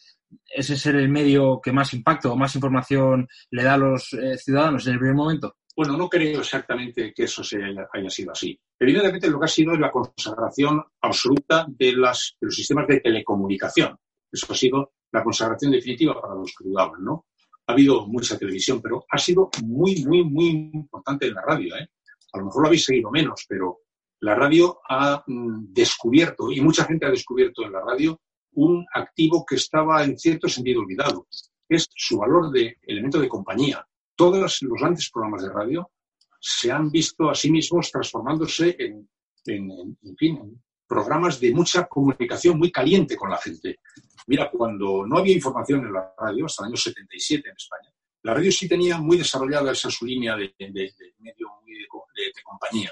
ese 0.48 0.78
ser 0.78 0.96
el 0.96 1.10
medio 1.10 1.60
que 1.62 1.74
más 1.74 1.94
impacto 1.94 2.32
o 2.32 2.38
más 2.38 2.56
información 2.56 3.28
le 3.52 3.64
da 3.64 3.74
a 3.74 3.78
los 3.78 4.14
eh, 4.14 4.38
ciudadanos 4.38 4.88
en 4.88 4.94
el 4.94 5.00
primer 5.00 5.16
momento? 5.16 5.58
Bueno, 5.76 5.98
no 5.98 6.08
creo 6.08 6.40
exactamente 6.40 7.14
que 7.14 7.24
eso 7.24 7.42
haya, 7.42 8.10
sido 8.10 8.32
así. 8.32 8.58
Evidentemente 8.80 9.30
lo 9.30 9.40
que 9.40 9.46
ha 9.46 9.50
sido 9.50 9.74
es 9.74 9.80
la 9.80 9.92
consagración 9.92 10.82
absoluta 11.02 11.66
de, 11.68 11.94
las, 11.94 12.38
los 12.40 12.56
sistemas 12.56 12.88
de 12.88 13.02
telecomunicación. 13.02 13.98
Eso 14.32 14.54
ha 14.54 14.56
sido 14.56 14.94
la 15.12 15.22
consagración 15.22 15.72
definitiva 15.72 16.20
para 16.20 16.36
los 16.36 16.54
que 16.58 16.70
dudaban, 16.70 17.04
¿no? 17.04 17.26
Ha 17.68 17.74
habido 17.74 18.08
mucha 18.08 18.38
televisión, 18.38 18.82
pero 18.82 19.06
ha 19.10 19.18
sido 19.18 19.50
muy, 19.66 20.06
muy, 20.06 20.24
muy 20.24 20.72
importante 20.74 21.28
en 21.28 21.34
la 21.34 21.42
radio, 21.42 21.76
¿eh? 21.76 21.90
A 22.34 22.38
lo 22.38 22.46
mejor 22.46 22.62
lo 22.62 22.68
habéis 22.68 22.86
seguido 22.86 23.12
menos, 23.12 23.46
pero 23.48 23.83
la 24.24 24.36
radio 24.36 24.80
ha 24.88 25.22
mm, 25.28 25.74
descubierto, 25.74 26.50
y 26.50 26.62
mucha 26.62 26.86
gente 26.86 27.06
ha 27.06 27.10
descubierto 27.12 27.64
en 27.64 27.74
la 27.74 27.82
radio, 27.82 28.22
un 28.54 28.86
activo 28.94 29.46
que 29.46 29.56
estaba 29.56 30.02
en 30.04 30.18
cierto 30.18 30.48
sentido 30.48 30.80
olvidado, 30.80 31.28
es 31.68 31.90
su 31.94 32.20
valor 32.20 32.50
de 32.52 32.78
elemento 32.84 33.20
de 33.20 33.28
compañía. 33.28 33.86
Todos 34.16 34.62
los 34.62 34.80
grandes 34.80 35.10
programas 35.12 35.44
de 35.44 35.52
radio 35.52 35.92
se 36.40 36.72
han 36.72 36.90
visto 36.90 37.30
a 37.30 37.36
sí 37.36 37.52
mismos 37.52 37.92
transformándose 37.92 38.76
en, 38.80 39.10
en, 39.46 40.16
fin, 40.16 40.64
programas 40.88 41.40
de 41.42 41.54
mucha 41.54 41.86
comunicación 41.88 42.58
muy 42.58 42.72
caliente 42.72 43.18
con 43.18 43.30
la 43.30 43.38
gente. 43.38 43.80
Mira, 44.28 44.50
cuando 44.50 45.06
no 45.06 45.18
había 45.18 45.36
información 45.36 45.86
en 45.86 45.92
la 45.92 46.14
radio, 46.18 46.46
hasta 46.46 46.64
el 46.64 46.68
año 46.68 46.78
77 46.78 47.50
en 47.50 47.56
España, 47.58 47.90
la 48.22 48.34
radio 48.36 48.54
sí 48.54 48.70
tenía 48.70 49.00
muy 49.00 49.18
desarrollada 49.18 49.74
esa 49.74 49.90
su 49.90 50.06
línea 50.06 50.38
de, 50.38 50.54
medio 50.60 51.48
de, 51.66 52.32
compañía. 52.42 52.92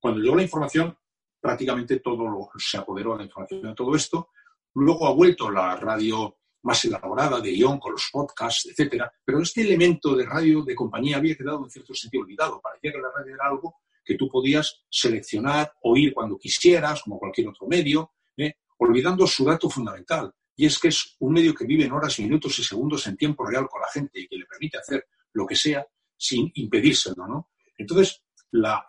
Cuando 0.00 0.20
llegó 0.20 0.36
la 0.36 0.42
información, 0.42 0.96
prácticamente 1.40 2.00
todo 2.00 2.28
lo, 2.28 2.50
se 2.58 2.78
apoderó 2.78 3.12
de 3.12 3.18
la 3.18 3.24
información 3.24 3.62
de 3.62 3.74
todo 3.74 3.94
esto 3.94 4.30
Luego 4.74 5.06
ha 5.06 5.12
vuelto 5.12 5.50
la 5.50 5.76
radio 5.76 6.36
más 6.62 6.84
elaborada 6.84 7.40
de 7.40 7.52
guion 7.52 7.78
con 7.78 7.92
los 7.92 8.08
podcasts, 8.12 8.66
etcétera. 8.66 9.10
Pero 9.24 9.40
este 9.40 9.62
elemento 9.62 10.14
de 10.14 10.26
radio 10.26 10.62
de 10.62 10.74
compañía 10.74 11.16
había 11.16 11.34
quedado 11.34 11.64
en 11.64 11.70
cierto 11.70 11.94
sentido 11.94 12.22
olvidado. 12.22 12.60
Parecía 12.60 12.92
que 12.92 12.98
la 12.98 13.10
radio 13.16 13.34
era 13.34 13.46
algo 13.46 13.76
que 14.04 14.14
tú 14.14 14.28
podías 14.28 14.84
seleccionar, 14.88 15.72
oír 15.82 16.12
cuando 16.12 16.38
quisieras, 16.38 17.02
como 17.02 17.18
cualquier 17.18 17.48
otro 17.48 17.66
medio, 17.66 18.12
¿eh? 18.36 18.54
olvidando 18.78 19.26
su 19.26 19.44
dato 19.44 19.68
fundamental. 19.68 20.32
Y 20.54 20.66
es 20.66 20.78
que 20.78 20.88
es 20.88 21.16
un 21.20 21.32
medio 21.32 21.54
que 21.54 21.64
vive 21.64 21.84
en 21.84 21.92
horas, 21.92 22.18
minutos 22.20 22.58
y 22.58 22.64
segundos 22.64 23.06
en 23.06 23.16
tiempo 23.16 23.46
real 23.46 23.66
con 23.68 23.80
la 23.80 23.88
gente 23.88 24.20
y 24.20 24.28
que 24.28 24.36
le 24.36 24.46
permite 24.46 24.78
hacer 24.78 25.06
lo 25.32 25.46
que 25.46 25.56
sea 25.56 25.86
sin 26.16 26.50
impedírselo, 26.54 27.26
¿no? 27.26 27.50
Entonces, 27.78 28.22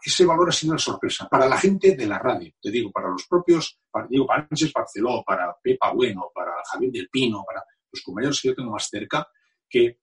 ese 0.04 0.26
valor 0.26 0.50
ha 0.50 0.52
sido 0.52 0.74
una 0.74 0.80
sorpresa 0.80 1.28
para 1.30 1.48
la 1.48 1.58
gente 1.58 1.96
de 1.96 2.08
la 2.08 2.18
radio, 2.18 2.52
te 2.60 2.72
digo, 2.72 2.92
para 2.92 3.10
los 3.10 3.28
propios, 3.28 3.80
para, 3.92 4.08
digo, 4.08 4.26
para 4.26 4.48
Ángeles 4.50 4.74
Barceló, 4.74 5.24
para 5.26 5.56
Pepa 5.62 5.92
Bueno, 5.94 6.32
para 6.34 6.54
Javier 6.72 6.92
del 6.92 7.10
Pino, 7.10 7.44
para 7.46 7.64
los 7.92 8.02
compañeros 8.02 8.42
que 8.42 8.50
yo 8.50 8.56
tengo 8.56 8.72
más 8.72 8.88
cerca, 8.90 9.28
que 9.70 10.00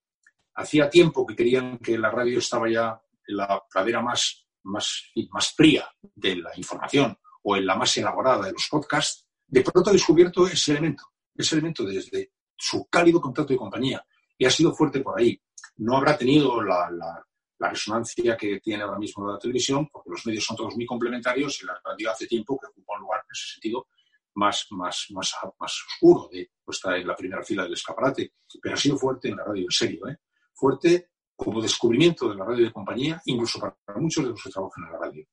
hacía 0.54 0.88
tiempo 0.88 1.26
que 1.26 1.34
querían 1.34 1.78
que 1.78 1.98
la 1.98 2.10
radio 2.10 2.38
estaba 2.38 2.68
ya 2.70 3.00
en 3.26 3.36
la 3.36 3.62
pradera 3.70 4.00
más, 4.00 4.46
más, 4.64 5.10
más 5.30 5.52
fría 5.54 5.88
de 6.14 6.36
la 6.36 6.50
información 6.56 7.18
o 7.42 7.56
en 7.56 7.66
la 7.66 7.76
más 7.76 7.96
elaborada 7.96 8.46
de 8.46 8.52
los 8.52 8.68
podcasts, 8.70 9.26
de 9.46 9.62
pronto 9.62 9.90
ha 9.90 9.92
descubierto 9.92 10.46
ese 10.46 10.72
elemento, 10.72 11.04
ese 11.34 11.56
elemento 11.56 11.84
desde 11.84 12.32
su 12.56 12.86
cálido 12.88 13.20
contacto 13.20 13.52
de 13.52 13.58
compañía 13.58 14.04
y 14.36 14.44
ha 14.44 14.50
sido 14.50 14.74
fuerte 14.74 15.00
por 15.00 15.18
ahí. 15.18 15.40
No 15.78 15.96
habrá 15.96 16.16
tenido 16.16 16.62
la 16.62 16.90
la 16.90 17.24
resonancia 17.60 18.36
que 18.36 18.60
tiene 18.60 18.84
ahora 18.84 18.98
mismo 18.98 19.30
la 19.30 19.38
televisión, 19.38 19.88
porque 19.88 20.10
los 20.10 20.24
medios 20.26 20.44
son 20.44 20.56
todos 20.56 20.76
muy 20.76 20.86
complementarios 20.86 21.62
y 21.62 21.66
la 21.66 21.80
radio 21.84 22.10
hace 22.10 22.26
tiempo 22.26 22.58
que 22.58 22.68
ocupa 22.68 22.94
un 22.94 23.02
lugar 23.02 23.20
en 23.20 23.32
ese 23.32 23.52
sentido 23.54 23.88
más, 24.34 24.66
más, 24.70 25.06
más, 25.10 25.34
más 25.58 25.84
oscuro, 25.88 26.28
de 26.32 26.50
pues, 26.64 26.76
estar 26.76 26.96
en 26.96 27.06
la 27.06 27.16
primera 27.16 27.42
fila 27.42 27.64
del 27.64 27.72
escaparate, 27.72 28.32
pero 28.62 28.74
ha 28.74 28.78
sido 28.78 28.96
fuerte 28.96 29.28
en 29.28 29.36
la 29.36 29.44
radio, 29.44 29.64
en 29.64 29.70
serio, 29.70 30.08
¿eh? 30.08 30.16
fuerte 30.54 31.10
como 31.34 31.60
descubrimiento 31.60 32.28
de 32.28 32.36
la 32.36 32.44
radio 32.44 32.64
de 32.64 32.72
compañía, 32.72 33.20
incluso 33.26 33.58
para 33.58 33.76
muchos 33.96 34.24
de 34.24 34.30
los 34.30 34.42
que 34.42 34.50
trabajan 34.50 34.84
en 34.84 34.92
la 34.92 34.98
radio. 34.98 35.26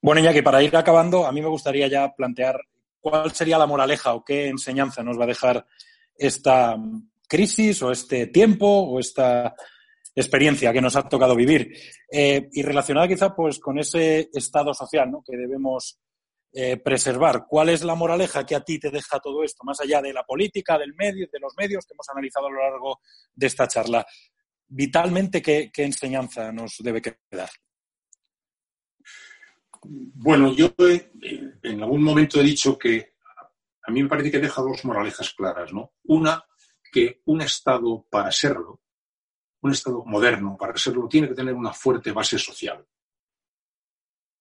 Bueno, 0.00 0.20
ya 0.20 0.32
que 0.32 0.42
para 0.42 0.62
ir 0.62 0.76
acabando, 0.76 1.26
a 1.26 1.32
mí 1.32 1.40
me 1.40 1.48
gustaría 1.48 1.86
ya 1.86 2.12
plantear 2.12 2.60
cuál 3.00 3.32
sería 3.32 3.58
la 3.58 3.66
moraleja 3.66 4.14
o 4.14 4.24
qué 4.24 4.48
enseñanza 4.48 5.02
nos 5.02 5.18
va 5.18 5.24
a 5.24 5.28
dejar 5.28 5.66
esta 6.16 6.76
crisis 7.28 7.82
o 7.82 7.90
este 7.90 8.26
tiempo 8.26 8.66
o 8.66 8.98
esta 9.00 9.54
experiencia 10.14 10.72
que 10.72 10.80
nos 10.80 10.96
ha 10.96 11.08
tocado 11.08 11.34
vivir. 11.34 11.72
Eh, 12.10 12.48
y 12.52 12.62
relacionada 12.62 13.08
quizá 13.08 13.34
pues 13.34 13.58
con 13.58 13.78
ese 13.78 14.28
estado 14.32 14.74
social 14.74 15.10
¿no? 15.10 15.22
que 15.26 15.36
debemos 15.36 15.98
eh, 16.52 16.76
preservar. 16.76 17.46
¿Cuál 17.48 17.70
es 17.70 17.82
la 17.82 17.94
moraleja 17.94 18.44
que 18.44 18.54
a 18.54 18.60
ti 18.60 18.78
te 18.78 18.90
deja 18.90 19.18
todo 19.20 19.42
esto, 19.42 19.64
más 19.64 19.80
allá 19.80 20.02
de 20.02 20.12
la 20.12 20.22
política, 20.22 20.78
del 20.78 20.94
medio, 20.94 21.26
de 21.32 21.40
los 21.40 21.54
medios 21.56 21.86
que 21.86 21.94
hemos 21.94 22.08
analizado 22.10 22.46
a 22.46 22.50
lo 22.50 22.60
largo 22.60 23.00
de 23.34 23.46
esta 23.46 23.66
charla? 23.66 24.06
Vitalmente, 24.68 25.40
¿qué, 25.40 25.70
enseñanza 25.76 26.52
nos 26.52 26.76
debe 26.80 27.00
quedar? 27.00 27.50
Bueno, 29.84 30.54
yo 30.54 30.74
en 30.78 31.82
algún 31.82 32.02
momento 32.02 32.40
he 32.40 32.44
dicho 32.44 32.78
que 32.78 33.14
a 33.84 33.90
mí 33.90 34.02
me 34.02 34.08
parece 34.08 34.30
que 34.30 34.38
deja 34.38 34.62
dos 34.62 34.84
moralejas 34.84 35.32
claras, 35.32 35.72
¿no? 35.72 35.94
Una, 36.04 36.44
que 36.92 37.22
un 37.24 37.40
Estado, 37.40 38.06
para 38.08 38.30
serlo, 38.30 38.81
un 39.62 39.72
Estado 39.72 40.04
moderno, 40.04 40.56
para 40.58 40.76
serlo, 40.76 41.08
tiene 41.08 41.28
que 41.28 41.34
tener 41.34 41.54
una 41.54 41.72
fuerte 41.72 42.12
base 42.12 42.38
social. 42.38 42.84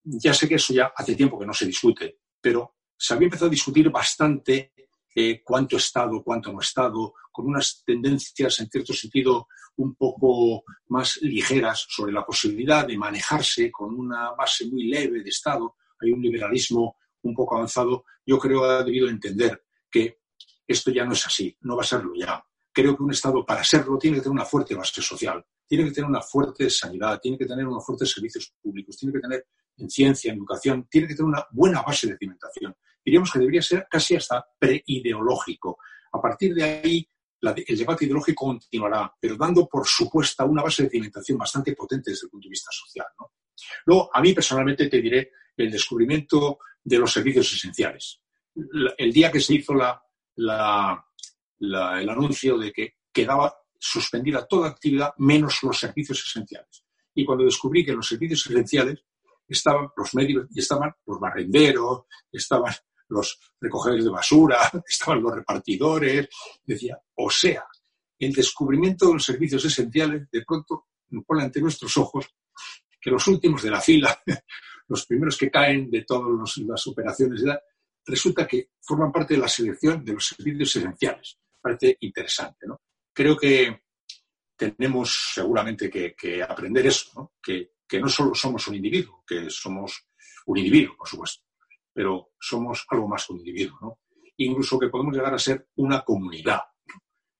Ya 0.03 0.33
sé 0.33 0.47
que 0.49 0.55
eso 0.55 0.73
ya 0.73 0.91
hace 0.95 1.15
tiempo 1.15 1.39
que 1.39 1.45
no 1.45 1.53
se 1.53 1.67
discute, 1.67 2.19
pero 2.41 2.75
se 2.97 3.13
había 3.13 3.27
empezado 3.27 3.47
a 3.47 3.51
discutir 3.51 3.89
bastante 3.91 4.73
eh, 5.13 5.41
cuánto 5.43 5.77
Estado, 5.77 6.23
cuánto 6.23 6.51
no 6.51 6.59
Estado, 6.59 7.13
con 7.31 7.45
unas 7.45 7.83
tendencias 7.85 8.59
en 8.59 8.69
cierto 8.69 8.93
sentido 8.93 9.47
un 9.77 9.95
poco 9.95 10.63
más 10.87 11.17
ligeras 11.21 11.85
sobre 11.87 12.13
la 12.13 12.25
posibilidad 12.25 12.87
de 12.87 12.97
manejarse 12.97 13.71
con 13.71 13.93
una 13.93 14.31
base 14.31 14.65
muy 14.67 14.87
leve 14.87 15.21
de 15.21 15.29
Estado. 15.29 15.75
Hay 15.99 16.11
un 16.11 16.21
liberalismo 16.21 16.97
un 17.21 17.35
poco 17.35 17.55
avanzado. 17.57 18.05
Yo 18.25 18.39
creo 18.39 18.61
que 18.61 18.67
ha 18.67 18.83
debido 18.83 19.07
entender 19.07 19.65
que 19.89 20.21
esto 20.65 20.89
ya 20.89 21.05
no 21.05 21.13
es 21.13 21.25
así, 21.27 21.55
no 21.61 21.75
va 21.75 21.83
a 21.83 21.85
serlo 21.85 22.13
ya 22.15 22.43
creo 22.71 22.95
que 22.95 23.03
un 23.03 23.11
Estado, 23.11 23.45
para 23.45 23.63
serlo, 23.63 23.97
tiene 23.97 24.17
que 24.17 24.23
tener 24.23 24.33
una 24.33 24.45
fuerte 24.45 24.75
base 24.75 25.01
social, 25.01 25.45
tiene 25.67 25.85
que 25.85 25.91
tener 25.91 26.09
una 26.09 26.21
fuerte 26.21 26.69
sanidad, 26.69 27.19
tiene 27.19 27.37
que 27.37 27.45
tener 27.45 27.67
unos 27.67 27.85
fuertes 27.85 28.11
servicios 28.11 28.53
públicos, 28.61 28.97
tiene 28.97 29.13
que 29.13 29.19
tener 29.19 29.47
en 29.77 29.89
ciencia, 29.89 30.31
en 30.31 30.37
educación, 30.37 30.87
tiene 30.89 31.07
que 31.07 31.15
tener 31.15 31.29
una 31.29 31.45
buena 31.51 31.81
base 31.81 32.07
de 32.07 32.17
cimentación. 32.17 32.75
Diríamos 33.03 33.31
que 33.31 33.39
debería 33.39 33.61
ser 33.61 33.87
casi 33.89 34.15
hasta 34.15 34.45
preideológico. 34.59 35.77
A 36.13 36.21
partir 36.21 36.53
de 36.53 36.63
ahí, 36.63 37.09
el 37.41 37.77
debate 37.77 38.05
ideológico 38.05 38.45
continuará, 38.45 39.11
pero 39.19 39.35
dando 39.35 39.67
por 39.67 39.87
supuesta 39.87 40.45
una 40.45 40.61
base 40.61 40.83
de 40.83 40.89
cimentación 40.89 41.37
bastante 41.37 41.73
potente 41.73 42.11
desde 42.11 42.27
el 42.27 42.29
punto 42.31 42.45
de 42.45 42.51
vista 42.51 42.69
social. 42.71 43.07
Luego, 43.85 44.09
a 44.13 44.21
mí 44.21 44.33
personalmente 44.33 44.87
te 44.87 45.01
diré 45.01 45.31
el 45.57 45.71
descubrimiento 45.71 46.59
de 46.83 46.97
los 46.99 47.11
servicios 47.11 47.51
esenciales. 47.53 48.21
El 48.97 49.11
día 49.11 49.31
que 49.31 49.39
se 49.39 49.55
hizo 49.55 49.73
la 49.73 51.05
el 51.61 52.09
anuncio 52.09 52.57
de 52.57 52.71
que 52.71 52.95
quedaba 53.13 53.55
suspendida 53.77 54.47
toda 54.47 54.69
actividad 54.69 55.13
menos 55.17 55.61
los 55.63 55.79
servicios 55.79 56.23
esenciales. 56.25 56.83
Y 57.13 57.25
cuando 57.25 57.45
descubrí 57.45 57.85
que 57.85 57.93
los 57.93 58.07
servicios 58.07 58.45
esenciales 58.47 59.03
estaban 59.47 59.89
los 59.95 60.15
medios, 60.15 60.47
y 60.51 60.59
estaban 60.59 60.93
los 61.05 61.19
barrenderos, 61.19 62.03
estaban 62.31 62.73
los 63.09 63.39
recogedores 63.59 64.05
de 64.05 64.11
basura, 64.11 64.71
estaban 64.87 65.21
los 65.21 65.35
repartidores, 65.35 66.29
decía, 66.63 66.99
o 67.15 67.29
sea, 67.29 67.65
el 68.17 68.33
descubrimiento 68.33 69.07
de 69.07 69.13
los 69.13 69.25
servicios 69.25 69.65
esenciales 69.65 70.29
de 70.31 70.43
pronto 70.45 70.87
pone 71.25 71.43
ante 71.43 71.59
nuestros 71.59 71.97
ojos 71.97 72.27
que 72.99 73.09
los 73.09 73.27
últimos 73.27 73.63
de 73.63 73.71
la 73.71 73.81
fila, 73.81 74.17
los 74.87 75.05
primeros 75.05 75.37
que 75.37 75.49
caen 75.49 75.89
de 75.89 76.03
todas 76.03 76.57
las 76.57 76.87
operaciones, 76.87 77.43
resulta 78.05 78.47
que 78.47 78.69
forman 78.79 79.11
parte 79.11 79.33
de 79.33 79.39
la 79.39 79.47
selección 79.47 80.05
de 80.05 80.13
los 80.13 80.27
servicios 80.27 80.75
esenciales 80.75 81.37
parece 81.61 81.97
interesante. 82.01 82.67
¿no? 82.67 82.81
Creo 83.13 83.37
que 83.37 83.81
tenemos 84.55 85.31
seguramente 85.33 85.89
que, 85.89 86.43
aprender 86.43 86.85
eso, 86.85 87.33
Que, 87.41 87.73
que 87.87 87.99
no 87.99 88.07
solo 88.07 88.35
somos 88.35 88.67
un 88.67 88.75
individuo, 88.75 89.23
que 89.25 89.49
somos 89.49 90.07
un 90.45 90.57
individuo, 90.57 90.95
por 90.97 91.07
supuesto, 91.07 91.43
pero 91.93 92.31
somos 92.39 92.85
algo 92.89 93.07
más 93.07 93.25
que 93.25 93.33
un 93.33 93.39
individuo, 93.39 93.77
¿no? 93.81 93.99
Incluso 94.37 94.79
que 94.79 94.87
podemos 94.87 95.15
llegar 95.15 95.33
a 95.33 95.39
ser 95.39 95.67
una 95.75 96.01
comunidad, 96.01 96.61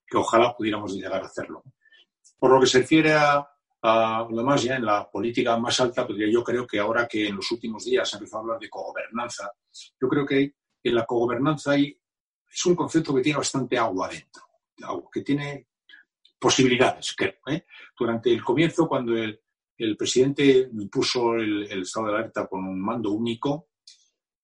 que 0.06 0.18
ojalá 0.18 0.56
pudiéramos 0.56 0.94
llegar 0.94 1.22
a 1.22 1.26
hacerlo. 1.26 1.64
Por 2.38 2.52
lo 2.52 2.60
que 2.60 2.68
se 2.68 2.80
refiere 2.80 3.14
a, 3.14 3.48
lo 4.30 4.38
demás, 4.38 4.64
ya 4.64 4.76
en 4.76 4.86
la 4.86 5.10
política 5.10 5.58
más 5.58 5.80
alta, 5.80 6.06
pues 6.06 6.20
yo 6.32 6.44
creo 6.44 6.68
que 6.68 6.80
ahora 6.80 7.08
que 7.08 7.28
en 7.28 7.38
los 7.38 7.52
últimos 7.52 7.86
días 7.86 8.10
se 8.10 8.16
ha 8.16 8.20
empezado 8.20 8.40
a 8.40 8.42
hablar 8.42 8.60
de 8.60 8.70
cogobernanza, 8.70 9.52
yo 10.00 10.08
creo 10.08 10.26
que 10.26 10.54
en 10.84 10.96
la 10.96 11.06
cogobernanza 11.06 11.72
hay, 11.72 11.98
es 12.52 12.66
un 12.66 12.76
concepto 12.76 13.14
que 13.16 13.22
tiene 13.22 13.38
bastante 13.38 13.78
agua 13.78 14.10
dentro, 14.10 14.44
que 15.12 15.22
tiene 15.22 15.68
posibilidades, 16.40 17.14
creo. 17.16 17.36
¿eh? 17.48 17.66
Durante 17.98 18.32
el 18.34 18.44
comienzo, 18.44 18.88
cuando 18.88 19.16
el, 19.16 19.40
el 19.78 19.98
presidente 19.98 20.70
impuso 20.74 21.36
el, 21.36 21.64
estado 21.82 22.08
de 22.08 22.16
alerta 22.16 22.48
con 22.48 22.66
un 22.66 22.80
mando 22.80 23.12
único, 23.12 23.70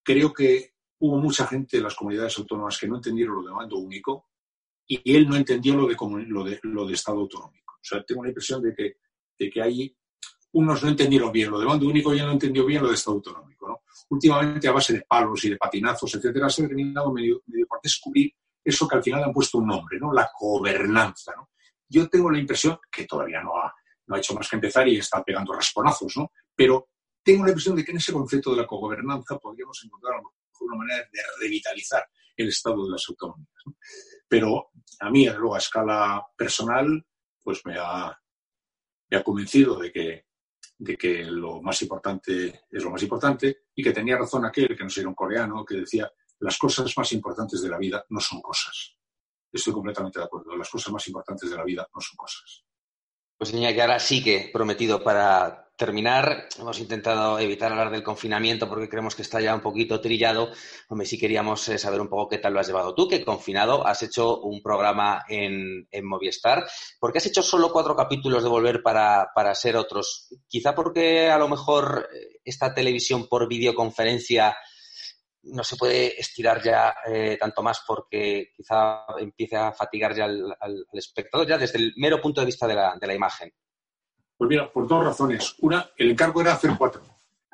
creo 0.03 0.33
que 0.33 0.73
hubo 0.99 1.17
mucha 1.17 1.45
gente 1.45 1.77
de 1.77 1.83
las 1.83 1.95
comunidades 1.95 2.37
autónomas 2.37 2.77
que 2.77 2.87
no 2.87 2.95
entendieron 2.95 3.35
lo 3.35 3.47
de 3.47 3.53
mando 3.53 3.77
único 3.77 4.29
y 4.87 5.15
él 5.15 5.27
no 5.27 5.35
entendió 5.35 5.75
lo 5.75 5.87
de, 5.87 5.95
lo 6.27 6.43
de, 6.43 6.59
lo 6.63 6.87
de 6.87 6.93
Estado 6.93 7.19
autonómico. 7.19 7.73
O 7.75 7.83
sea, 7.83 8.03
tengo 8.03 8.23
la 8.23 8.29
impresión 8.29 8.61
de 8.61 8.73
que, 8.73 8.97
de 9.37 9.49
que 9.49 9.61
ahí 9.61 9.95
unos 10.53 10.83
no 10.83 10.89
entendieron 10.89 11.31
bien 11.31 11.51
lo 11.51 11.59
de 11.59 11.65
mando 11.65 11.87
único 11.87 12.13
y 12.13 12.19
él 12.19 12.25
no 12.25 12.31
entendió 12.33 12.65
bien 12.65 12.81
lo 12.81 12.89
de 12.89 12.95
Estado 12.95 13.17
autonómico. 13.17 13.67
¿no? 13.67 13.81
Últimamente, 14.09 14.67
a 14.67 14.71
base 14.71 14.93
de 14.93 15.01
palos 15.01 15.43
y 15.45 15.49
de 15.49 15.57
patinazos, 15.57 16.15
etcétera, 16.15 16.49
se 16.49 16.63
ha 16.63 16.67
terminado 16.67 17.11
medio, 17.11 17.41
medio 17.47 17.67
por 17.67 17.79
descubrir 17.81 18.33
eso 18.63 18.87
que 18.87 18.95
al 18.95 19.03
final 19.03 19.23
han 19.23 19.33
puesto 19.33 19.57
un 19.59 19.67
nombre, 19.67 19.99
¿no? 19.99 20.13
la 20.13 20.29
gobernanza. 20.39 21.33
¿no? 21.35 21.49
Yo 21.87 22.07
tengo 22.09 22.29
la 22.29 22.39
impresión, 22.39 22.79
que 22.91 23.05
todavía 23.05 23.41
no 23.41 23.55
ha, 23.57 23.73
no 24.07 24.15
ha 24.15 24.19
hecho 24.19 24.33
más 24.33 24.49
que 24.49 24.55
empezar 24.55 24.87
y 24.87 24.97
está 24.97 25.23
pegando 25.23 25.53
rasponazos, 25.53 26.17
¿no? 26.17 26.31
Pero 26.55 26.89
tengo 27.23 27.43
la 27.43 27.51
impresión 27.51 27.75
de 27.75 27.83
que 27.83 27.91
en 27.91 27.97
ese 27.97 28.13
concepto 28.13 28.51
de 28.51 28.57
la 28.57 28.67
cogobernanza 28.67 29.37
podríamos 29.37 29.81
encontrar 29.83 30.21
una 30.61 30.75
manera 30.75 31.07
de 31.11 31.19
revitalizar 31.39 32.03
el 32.35 32.49
estado 32.49 32.85
de 32.85 32.91
las 32.91 33.05
autonomías. 33.09 33.63
Pero 34.27 34.69
a 34.99 35.09
mí, 35.09 35.27
luego, 35.29 35.55
a 35.55 35.59
escala 35.59 36.25
personal, 36.35 37.05
pues 37.43 37.65
me 37.65 37.75
ha, 37.77 38.17
me 39.09 39.17
ha 39.17 39.23
convencido 39.23 39.77
de 39.79 39.91
que, 39.91 40.26
de 40.77 40.95
que 40.95 41.23
lo 41.23 41.61
más 41.61 41.81
importante 41.81 42.65
es 42.69 42.83
lo 42.83 42.91
más 42.91 43.01
importante 43.01 43.63
y 43.73 43.83
que 43.83 43.91
tenía 43.91 44.17
razón 44.17 44.45
aquel, 44.45 44.75
que 44.77 44.83
no 44.83 44.89
era 44.95 45.09
un 45.09 45.15
coreano, 45.15 45.65
que 45.65 45.75
decía, 45.77 46.11
las 46.39 46.57
cosas 46.57 46.93
más 46.95 47.11
importantes 47.13 47.61
de 47.61 47.69
la 47.69 47.77
vida 47.77 48.05
no 48.09 48.19
son 48.19 48.41
cosas. 48.41 48.95
Estoy 49.51 49.73
completamente 49.73 50.19
de 50.19 50.25
acuerdo. 50.25 50.55
Las 50.55 50.69
cosas 50.69 50.93
más 50.93 51.07
importantes 51.07 51.49
de 51.49 51.55
la 51.55 51.63
vida 51.63 51.87
no 51.93 52.01
son 52.01 52.15
cosas. 52.15 52.63
Pues 53.37 53.53
que 53.73 53.81
ahora 53.81 53.99
sí 53.99 54.23
que 54.23 54.49
prometido 54.53 55.03
para 55.03 55.66
terminar. 55.77 56.49
Hemos 56.59 56.79
intentado 56.79 57.39
evitar 57.39 57.71
hablar 57.71 57.91
del 57.91 58.03
confinamiento 58.03 58.67
porque 58.67 58.89
creemos 58.89 59.15
que 59.15 59.21
está 59.21 59.39
ya 59.39 59.55
un 59.55 59.61
poquito 59.61 60.01
trillado. 60.01 60.51
Hombre, 60.89 61.07
sí 61.07 61.17
queríamos 61.17 61.69
eh, 61.69 61.77
saber 61.77 62.01
un 62.01 62.09
poco 62.09 62.27
qué 62.27 62.39
tal 62.39 62.53
lo 62.53 62.59
has 62.59 62.67
llevado 62.67 62.95
tú, 62.95 63.07
que 63.07 63.23
confinado 63.23 63.85
has 63.85 64.01
hecho 64.03 64.41
un 64.41 64.61
programa 64.61 65.23
en, 65.29 65.87
Movistar. 66.03 66.67
¿Por 66.99 67.11
qué 67.11 67.19
has 67.19 67.25
hecho 67.27 67.43
solo 67.43 67.71
cuatro 67.71 67.95
capítulos 67.95 68.43
de 68.43 68.49
Volver 68.49 68.81
para, 68.81 69.29
para 69.33 69.53
ser 69.53 69.77
otros? 69.77 70.29
Quizá 70.47 70.73
porque 70.73 71.29
a 71.29 71.37
lo 71.37 71.47
mejor 71.47 72.09
eh, 72.13 72.39
esta 72.43 72.73
televisión 72.73 73.27
por 73.27 73.47
videoconferencia 73.47 74.57
no 75.43 75.63
se 75.63 75.77
puede 75.77 76.19
estirar 76.19 76.61
ya 76.61 76.95
eh, 77.05 77.37
tanto 77.39 77.61
más 77.61 77.81
porque 77.85 78.51
quizá 78.55 79.05
empiece 79.19 79.55
a 79.55 79.71
fatigar 79.71 80.15
ya 80.15 80.25
al, 80.25 80.85
espectador, 80.93 81.47
ya 81.47 81.57
desde 81.57 81.79
el 81.79 81.93
mero 81.97 82.21
punto 82.21 82.41
de 82.41 82.45
vista 82.45 82.67
de 82.67 82.75
la, 82.75 82.95
de 82.99 83.07
la, 83.07 83.13
imagen? 83.13 83.53
Pues 84.37 84.49
mira, 84.49 84.71
por 84.71 84.87
dos 84.87 85.03
razones. 85.03 85.55
Una, 85.59 85.89
el 85.97 86.11
encargo 86.11 86.41
era 86.41 86.53
hacer 86.53 86.71
cuatro. 86.77 87.01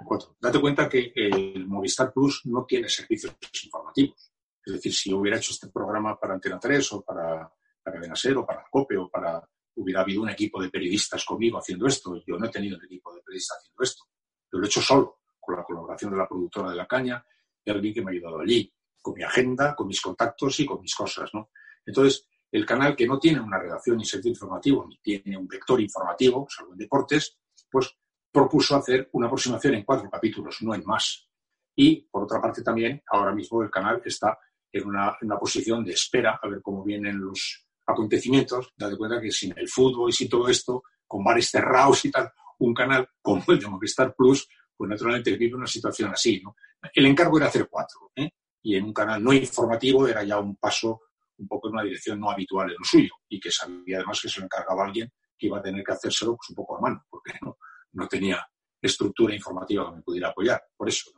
cuatro. 0.05 0.35
Date 0.39 0.59
cuenta 0.59 0.89
que 0.89 1.13
el 1.15 1.65
Movistar 1.65 2.11
Plus 2.11 2.41
no 2.45 2.65
tiene 2.65 2.89
servicios 2.89 3.33
informativos. 3.63 4.33
Es 4.65 4.73
decir, 4.73 4.93
si 4.93 5.09
yo 5.09 5.19
hubiera 5.19 5.37
hecho 5.37 5.51
este 5.51 5.69
programa 5.69 6.19
para 6.19 6.33
Antena 6.33 6.59
3 6.59 6.93
o 6.93 7.01
para, 7.01 7.49
para 7.81 7.99
Benaser 7.99 8.37
o 8.37 8.45
para 8.45 8.65
COPE 8.69 8.97
o 8.97 9.09
para... 9.09 9.41
hubiera 9.75 10.01
habido 10.01 10.21
un 10.21 10.29
equipo 10.29 10.61
de 10.61 10.69
periodistas 10.69 11.23
conmigo 11.23 11.57
haciendo 11.57 11.87
esto. 11.87 12.21
Yo 12.25 12.37
no 12.37 12.47
he 12.47 12.49
tenido 12.49 12.77
un 12.77 12.83
equipo 12.83 13.13
de 13.13 13.21
periodistas 13.21 13.59
haciendo 13.59 13.83
esto. 13.83 14.03
Yo 14.51 14.59
lo 14.59 14.65
he 14.65 14.67
hecho 14.67 14.81
solo, 14.81 15.21
con 15.39 15.55
la 15.55 15.63
colaboración 15.63 16.11
de 16.11 16.17
la 16.17 16.27
productora 16.27 16.69
de 16.69 16.75
La 16.75 16.85
Caña 16.85 17.25
y 17.63 17.71
alguien 17.71 17.93
que 17.93 18.01
me 18.01 18.11
ha 18.11 18.13
ayudado 18.13 18.39
allí, 18.39 18.73
con 19.01 19.13
mi 19.15 19.23
agenda, 19.23 19.73
con 19.73 19.87
mis 19.87 20.01
contactos 20.01 20.59
y 20.59 20.65
con 20.65 20.81
mis 20.81 20.93
cosas, 20.93 21.29
¿no? 21.33 21.49
Entonces, 21.85 22.27
el 22.53 22.67
canal 22.67 22.95
que 22.95 23.07
no 23.07 23.17
tiene 23.17 23.41
una 23.41 23.57
redacción 23.57 23.97
ni 23.97 24.05
sentido 24.05 24.31
informativo, 24.31 24.85
ni 24.87 24.97
tiene 24.99 25.35
un 25.35 25.47
vector 25.47 25.81
informativo, 25.81 26.45
salvo 26.47 26.73
en 26.73 26.77
deportes, 26.77 27.35
pues 27.69 27.97
propuso 28.31 28.75
hacer 28.75 29.09
una 29.13 29.25
aproximación 29.25 29.73
en 29.73 29.83
cuatro 29.83 30.07
capítulos, 30.07 30.57
no 30.61 30.75
en 30.75 30.83
más. 30.85 31.27
Y, 31.75 32.01
por 32.01 32.25
otra 32.25 32.39
parte, 32.39 32.61
también, 32.61 33.01
ahora 33.07 33.33
mismo 33.33 33.63
el 33.63 33.71
canal 33.71 34.03
está 34.05 34.37
en 34.71 34.87
una, 34.87 35.17
posición 35.39 35.83
de 35.83 35.93
espera 35.93 36.39
a 36.39 36.47
ver 36.47 36.61
cómo 36.61 36.83
vienen 36.83 37.19
los 37.19 37.65
acontecimientos. 37.87 38.71
Date 38.77 38.97
cuenta 38.97 39.19
que 39.19 39.31
sin 39.31 39.57
el 39.57 39.67
fútbol 39.67 40.11
y 40.11 40.13
sin 40.13 40.29
todo 40.29 40.47
esto, 40.47 40.83
con 41.07 41.23
bares 41.23 41.49
cerrados 41.49 42.05
y 42.05 42.11
tal, 42.11 42.31
un 42.59 42.73
canal 42.75 43.09
como 43.19 43.43
el 43.47 43.59
de 43.59 43.67
Movistar 43.67 44.13
Plus, 44.15 44.47
pues 44.77 44.87
naturalmente 44.87 45.35
vive 45.35 45.55
una 45.55 45.65
situación 45.65 46.11
así. 46.11 46.39
¿no? 46.39 46.55
El 46.93 47.07
encargo 47.07 47.37
era 47.37 47.47
hacer 47.47 47.67
cuatro, 47.67 48.11
¿eh? 48.15 48.29
y 48.61 48.75
en 48.75 48.83
un 48.83 48.93
canal 48.93 49.23
no 49.23 49.33
informativo 49.33 50.07
era 50.07 50.23
ya 50.23 50.37
un 50.39 50.55
paso 50.57 51.01
un 51.43 51.47
poco 51.47 51.67
en 51.67 51.75
una 51.75 51.83
dirección 51.83 52.19
no 52.19 52.31
habitual 52.31 52.69
en 52.69 52.75
lo 52.77 52.83
suyo, 52.83 53.11
y 53.29 53.39
que 53.39 53.51
sabía 53.51 53.97
además 53.97 54.19
que 54.21 54.29
se 54.29 54.39
lo 54.39 54.45
encargaba 54.45 54.85
alguien 54.85 55.11
que 55.37 55.47
iba 55.47 55.59
a 55.59 55.61
tener 55.61 55.83
que 55.83 55.93
hacérselo 55.93 56.35
pues, 56.35 56.49
un 56.49 56.55
poco 56.55 56.77
a 56.77 56.81
mano, 56.81 57.05
porque 57.09 57.33
no, 57.41 57.57
no 57.93 58.07
tenía 58.07 58.45
estructura 58.81 59.33
informativa 59.35 59.89
que 59.89 59.95
me 59.97 60.01
pudiera 60.01 60.29
apoyar, 60.29 60.61
por 60.75 60.89
eso. 60.89 61.11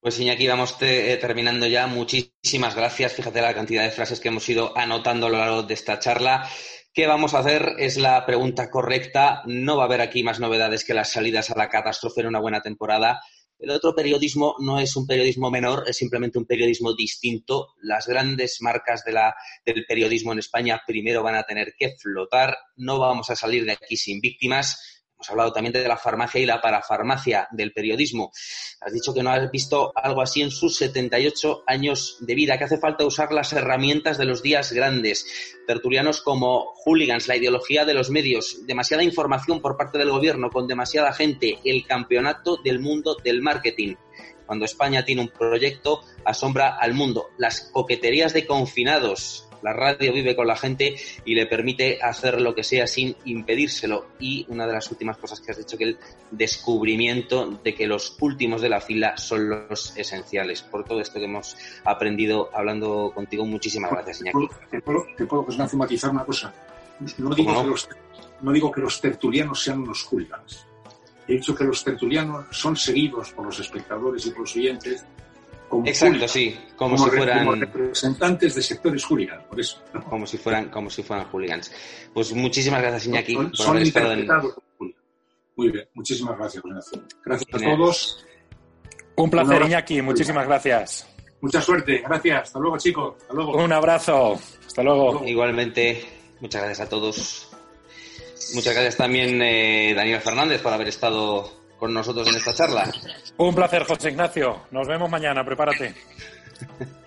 Pues 0.00 0.18
Iñaki, 0.18 0.48
vamos 0.48 0.76
eh, 0.80 1.16
terminando 1.20 1.64
ya. 1.68 1.86
Muchísimas 1.86 2.74
gracias. 2.74 3.12
Fíjate 3.12 3.40
la 3.40 3.54
cantidad 3.54 3.84
de 3.84 3.92
frases 3.92 4.18
que 4.18 4.28
hemos 4.28 4.48
ido 4.48 4.76
anotando 4.76 5.26
a 5.26 5.30
lo 5.30 5.38
largo 5.38 5.62
de 5.62 5.74
esta 5.74 6.00
charla. 6.00 6.48
¿Qué 6.92 7.06
vamos 7.06 7.34
a 7.34 7.38
hacer? 7.38 7.74
Es 7.78 7.98
la 7.98 8.26
pregunta 8.26 8.68
correcta. 8.68 9.42
No 9.46 9.76
va 9.76 9.84
a 9.84 9.86
haber 9.86 10.00
aquí 10.00 10.24
más 10.24 10.40
novedades 10.40 10.84
que 10.84 10.92
las 10.92 11.12
salidas 11.12 11.50
a 11.50 11.56
la 11.56 11.68
catástrofe 11.68 12.22
en 12.22 12.26
una 12.26 12.40
buena 12.40 12.60
temporada. 12.60 13.22
El 13.62 13.70
otro 13.70 13.94
periodismo 13.94 14.56
no 14.58 14.80
es 14.80 14.96
un 14.96 15.06
periodismo 15.06 15.48
menor, 15.48 15.84
es 15.86 15.96
simplemente 15.96 16.36
un 16.36 16.46
periodismo 16.46 16.94
distinto. 16.94 17.68
Las 17.80 18.08
grandes 18.08 18.60
marcas 18.60 19.04
del 19.04 19.84
periodismo 19.86 20.32
en 20.32 20.40
España 20.40 20.82
primero 20.84 21.22
van 21.22 21.36
a 21.36 21.44
tener 21.44 21.74
que 21.78 21.94
flotar. 21.96 22.56
No 22.74 22.98
vamos 22.98 23.30
a 23.30 23.36
salir 23.36 23.64
de 23.64 23.72
aquí 23.72 23.96
sin 23.96 24.20
víctimas 24.20 25.01
Hemos 25.22 25.30
hablado 25.30 25.52
también 25.52 25.72
de 25.72 25.86
la 25.86 25.96
farmacia 25.96 26.40
y 26.40 26.46
la 26.46 26.60
parafarmacia 26.60 27.46
del 27.52 27.72
periodismo. 27.72 28.32
Has 28.80 28.92
dicho 28.92 29.14
que 29.14 29.22
no 29.22 29.30
has 29.30 29.48
visto 29.52 29.92
algo 29.94 30.20
así 30.20 30.42
en 30.42 30.50
sus 30.50 30.74
78 30.78 31.62
años 31.64 32.16
de 32.18 32.34
vida, 32.34 32.58
que 32.58 32.64
hace 32.64 32.78
falta 32.78 33.06
usar 33.06 33.30
las 33.30 33.52
herramientas 33.52 34.18
de 34.18 34.24
los 34.24 34.42
días 34.42 34.72
grandes. 34.72 35.24
Tertulianos 35.64 36.22
como 36.22 36.72
hooligans, 36.84 37.28
la 37.28 37.36
ideología 37.36 37.84
de 37.84 37.94
los 37.94 38.10
medios, 38.10 38.66
demasiada 38.66 39.04
información 39.04 39.60
por 39.60 39.76
parte 39.76 39.96
del 39.96 40.10
gobierno 40.10 40.50
con 40.50 40.66
demasiada 40.66 41.12
gente, 41.12 41.60
el 41.64 41.86
campeonato 41.86 42.56
del 42.56 42.80
mundo 42.80 43.16
del 43.22 43.42
marketing. 43.42 43.94
Cuando 44.44 44.64
España 44.64 45.04
tiene 45.04 45.22
un 45.22 45.28
proyecto, 45.28 46.00
asombra 46.24 46.78
al 46.80 46.94
mundo. 46.94 47.28
Las 47.38 47.60
coqueterías 47.72 48.32
de 48.32 48.44
confinados, 48.44 49.48
la 49.62 49.72
radio 49.72 50.12
vive 50.12 50.36
con 50.36 50.46
la 50.46 50.56
gente 50.56 50.96
y 51.24 51.34
le 51.34 51.46
permite 51.46 52.00
hacer 52.02 52.40
lo 52.40 52.54
que 52.54 52.64
sea 52.64 52.86
sin 52.86 53.16
impedírselo. 53.24 54.06
Y 54.18 54.44
una 54.48 54.66
de 54.66 54.72
las 54.72 54.90
últimas 54.90 55.16
cosas 55.16 55.40
que 55.40 55.52
has 55.52 55.58
dicho, 55.58 55.78
que 55.78 55.84
el 55.84 55.98
descubrimiento 56.30 57.60
de 57.62 57.74
que 57.74 57.86
los 57.86 58.16
últimos 58.20 58.60
de 58.60 58.68
la 58.68 58.80
fila 58.80 59.16
son 59.16 59.48
los 59.48 59.96
esenciales. 59.96 60.62
Por 60.62 60.84
todo 60.84 61.00
esto 61.00 61.18
que 61.18 61.26
hemos 61.26 61.56
aprendido 61.84 62.50
hablando 62.52 63.12
contigo, 63.14 63.46
muchísimas 63.46 63.90
gracias, 63.90 64.20
Iñaki. 64.20 64.48
Te 64.70 64.80
puedo, 64.80 65.06
te 65.16 65.26
puedo 65.26 65.46
matizar 65.74 66.10
una 66.10 66.24
cosa. 66.24 66.52
No 67.18 67.34
digo, 67.34 67.62
Que 67.62 67.68
los, 67.68 67.88
no 68.40 68.52
digo 68.52 68.70
que 68.70 68.80
los 68.80 69.00
tertulianos 69.00 69.62
sean 69.62 69.84
los 69.84 70.04
hooligans. 70.04 70.66
He 71.26 71.34
dicho 71.34 71.54
que 71.54 71.64
los 71.64 71.82
tertulianos 71.84 72.46
son 72.50 72.76
seguidos 72.76 73.32
por 73.32 73.46
los 73.46 73.58
espectadores 73.60 74.26
y 74.26 74.30
por 74.30 74.40
los 74.40 74.56
oyentes 74.56 75.04
Exacto, 75.84 76.28
sí, 76.28 76.58
como, 76.76 76.98
si 76.98 77.10
fueran 77.10 77.60
representantes 77.60 78.54
de 78.54 78.62
sectores 78.62 79.04
hooligans, 79.04 79.44
por 79.44 79.60
eso. 79.60 79.82
Como 80.08 80.26
si 80.26 80.36
fueran, 80.36 80.68
como 80.68 80.90
si 80.90 81.02
fueran 81.02 81.26
hooligans. 81.30 81.72
Pues 82.12 82.32
muchísimas 82.32 82.82
gracias, 82.82 83.06
Iñaki, 83.06 83.34
por 83.34 83.68
haber 83.68 83.82
estado 83.82 84.12
en. 84.12 84.28
Muy 85.56 85.70
bien, 85.70 85.88
muchísimas 85.94 86.36
gracias, 86.36 86.62
Gracias 87.24 87.54
a 87.54 87.58
todos. 87.58 88.26
Un 89.16 89.30
placer, 89.30 89.62
Iñaki, 89.62 90.02
muchísimas 90.02 90.46
gracias. 90.46 91.08
Mucha 91.40 91.60
suerte, 91.60 92.02
gracias. 92.06 92.42
Hasta 92.42 92.58
luego, 92.58 92.78
chicos. 92.78 93.14
Hasta 93.20 93.34
luego. 93.34 93.52
Un 93.56 93.72
abrazo. 93.72 94.38
Hasta 94.66 94.82
luego. 94.82 95.22
Igualmente, 95.26 96.04
muchas 96.40 96.62
gracias 96.62 96.86
a 96.86 96.90
todos. 96.90 97.48
Muchas 98.54 98.74
gracias 98.74 98.96
también, 98.96 99.40
eh, 99.40 99.94
Daniel 99.94 100.20
Fernández, 100.20 100.60
por 100.60 100.72
haber 100.72 100.88
estado 100.88 101.61
con 101.82 101.92
nosotros 101.92 102.28
en 102.28 102.36
esta 102.36 102.54
charla. 102.54 102.88
Un 103.38 103.56
placer, 103.56 103.82
José 103.82 104.10
Ignacio. 104.10 104.66
Nos 104.70 104.86
vemos 104.86 105.10
mañana, 105.10 105.44
prepárate. 105.44 105.92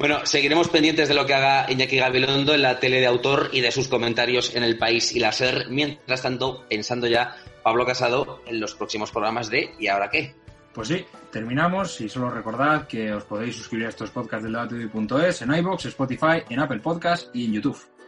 Bueno, 0.00 0.24
seguiremos 0.24 0.70
pendientes 0.70 1.10
de 1.10 1.14
lo 1.14 1.26
que 1.26 1.34
haga 1.34 1.70
Iñaki 1.70 1.98
Gabilondo 1.98 2.54
en 2.54 2.62
la 2.62 2.80
tele 2.80 3.00
de 3.00 3.06
autor 3.06 3.50
y 3.52 3.60
de 3.60 3.70
sus 3.70 3.86
comentarios 3.86 4.56
en 4.56 4.62
El 4.62 4.78
País 4.78 5.14
y 5.14 5.18
la 5.20 5.30
SER. 5.30 5.68
Mientras 5.68 6.22
tanto, 6.22 6.64
pensando 6.70 7.06
ya 7.06 7.36
Pablo 7.62 7.84
Casado 7.84 8.40
en 8.46 8.60
los 8.60 8.74
próximos 8.74 9.10
programas 9.10 9.50
de 9.50 9.74
¿Y 9.78 9.88
ahora 9.88 10.08
qué? 10.08 10.34
Pues 10.72 10.88
sí, 10.88 11.04
terminamos 11.30 12.00
y 12.00 12.08
solo 12.08 12.30
recordad 12.30 12.86
que 12.86 13.12
os 13.12 13.24
podéis 13.24 13.56
suscribir 13.56 13.84
a 13.84 13.90
estos 13.90 14.10
podcasts 14.10 14.42
del 14.42 14.54
debate.es 14.54 15.42
en 15.42 15.54
iBox, 15.54 15.84
Spotify, 15.84 16.44
en 16.48 16.60
Apple 16.60 16.80
Podcast 16.80 17.28
y 17.36 17.44
en 17.44 17.52
YouTube. 17.52 17.99